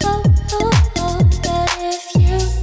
Oh, 0.03 0.23
oh, 0.53 0.71
oh, 0.97 1.19
but 1.43 1.77
if 1.79 2.15
you 2.15 2.54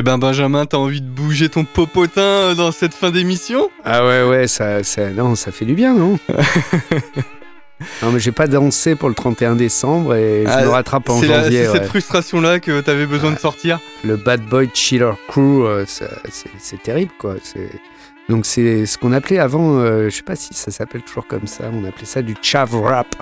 Eh 0.00 0.02
ben 0.02 0.16
Benjamin, 0.16 0.64
t'as 0.64 0.76
envie 0.76 1.00
de 1.00 1.08
bouger 1.08 1.48
ton 1.48 1.64
popotin 1.64 2.20
euh, 2.20 2.54
dans 2.54 2.70
cette 2.70 2.94
fin 2.94 3.10
d'émission? 3.10 3.68
Ah 3.84 4.06
ouais, 4.06 4.22
ouais, 4.22 4.46
ça, 4.46 4.84
ça, 4.84 5.10
non, 5.10 5.34
ça 5.34 5.50
fait 5.50 5.64
du 5.64 5.74
bien, 5.74 5.92
non? 5.92 6.20
Non, 8.02 8.12
mais 8.12 8.20
j'ai 8.20 8.30
pas 8.30 8.46
dansé 8.46 8.94
pour 8.94 9.08
le 9.08 9.14
31 9.16 9.56
décembre 9.56 10.14
et 10.14 10.44
je 10.46 10.50
Ah, 10.52 10.62
me 10.62 10.68
rattrape 10.68 11.08
en 11.10 11.20
janvier. 11.20 11.64
C'est 11.64 11.72
cette 11.72 11.82
ouais. 11.82 11.86
frustration-là 11.88 12.60
que 12.60 12.80
t'avais 12.80 13.06
besoin 13.06 13.32
de 13.32 13.38
sortir? 13.38 13.80
Le 14.04 14.16
Bad 14.16 14.42
Boy 14.42 14.70
Chiller 14.72 15.12
Crew, 15.28 15.64
euh, 15.64 15.84
c'est 15.86 16.82
terrible, 16.82 17.12
quoi. 17.18 17.34
Donc, 18.28 18.46
c'est 18.46 18.86
ce 18.86 18.98
qu'on 18.98 19.12
appelait 19.12 19.38
avant, 19.38 19.78
euh, 19.78 20.10
je 20.10 20.14
sais 20.16 20.22
pas 20.22 20.36
si 20.36 20.54
ça 20.54 20.70
s'appelle 20.70 21.02
toujours 21.02 21.26
comme 21.26 21.46
ça, 21.48 21.70
on 21.72 21.84
appelait 21.84 22.04
ça 22.06 22.22
du 22.22 22.34
chav 22.40 22.74
rap. 22.80 23.16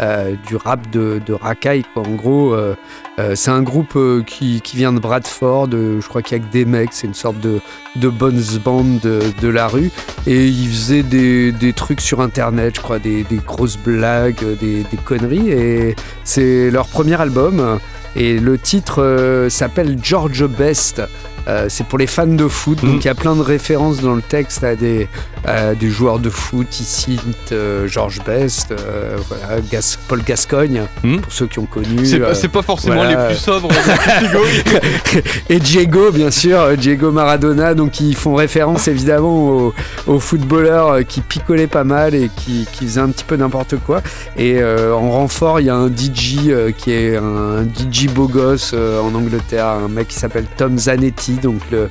Euh, 0.00 0.34
du 0.46 0.56
rap 0.56 0.90
de, 0.90 1.20
de 1.24 1.32
racaille, 1.32 1.84
quoi. 1.94 2.02
En 2.06 2.14
gros, 2.14 2.52
euh, 2.52 2.74
euh, 3.18 3.34
c'est 3.34 3.50
un 3.50 3.62
groupe 3.62 3.98
qui, 4.26 4.60
vient 4.74 4.92
de 4.92 4.98
Bradford. 4.98 5.68
je 5.72 6.06
crois 6.06 6.20
qu'il 6.22 6.36
y 6.36 6.40
a 6.40 6.44
que 6.44 6.52
des 6.52 6.64
mecs. 6.64 6.90
C'est 6.92 7.06
une 7.06 7.14
sorte 7.14 7.40
de, 7.40 7.60
de 7.96 8.08
bonnes 8.08 8.42
band 8.62 8.84
de, 9.02 9.20
de 9.40 9.48
la 9.48 9.68
rue. 9.68 9.90
Et 10.26 10.48
ils 10.48 10.68
faisaient 10.68 11.02
des, 11.02 11.52
des 11.52 11.72
trucs 11.72 12.00
sur 12.00 12.20
Internet, 12.20 12.76
je 12.76 12.80
crois, 12.82 12.98
des, 12.98 13.24
des 13.24 13.36
grosses 13.38 13.78
blagues, 13.78 14.44
des, 14.60 14.82
des 14.82 14.96
conneries. 15.02 15.50
Et 15.50 15.96
c'est 16.24 16.70
leur 16.70 16.88
premier 16.88 17.20
album. 17.20 17.78
Et 18.16 18.38
le 18.38 18.58
titre 18.58 19.46
s'appelle 19.48 19.98
George 20.02 20.46
Best. 20.46 21.02
Euh, 21.48 21.66
c'est 21.68 21.86
pour 21.86 21.98
les 21.98 22.06
fans 22.08 22.26
de 22.26 22.48
foot, 22.48 22.84
donc 22.84 23.04
il 23.04 23.06
y 23.06 23.10
a 23.10 23.14
plein 23.14 23.36
de 23.36 23.40
références 23.42 24.00
dans 24.00 24.14
le 24.14 24.22
texte 24.22 24.64
à 24.64 24.74
des, 24.74 25.08
à 25.44 25.74
des 25.74 25.88
joueurs 25.90 26.18
de 26.18 26.28
foot, 26.28 26.80
Issint, 26.80 27.12
euh, 27.52 27.86
Georges 27.86 28.20
Best, 28.26 28.72
euh, 28.72 29.16
voilà, 29.28 29.60
Gas- 29.70 29.96
Paul 30.08 30.22
Gascogne, 30.24 30.82
pour 31.02 31.32
ceux 31.32 31.46
qui 31.46 31.58
ont 31.60 31.66
connu. 31.66 32.04
C'est 32.04 32.18
pas- 32.18 32.30
euh, 32.30 32.48
pas 32.48 32.62
forcément 32.62 32.96
voilà. 32.96 33.28
les 33.28 33.34
plus 33.34 33.40
sobres. 33.40 33.68
Et 35.48 35.58
Diego, 35.58 36.10
bien 36.12 36.30
sûr, 36.30 36.76
Diego 36.76 37.10
Maradona, 37.12 37.74
donc 37.74 38.00
ils 38.00 38.16
font 38.16 38.34
référence 38.34 38.88
évidemment 38.88 39.48
aux, 39.48 39.74
aux 40.06 40.18
footballeurs 40.20 41.06
qui 41.06 41.20
picolaient 41.20 41.66
pas 41.66 41.84
mal 41.84 42.14
et 42.14 42.30
qui, 42.34 42.66
qui 42.72 42.86
faisaient 42.86 43.00
un 43.00 43.08
petit 43.10 43.24
peu 43.24 43.36
n'importe 43.36 43.76
quoi. 43.78 44.02
Et 44.36 44.62
en 44.62 45.10
renfort, 45.10 45.60
il 45.60 45.66
y 45.66 45.70
a 45.70 45.76
un 45.76 45.88
DJ 45.88 46.72
qui 46.76 46.92
est 46.92 47.16
un 47.16 47.62
DJ 47.64 48.06
beau 48.08 48.26
gosse 48.28 48.72
en 48.74 49.14
Angleterre, 49.14 49.66
un 49.66 49.88
mec 49.88 50.08
qui 50.08 50.16
s'appelle 50.16 50.46
Tom 50.56 50.78
Zanetti. 50.78 51.35
Donc 51.40 51.60
euh, 51.72 51.88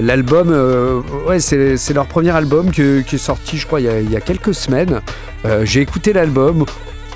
l'album, 0.00 0.48
euh, 0.50 1.00
ouais, 1.28 1.40
c'est 1.40 1.92
leur 1.94 2.06
premier 2.06 2.30
album 2.30 2.70
que- 2.70 3.00
qui 3.00 3.16
est 3.16 3.18
sorti, 3.18 3.56
je 3.58 3.66
crois, 3.66 3.80
il 3.80 3.86
y 3.86 3.88
a, 3.88 4.00
il 4.00 4.10
y 4.10 4.16
a 4.16 4.20
quelques 4.20 4.54
semaines. 4.54 5.00
Euh, 5.44 5.62
J'ai 5.64 5.80
écouté 5.80 6.12
l'album. 6.12 6.64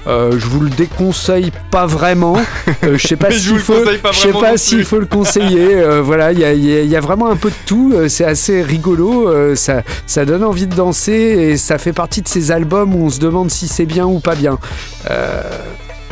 Euh, 0.07 0.33
je 0.39 0.47
vous 0.47 0.61
le 0.61 0.71
déconseille 0.71 1.53
pas 1.71 1.85
vraiment. 1.85 2.39
Euh, 2.85 2.97
je 2.97 3.07
sais 3.07 3.16
pas 3.16 3.29
s'il 3.39 3.59
faut, 3.59 3.75
pas 3.99 4.12
je 4.12 4.18
sais 4.18 4.33
pas 4.41 4.57
s'il 4.57 4.85
faut 4.85 4.99
le 4.99 5.05
conseiller. 5.07 5.75
Euh, 5.81 6.01
voilà, 6.03 6.33
il 6.33 6.39
y 6.39 6.45
a, 6.45 6.55
y 6.55 6.75
a- 6.75 6.81
il 6.83 6.89
y 6.89 6.97
a 6.97 7.01
vraiment 7.01 7.29
un 7.31 7.37
peu 7.37 7.51
de 7.51 7.55
tout. 7.66 7.93
C'est 8.09 8.25
assez 8.25 8.62
rigolo. 8.62 9.55
Ça, 9.57 9.83
ça 10.07 10.25
donne 10.25 10.43
envie 10.43 10.66
de 10.66 10.75
danser 10.75 11.12
et 11.12 11.57
ça 11.59 11.77
fait 11.77 11.93
partie 11.93 12.23
de 12.23 12.29
ces 12.29 12.51
albums 12.51 12.95
où 12.95 13.05
on 13.05 13.11
se 13.11 13.21
demande 13.21 13.51
si 13.51 13.68
c'est 13.68 13.85
bien 13.85 14.07
ou 14.07 14.21
pas 14.21 14.35
bien. 14.37 14.59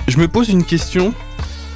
Je 0.07 0.19
me 0.19 0.29
pose 0.29 0.49
une 0.51 0.65
question. 0.65 1.13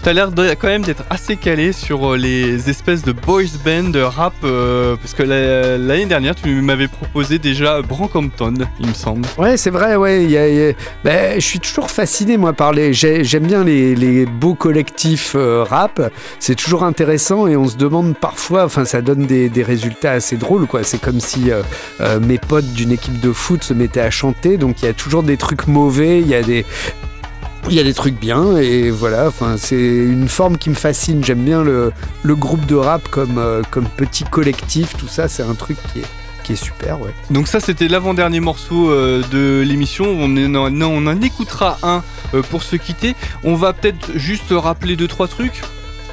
T'as 0.02 0.12
l'air 0.12 0.30
quand 0.60 0.66
même 0.66 0.82
d'être 0.82 1.04
assez 1.10 1.36
calé 1.36 1.70
sur 1.72 2.14
euh, 2.14 2.16
les 2.16 2.68
espèces 2.68 3.04
de 3.04 3.12
boys 3.12 3.44
band 3.64 3.92
rap, 4.10 4.34
euh, 4.42 4.96
parce 4.96 5.14
que 5.14 5.22
la- 5.22 5.78
l'année 5.78 6.06
dernière 6.06 6.34
tu 6.34 6.60
m'avais 6.60 6.88
proposé 6.88 7.38
déjà 7.38 7.80
Brancampton, 7.82 8.54
il 8.80 8.88
me 8.88 8.94
semble. 8.94 9.28
Ouais, 9.38 9.56
c'est 9.56 9.70
vrai, 9.70 9.94
ouais. 9.94 10.74
ben, 11.04 11.34
je 11.40 11.46
suis 11.46 11.60
toujours 11.60 11.88
fasciné, 11.88 12.36
moi, 12.36 12.52
par 12.52 12.72
les. 12.72 12.92
j'ai- 12.92 13.22
J'aime 13.22 13.46
bien 13.46 13.62
les, 13.62 14.26
beaux 14.26 14.54
collectifs 14.54 15.34
euh, 15.36 15.62
rap. 15.62 16.00
C'est 16.40 16.56
toujours 16.56 16.82
intéressant 16.82 17.46
et 17.46 17.56
on 17.56 17.68
se 17.68 17.76
demande 17.76 18.16
parfois. 18.16 18.64
Enfin, 18.64 18.84
ça 18.84 19.02
donne 19.02 19.26
des, 19.26 19.62
résultats 19.62 20.10
assez 20.12 20.36
drôles, 20.36 20.66
quoi. 20.66 20.82
C'est 20.82 21.00
comme 21.00 21.20
si 21.20 21.50
mes 22.20 22.38
potes 22.38 22.72
d'une 22.72 22.90
équipe 22.90 23.20
de 23.20 23.32
foot 23.32 23.62
se 23.62 23.72
mettaient 23.72 24.00
à 24.00 24.10
chanter. 24.10 24.56
Donc, 24.56 24.82
il 24.82 24.86
y 24.86 24.88
a 24.88 24.92
toujours 24.94 25.22
des 25.22 25.36
trucs 25.36 25.68
mauvais, 25.68 26.20
il 26.20 26.26
y 26.26 26.34
a 26.34 26.42
des. 26.42 26.64
Il 27.68 27.74
y 27.74 27.80
a 27.80 27.84
des 27.84 27.94
trucs 27.94 28.18
bien 28.18 28.56
et 28.56 28.90
voilà, 28.90 29.28
enfin, 29.28 29.54
c'est 29.56 29.76
une 29.76 30.28
forme 30.28 30.58
qui 30.58 30.68
me 30.68 30.74
fascine. 30.74 31.24
J'aime 31.24 31.44
bien 31.44 31.62
le, 31.62 31.92
le 32.22 32.34
groupe 32.34 32.66
de 32.66 32.74
rap 32.74 33.08
comme, 33.08 33.38
euh, 33.38 33.62
comme 33.70 33.86
petit 33.86 34.24
collectif, 34.24 34.96
tout 34.98 35.08
ça, 35.08 35.28
c'est 35.28 35.42
un 35.44 35.54
truc 35.54 35.78
qui 35.92 36.00
est, 36.00 36.04
qui 36.42 36.52
est 36.54 36.56
super, 36.56 37.00
ouais. 37.00 37.14
Donc 37.30 37.46
ça 37.48 37.60
c'était 37.60 37.86
l'avant-dernier 37.88 38.40
morceau 38.40 38.90
euh, 38.90 39.22
de 39.30 39.62
l'émission, 39.66 40.04
on, 40.06 41.06
en 41.06 41.20
écoutera 41.22 41.78
un 41.84 42.02
euh, 42.34 42.42
pour 42.42 42.62
se 42.62 42.76
quitter. 42.76 43.14
On 43.44 43.54
va 43.54 43.72
peut-être 43.72 44.10
juste 44.16 44.50
rappeler 44.50 44.96
deux 44.96 45.08
trois 45.08 45.28
trucs. 45.28 45.62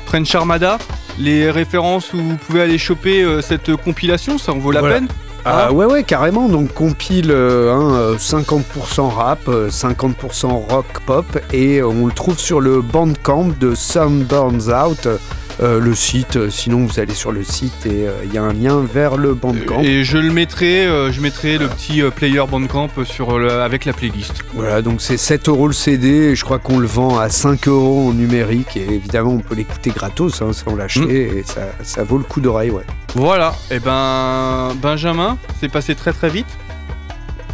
French 0.05 0.33
Armada, 0.35 0.77
les 1.19 1.49
références 1.51 2.13
où 2.13 2.17
vous 2.17 2.37
pouvez 2.37 2.61
aller 2.61 2.77
choper 2.77 3.23
euh, 3.23 3.41
cette 3.41 3.75
compilation, 3.75 4.37
ça 4.37 4.53
en 4.53 4.59
vaut 4.59 4.71
la 4.71 4.79
Voilà. 4.81 4.95
peine 4.95 5.07
Ah. 5.45 5.71
Ouais 5.71 5.85
ouais 5.85 6.03
carrément. 6.03 6.49
Donc 6.49 6.73
compile 6.73 7.31
euh, 7.31 7.73
hein, 7.73 7.93
euh, 7.95 8.17
50% 8.17 9.09
rap, 9.09 9.47
euh, 9.47 9.69
50% 9.69 10.47
rock 10.69 10.85
pop 11.05 11.25
et 11.53 11.79
euh, 11.79 11.87
on 11.87 12.07
le 12.07 12.11
trouve 12.11 12.37
sur 12.39 12.59
le 12.59 12.81
bandcamp 12.81 13.49
de 13.59 13.73
Sun 13.75 14.23
Burns 14.23 14.69
Out, 14.69 15.07
euh, 15.61 15.79
le 15.79 15.93
site. 15.95 16.35
euh, 16.37 16.49
Sinon 16.49 16.85
vous 16.85 16.99
allez 16.99 17.13
sur 17.13 17.31
le 17.31 17.43
site 17.43 17.85
et 17.85 18.07
euh, 18.07 18.11
il 18.25 18.33
y 18.33 18.37
a 18.37 18.43
un 18.43 18.53
lien 18.53 18.81
vers 18.81 19.17
le 19.17 19.33
bandcamp. 19.33 19.81
Et 19.81 20.03
je 20.03 20.17
le 20.17 20.31
mettrai, 20.31 20.85
je 21.11 21.21
mettrai 21.21 21.57
le 21.57 21.67
petit 21.67 22.01
player 22.15 22.43
Bandcamp 22.49 22.89
sur 23.05 23.37
le- 23.39 23.51
avec 23.61 23.85
la 23.85 23.93
playlist. 23.93 24.43
Voilà 24.53 24.81
donc 24.81 25.01
c'est 25.01 25.17
7 25.17 25.49
euros 25.49 25.67
le 25.67 25.73
CD 25.73 26.07
et 26.07 26.35
je 26.35 26.43
crois 26.45 26.59
qu'on 26.59 26.79
le 26.79 26.87
vend 26.87 27.17
à 27.19 27.29
5 27.29 27.67
euros 27.67 28.09
en 28.09 28.13
numérique 28.13 28.77
et 28.77 28.93
évidemment 28.93 29.31
on 29.31 29.39
peut 29.39 29.55
l'écouter 29.55 29.89
gratos 29.91 30.41
hein, 30.41 30.53
sans 30.53 30.75
l'acheter 30.75 30.99
Mm. 31.33 31.37
et 31.39 31.43
ça, 31.45 31.61
ça 31.83 32.03
vaut 32.03 32.17
le 32.17 32.23
coup 32.23 32.41
d'oreille 32.41 32.71
ouais. 32.71 32.83
Voilà, 33.15 33.55
et 33.71 33.79
ben 33.79 34.69
Benjamin, 34.81 35.37
c'est 35.59 35.69
passé 35.69 35.95
très 35.95 36.13
très 36.13 36.29
vite. 36.29 36.45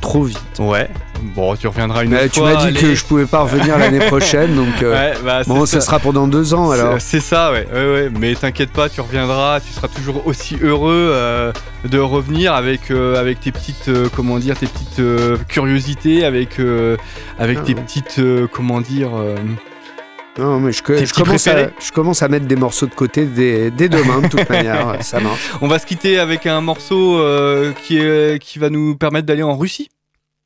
Trop 0.06 0.24
vite. 0.24 0.40
Ouais. 0.60 0.88
Bon, 1.36 1.56
tu 1.56 1.68
reviendras 1.68 2.04
une 2.04 2.14
autre 2.14 2.26
tu 2.28 2.40
fois. 2.40 2.54
m'as 2.54 2.62
dit 2.62 2.68
allez. 2.68 2.80
que 2.80 2.94
je 2.94 3.04
pouvais 3.06 3.26
pas 3.26 3.40
revenir 3.40 3.76
l'année 3.80 3.98
prochaine 4.08 4.56
donc 4.56 4.84
euh, 4.84 4.94
Ouais, 4.94 5.18
bah, 5.26 5.42
bon 5.48 5.66
ça 5.66 5.80
ça. 5.80 5.88
sera 5.88 6.00
pendant 6.00 6.28
deux 6.28 6.54
ans 6.54 6.70
alors. 6.70 6.98
C'est 7.00 7.20
ça, 7.20 7.52
ouais. 7.52 7.66
ouais, 7.74 7.92
ouais. 7.92 8.10
Mais 8.20 8.36
t'inquiète 8.36 8.70
pas, 8.70 8.88
tu 8.88 9.02
reviendras, 9.02 9.62
tu 9.62 9.74
seras 9.74 9.88
toujours 9.88 10.28
aussi 10.28 10.58
heureux 10.62 11.10
euh, 11.12 11.52
de 11.90 11.98
revenir 11.98 12.54
avec, 12.54 12.92
euh, 12.92 13.20
avec 13.20 13.40
tes 13.40 13.52
petites, 13.52 13.90
comment 14.16 14.38
dire, 14.38 14.56
tes 14.60 14.68
petites 14.68 15.02
curiosités, 15.48 16.24
avec, 16.24 16.60
avec 17.40 17.58
Ah 17.62 17.66
tes 17.66 17.74
petites, 17.74 18.22
comment 18.52 18.82
dire. 18.82 19.10
Non, 20.38 20.60
mais 20.60 20.74
je, 20.74 20.84
commence 21.14 21.48
à, 21.48 21.70
je 21.80 21.92
commence 21.94 22.22
à 22.22 22.28
mettre 22.28 22.46
des 22.46 22.58
morceaux 22.58 22.88
de 22.88 22.94
côté 22.94 23.24
dès, 23.24 23.72
dès 23.72 23.88
demain, 23.88 24.20
de 24.20 24.28
toute 24.28 24.50
manière. 24.50 24.98
Ça 25.02 25.22
marche. 25.22 25.40
On 25.62 25.68
va 25.68 25.80
se 25.80 25.86
quitter 25.86 26.20
avec 26.20 26.46
un 26.46 26.60
morceau 26.60 27.18
euh, 27.20 27.72
qui, 27.84 27.98
est, 28.00 28.38
qui 28.42 28.60
va 28.60 28.70
nous 28.70 28.96
permettre 28.98 29.26
d'aller 29.28 29.44
en 29.44 29.56
Russie. 29.56 29.90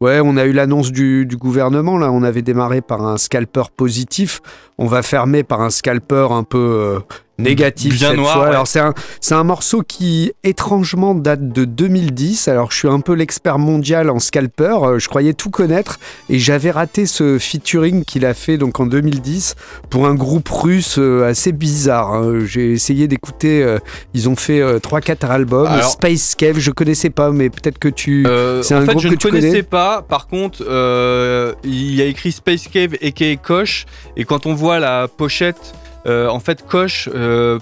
Ouais, 0.02 0.22
on 0.24 0.38
a 0.38 0.46
eu 0.46 0.54
l'annonce 0.54 0.94
du, 0.94 1.28
gouvernement. 1.38 1.98
Là, 1.98 2.10
on 2.10 2.24
avait 2.24 2.42
démarré 2.42 2.80
par 2.80 3.06
un 3.06 3.18
scalper 3.18 3.64
positif. 3.76 4.40
On 4.78 4.86
va 4.86 5.02
fermer 5.02 5.44
par 5.44 5.60
un 5.60 5.70
scalper 5.70 6.28
un 6.32 6.44
peu 6.44 6.58
euh, 6.58 7.00
négatif 7.40 7.94
Bien 7.98 8.10
cette 8.10 8.18
noir, 8.18 8.34
fois. 8.34 8.44
ouais. 8.44 8.50
Alors 8.50 8.68
c'est 8.68 8.80
un, 8.80 8.94
c'est 9.22 9.36
un 9.36 9.44
morceau 9.44 9.82
qui 9.82 10.32
étrangement 10.44 11.16
date 11.16 11.50
de 11.52 11.66
2010. 11.66 12.48
Alors 12.48 12.72
je 12.72 12.78
suis 12.78 12.88
un 12.88 13.00
peu 13.00 13.14
l'expert 13.14 13.58
mondial 13.60 14.10
en 14.10 14.20
scalper. 14.20 14.78
Euh, 14.84 15.00
Je 15.00 15.08
croyais 15.10 15.34
tout 15.34 15.50
connaître 15.50 16.00
et 16.30 16.38
j'avais 16.40 16.72
raté 16.72 17.06
ce 17.06 17.38
featuring 17.40 18.04
qu'il 18.04 18.26
a 18.26 18.34
fait 18.34 18.58
donc 18.58 18.80
en 18.80 18.86
2010 18.86 19.56
pour 19.90 20.06
un 20.06 20.16
groupe 20.16 20.50
russe 20.50 20.98
euh, 21.00 21.28
assez 21.30 21.52
bizarre. 21.52 22.14
hein. 22.14 22.40
J'ai 22.46 22.72
essayé 22.74 23.08
d'écouter. 23.08 23.64
euh, 23.64 23.80
ils 24.14 24.28
ont 24.30 24.36
fait 24.36 24.62
3-4 24.80 25.26
albums. 25.30 25.66
Alors- 25.68 25.90
Space 25.90 26.36
Cave, 26.36 26.60
je 26.60 26.72
connaissais 26.72 27.10
pas, 27.10 27.32
mais 27.32 27.50
peut-être 27.50 27.80
que 27.80 27.88
tu. 27.90 28.26
Euh, 28.28 28.62
c'est 28.64 28.76
en 28.76 28.80
un 28.80 28.82
fait, 28.86 28.92
groupe 28.92 29.02
je 29.04 29.08
que 29.08 29.14
ne 29.14 29.18
tu 29.18 29.28
connaissais 29.30 29.50
connais. 29.50 29.64
pas. 29.64 30.02
Par 30.02 30.28
contre, 30.28 30.64
euh, 30.68 31.54
il 31.64 31.96
y 31.96 32.02
a 32.02 32.06
écrit 32.06 32.32
Space 32.32 32.68
Cave 32.68 32.96
et 33.02 33.38
Koch. 33.38 33.86
Et 34.18 34.26
quand 34.26 34.46
on 34.46 34.54
voit 34.54 34.80
la 34.80 35.08
pochette, 35.08 35.58
euh, 35.58 35.89
en 36.06 36.40
fait, 36.40 36.66
Koch. 36.66 37.10
euh, 37.14 37.60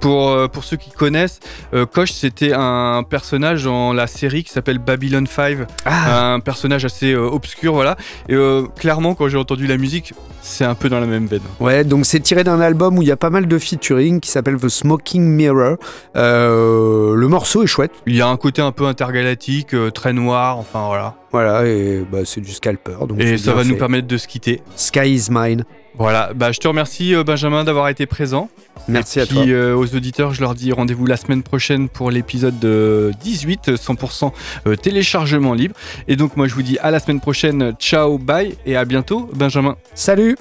Pour, 0.00 0.28
euh, 0.30 0.46
pour 0.46 0.62
ceux 0.62 0.76
qui 0.76 0.90
connaissent, 0.90 1.40
euh, 1.72 1.84
Koch 1.84 2.12
c'était 2.12 2.52
un 2.54 3.02
personnage 3.02 3.64
dans 3.64 3.92
la 3.92 4.06
série 4.06 4.44
qui 4.44 4.52
s'appelle 4.52 4.78
Babylon 4.78 5.26
5, 5.26 5.58
Ah. 5.84 6.34
un 6.34 6.38
personnage 6.40 6.84
assez 6.84 7.12
euh, 7.12 7.26
obscur, 7.28 7.72
voilà. 7.74 7.96
Et 8.28 8.34
euh, 8.34 8.66
clairement, 8.78 9.16
quand 9.16 9.26
j'ai 9.28 9.38
entendu 9.38 9.66
la 9.66 9.76
musique, 9.76 10.12
c'est 10.42 10.64
un 10.64 10.76
peu 10.76 10.88
dans 10.88 11.00
la 11.00 11.06
même 11.06 11.26
veine. 11.26 11.40
Ouais, 11.58 11.82
donc 11.82 12.06
c'est 12.06 12.20
tiré 12.20 12.44
d'un 12.44 12.60
album 12.60 12.98
où 12.98 13.02
il 13.02 13.08
y 13.08 13.10
a 13.10 13.16
pas 13.16 13.30
mal 13.30 13.48
de 13.48 13.58
featuring 13.58 14.20
qui 14.20 14.30
s'appelle 14.30 14.58
The 14.58 14.68
Smoking 14.68 15.22
Mirror. 15.24 15.76
Euh, 16.14 17.14
le 17.16 17.26
morceau 17.28 17.64
est 17.64 17.66
chouette. 17.66 17.90
Il 18.06 18.14
y 18.14 18.20
a 18.22 18.28
un 18.28 18.36
côté 18.36 18.62
un 18.62 18.70
peu 18.72 18.86
intergalactique, 18.86 19.74
euh, 19.74 19.90
très 19.90 20.12
noir, 20.12 20.56
enfin 20.58 20.86
voilà. 20.86 21.14
Voilà, 21.32 21.66
et 21.66 22.04
bah, 22.12 22.18
c'est 22.24 22.40
du 22.40 22.52
scalper. 22.52 22.94
Donc 23.08 23.18
Et 23.20 23.38
ça 23.38 23.54
va 23.54 23.64
nous 23.64 23.76
permettre 23.76 24.06
de 24.06 24.16
se 24.18 24.28
quitter. 24.28 24.62
Sky 24.76 25.14
is 25.14 25.26
mine. 25.30 25.64
Voilà, 25.97 26.31
bah, 26.33 26.51
je 26.53 26.59
te 26.59 26.67
remercie 26.67 27.13
euh, 27.13 27.23
Benjamin 27.23 27.63
d'avoir 27.65 27.89
été 27.89 28.05
présent. 28.05 28.49
Merci 28.87 29.19
Et 29.19 29.23
à 29.23 29.25
puis, 29.25 29.35
toi. 29.35 29.45
euh, 29.47 29.75
aux 29.75 29.93
auditeurs, 29.95 30.33
je 30.33 30.39
leur 30.41 30.55
dis 30.55 30.71
rendez-vous 30.71 31.05
la 31.05 31.17
semaine 31.17 31.43
prochaine 31.43 31.89
pour 31.89 32.09
l'épisode 32.09 32.57
de 32.59 33.11
18, 33.21 33.69
euh, 33.69 33.75
100% 33.75 34.31
euh, 34.67 34.75
téléchargement 34.77 35.53
libre. 35.53 35.75
Et 36.07 36.15
donc 36.15 36.37
moi 36.37 36.47
je 36.47 36.55
vous 36.55 36.61
dis 36.61 36.77
à 36.79 36.89
la 36.91 36.99
semaine 36.99 37.19
prochaine, 37.19 37.73
ciao, 37.79 38.17
bye 38.17 38.55
et 38.65 38.77
à 38.77 38.85
bientôt 38.85 39.29
Benjamin. 39.35 39.75
Salut 39.93 40.37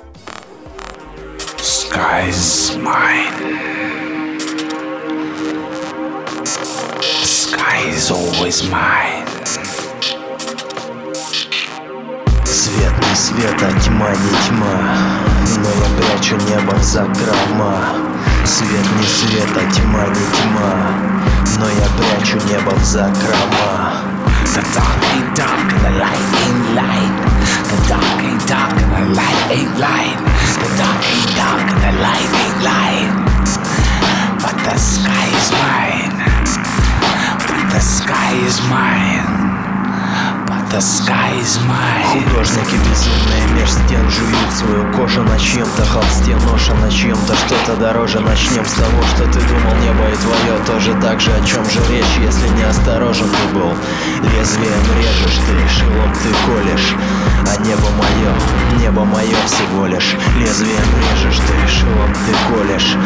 Sky's 1.57 2.77
mine. 2.77 3.59
Sky 6.45 7.89
is 7.91 8.11
always 8.13 8.63
mine. 8.71 9.25
Свет 12.45 12.93
не 13.09 13.15
света, 13.17 13.69
тьма 13.85 14.11
не 14.11 14.31
тьма 14.47 15.32
Но 15.64 15.70
я 15.70 15.90
прячу 15.98 16.36
небо 16.36 16.76
в 16.76 16.84
закрома 16.84 17.78
Свет 18.46 18.86
не 19.00 19.08
света, 19.08 19.62
тьма 19.74 20.08
не 20.08 20.26
тьма 20.36 20.94
Но 21.58 21.70
я 21.70 21.88
прячу 21.98 22.38
небо 22.48 22.72
в 22.76 22.84
закрома 22.84 24.04
The 24.44 24.62
dark 24.76 25.04
ain't 25.16 25.36
dark 25.38 25.72
and 25.74 25.82
the 25.86 25.92
light 25.98 26.30
ain't 26.44 26.76
light. 26.76 27.16
The 27.70 27.78
dark 27.88 28.22
ain't 28.22 28.46
dark 28.46 28.74
and 28.74 28.92
the 28.92 29.16
light 29.16 29.42
ain't 29.50 29.80
light. 29.80 30.20
The 30.62 30.70
dark 30.78 31.02
ain't 31.10 31.32
dark 31.34 31.66
and 31.74 31.82
the 31.82 31.94
light 32.04 32.32
ain't 32.44 32.60
light. 32.62 33.14
But 34.44 34.56
the 34.68 34.78
sky 34.78 35.28
is 35.40 35.50
mine. 35.64 36.14
But 37.48 37.74
the 37.74 37.80
sky 37.80 38.34
is 38.46 38.62
mine. 38.70 39.63
The 40.70 40.80
sky 40.82 41.34
is 41.42 41.58
mine. 41.68 42.04
Художники 42.14 42.76
безумные 42.76 43.48
меж 43.56 43.72
стен 43.72 44.10
жуют 44.10 44.52
свою 44.54 44.92
кожу 44.94 45.24
на 45.24 45.40
чьем-то 45.40 45.86
холсте 45.86 46.36
Ноша 46.48 46.74
на 46.76 46.92
чьем-то 46.92 47.36
что-то 47.36 47.76
дороже 47.80 48.20
Начнем 48.20 48.66
с 48.66 48.74
того, 48.74 49.02
что 49.16 49.24
ты 49.26 49.40
думал 49.48 49.76
небо 49.82 50.10
и 50.10 50.16
твое 50.16 50.60
Тоже 50.66 50.94
так 51.02 51.20
же, 51.20 51.32
о 51.32 51.46
чем 51.46 51.64
же 51.66 51.80
речь, 51.90 52.18
если 52.22 52.48
не 52.56 52.64
осторожен 52.64 53.28
ты 53.30 53.56
был 53.56 53.74
Лезвием 54.24 54.84
режешь 54.98 55.40
ты, 55.48 55.70
шилом 55.70 56.14
ты 56.14 56.30
колешь 56.46 56.96
А 57.52 57.63
мое, 59.14 59.38
всего 59.46 59.86
лишь 59.86 60.16
Лезвием 60.38 60.90
режешь 61.00 61.40
ты, 61.40 61.68
шилом 61.72 62.12
ты 62.26 62.34
колешь 62.50 62.98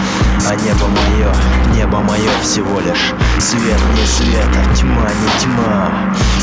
А 0.48 0.56
небо 0.56 0.88
мое, 0.88 1.32
небо 1.76 2.00
мое 2.00 2.32
всего 2.42 2.80
лишь 2.80 3.14
Свет 3.40 3.80
не 3.96 4.06
света, 4.06 4.62
тьма 4.76 5.10
не 5.22 5.30
тьма 5.42 5.92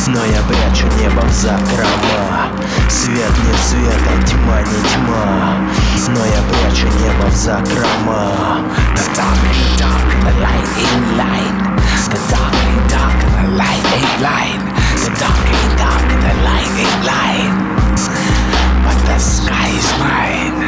Но 0.08 0.24
я 0.24 0.42
прячу 0.42 0.86
небо 1.00 1.22
в 1.22 1.32
закрома 1.32 2.50
Свет 2.88 3.32
не 3.46 3.54
света, 3.58 4.26
тьма 4.26 4.60
не 4.60 4.80
тьма 4.90 5.56
Но 6.08 6.24
я 6.24 6.42
прячу 6.50 6.86
небо 6.86 7.26
в 7.30 7.34
закрома 7.34 8.60
The 8.94 9.04
dark 9.16 9.40
ain't 9.50 9.78
dark 9.78 10.06
and 10.14 10.22
the 10.26 10.34
light 10.40 10.68
ain't 10.78 11.08
light. 11.16 11.56
The 12.10 12.20
dark 12.30 12.54
ain't 12.54 12.90
dark 12.90 13.18
and 13.24 13.34
the 13.40 13.56
light 13.56 13.84
ain't 13.96 14.20
light. 14.22 14.60
The 15.02 15.10
dark 15.18 15.46
ain't 15.58 15.78
dark 15.78 16.06
and 16.14 16.22
the 16.22 16.34
light 16.46 16.72
ain't 16.78 17.04
light. 17.04 18.34
The 19.05 19.18
sky 19.18 19.68
is 19.68 19.90
mine. 20.00 20.61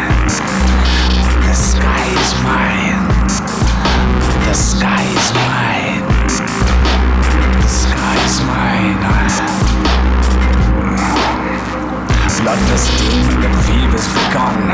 The 1.42 1.54
sky 1.54 2.04
is 2.20 2.32
mine. 2.44 3.08
The 4.44 4.54
sky 4.54 5.02
is 5.02 5.28
mine. 5.34 6.04
The 7.60 7.68
sky 7.68 8.16
is 8.28 8.38
mine. 8.44 9.00
Bloodless 12.36 12.86
demon, 13.00 13.40
the 13.40 13.50
fever's 13.64 14.06
begun. 14.14 14.70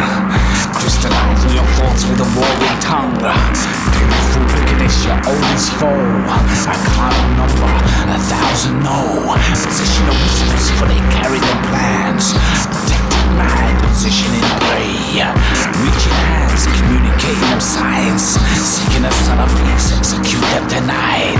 Crystallizing 0.76 1.54
your 1.54 1.68
thoughts 1.78 2.02
with 2.04 2.20
a 2.20 2.28
warring 2.36 2.78
tongue. 2.82 3.16
Beautiful 3.16 4.42
wickedness, 4.52 5.04
your 5.06 5.16
oldest 5.24 5.72
foe. 5.78 5.88
I 5.88 6.76
can't 6.92 7.22
number, 7.38 7.72
a 8.10 8.18
thousand 8.18 8.82
know. 8.82 9.38
Position 9.64 10.08
of 10.10 10.16
whispers, 10.20 10.66
for 10.76 10.86
they 10.86 11.00
carry 11.16 11.38
their 11.38 11.60
plans. 11.70 12.34
Man, 13.36 13.72
positioning 13.86 14.46
prey. 14.66 15.22
Reaching 15.82 16.18
hands, 16.26 16.66
communicating 16.78 17.48
them 17.50 17.60
signs. 17.60 18.38
Seeking 18.58 19.04
a 19.04 19.12
son 19.24 19.38
of 19.38 19.50
peace, 19.60 19.92
execute 19.98 20.46
them 20.52 20.66
tonight. 20.68 21.38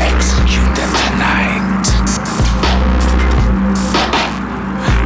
Execute 0.00 0.72
them 0.74 0.90
tonight. 1.04 1.84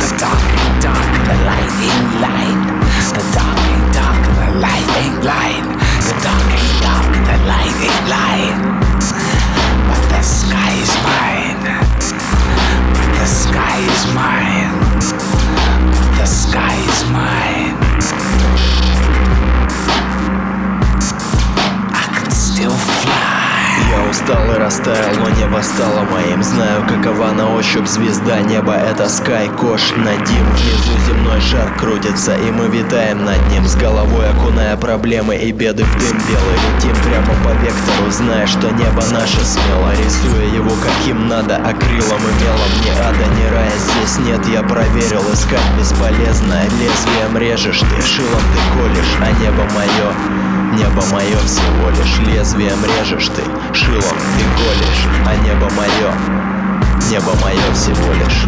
The 0.00 0.08
dark 0.18 0.42
ain't 0.58 0.76
dark, 0.82 1.10
the 1.28 1.36
light 1.48 1.72
ain't 1.88 2.12
light. 2.24 2.60
The 3.14 3.24
dark 3.34 3.58
ain't 3.72 3.88
dark, 3.94 4.22
the 4.40 4.48
light 4.58 4.88
ain't 5.02 5.18
light. 5.24 5.66
The 6.08 6.14
dark 6.24 6.48
ain't 6.58 6.76
dark, 6.82 7.10
the 7.28 7.36
light 7.46 7.76
ain't 7.86 8.04
light. 8.08 8.56
But 9.88 10.02
the 10.10 10.22
sky 10.22 10.72
is 10.82 10.92
mine. 11.04 11.87
Sky 13.28 13.78
is 13.80 14.14
mine. 14.14 14.72
The 16.16 16.24
sky 16.24 16.74
is 16.76 17.10
mine. 17.10 17.76
I 21.92 22.08
can 22.14 22.30
still. 22.30 22.97
Я 23.98 24.10
устал 24.10 24.54
и 24.54 24.58
растаял, 24.58 25.14
но 25.16 25.28
небо 25.30 25.60
стало 25.62 26.04
моим. 26.04 26.42
Знаю, 26.42 26.84
какова 26.86 27.32
на 27.32 27.54
ощупь 27.56 27.86
звезда 27.86 28.40
Небо 28.40 28.72
это 28.72 29.08
скай, 29.08 29.48
кош, 29.48 29.92
Надим 29.96 30.46
Внизу 30.52 30.92
земной 31.06 31.40
шар 31.40 31.74
крутится, 31.78 32.36
и 32.36 32.50
мы 32.50 32.68
витаем 32.68 33.24
над 33.24 33.44
ним. 33.50 33.64
С 33.64 33.74
головой 33.74 34.30
окуная 34.30 34.76
проблемы 34.76 35.36
и 35.36 35.52
беды 35.52 35.84
в 35.84 35.98
дым 35.98 36.16
белый. 36.28 36.58
Летим 36.76 36.96
прямо 37.02 37.34
по 37.44 37.48
вектору, 37.62 38.10
зная, 38.10 38.46
что 38.46 38.70
небо 38.70 39.02
наше 39.10 39.44
смело. 39.44 39.90
Рисуя 39.92 40.46
его 40.46 40.74
каким 40.80 41.28
надо, 41.28 41.56
акрилом 41.56 42.20
и 42.20 42.42
мелом. 42.42 42.72
Ни 42.84 42.90
ада, 42.90 43.24
ни 43.36 43.52
рая 43.52 43.72
здесь 43.78 44.18
нет, 44.26 44.46
я 44.46 44.62
проверил 44.62 45.22
Искать 45.32 45.60
бесполезно, 45.78 46.62
лезвием 46.80 47.36
режешь 47.36 47.80
ты 47.80 48.02
Шилом 48.02 48.42
ты 48.52 48.78
колешь, 48.78 49.16
а 49.20 49.30
небо 49.40 49.64
мое 49.74 50.47
Небо 50.72 51.02
мое 51.12 51.38
всего 51.46 51.90
лишь 51.90 52.18
лезвием 52.26 52.78
режешь 52.84 53.28
ты, 53.28 53.42
шилом 53.74 54.02
ты 54.02 54.44
колешь, 54.56 55.08
а 55.26 55.34
небо 55.36 55.68
мое, 55.76 56.12
небо 57.10 57.32
мое 57.42 57.74
всего 57.74 58.12
лишь. 58.12 58.46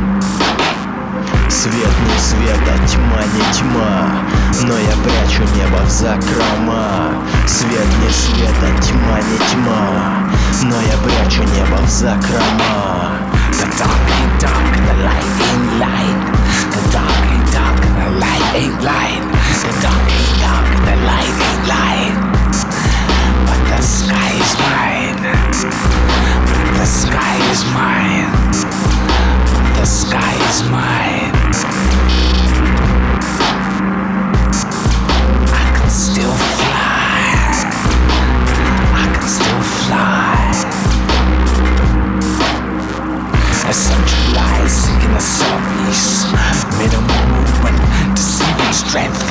Свет 1.48 1.74
не 1.74 2.18
света, 2.18 2.74
тьма 2.86 3.22
не 3.34 3.52
тьма, 3.52 4.08
но 4.62 4.78
я 4.78 4.96
прячу 5.02 5.42
небо 5.56 5.82
в 5.84 5.90
закрома. 5.90 7.12
Свет 7.46 7.88
не 8.02 8.10
света, 8.10 8.82
тьма 8.82 9.18
не 9.20 9.38
тьма, 9.50 10.30
но 10.62 10.80
я 10.80 10.96
прячу 10.98 11.42
небо 11.42 11.76
в 11.84 11.88
закрома. 11.88 13.18
The 13.52 13.66
dark 13.78 14.10
dark 14.40 14.74
the 14.86 14.94
light 15.04 15.28
ain't 15.48 15.78
light. 15.80 16.20
The 16.72 16.80
dark 16.92 17.24
ain't 17.32 17.39
ain't 18.55 18.82
light. 18.82 19.22
The 19.62 19.72
dark 19.82 20.11
ain't 20.11 20.40
dark 20.42 20.66
the 20.86 20.96
light 21.07 21.34
ain't 21.46 21.64
light. 21.68 22.14
But 23.46 23.61
the 23.70 23.80
sky 23.82 24.30
is 24.42 24.53
mine. 24.59 25.22
But 26.48 26.66
The 26.78 26.86
sky 26.86 27.36
is 27.53 27.62
mine. 27.74 28.32
But 29.53 29.66
The 29.78 29.86
sky 29.86 30.34
is 30.48 30.62
mine. 30.70 31.40
Such 43.70 44.12
lies 44.34 44.72
seeking 44.82 45.14
a 45.14 45.20
service. 45.20 46.26
Minimal 46.74 47.22
movement, 47.30 47.78
deceiving 48.18 48.74
strength. 48.74 49.22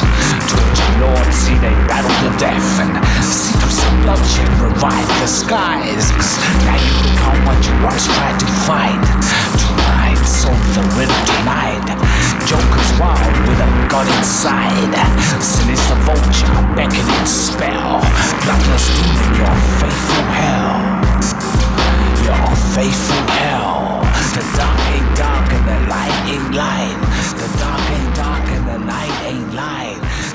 Twitching 0.47 0.95
lords 1.03 1.35
see 1.35 1.59
they 1.59 1.75
battle 1.91 2.15
the 2.23 2.31
death. 2.39 2.79
And 2.79 2.95
secrets 3.19 3.83
of 3.83 3.91
bloodshed 3.99 4.47
revive 4.63 5.11
the 5.19 5.27
skies. 5.27 6.07
Now 6.63 6.79
you 6.79 6.93
become 7.03 7.35
what 7.43 7.59
you 7.67 7.75
once 7.83 8.07
tried 8.07 8.39
to 8.39 8.47
fight. 8.63 9.03
Tonight, 9.59 10.23
solve 10.23 10.55
the 10.71 10.87
riddle 10.95 11.23
tonight. 11.35 11.83
Joker's 12.47 12.91
wild 12.95 13.35
with 13.43 13.59
a 13.59 13.69
gun 13.91 14.07
inside. 14.23 14.95
Sinister 15.43 15.99
vulture 16.07 16.47
beckoning 16.79 17.27
spell. 17.27 17.99
Bloodless 18.47 18.87
demon, 18.95 19.35
your 19.35 19.55
faithful 19.83 20.25
hell. 20.31 20.79
Your 22.23 22.55
faithful 22.71 23.23
hell. 23.35 23.78
The 24.39 24.45
dark 24.55 24.79
ain't 24.95 25.17
dark 25.17 25.51
and 25.51 25.67
the 25.67 25.89
light 25.89 26.15
ain't 26.31 26.55
light. 26.55 26.95
The 27.35 27.47
dark 27.59 27.83
ain't 27.91 28.15
dark 28.15 28.47
and 28.47 28.67
the 28.69 28.79
light 28.87 29.15
ain't 29.27 29.53
light. 29.53 30.28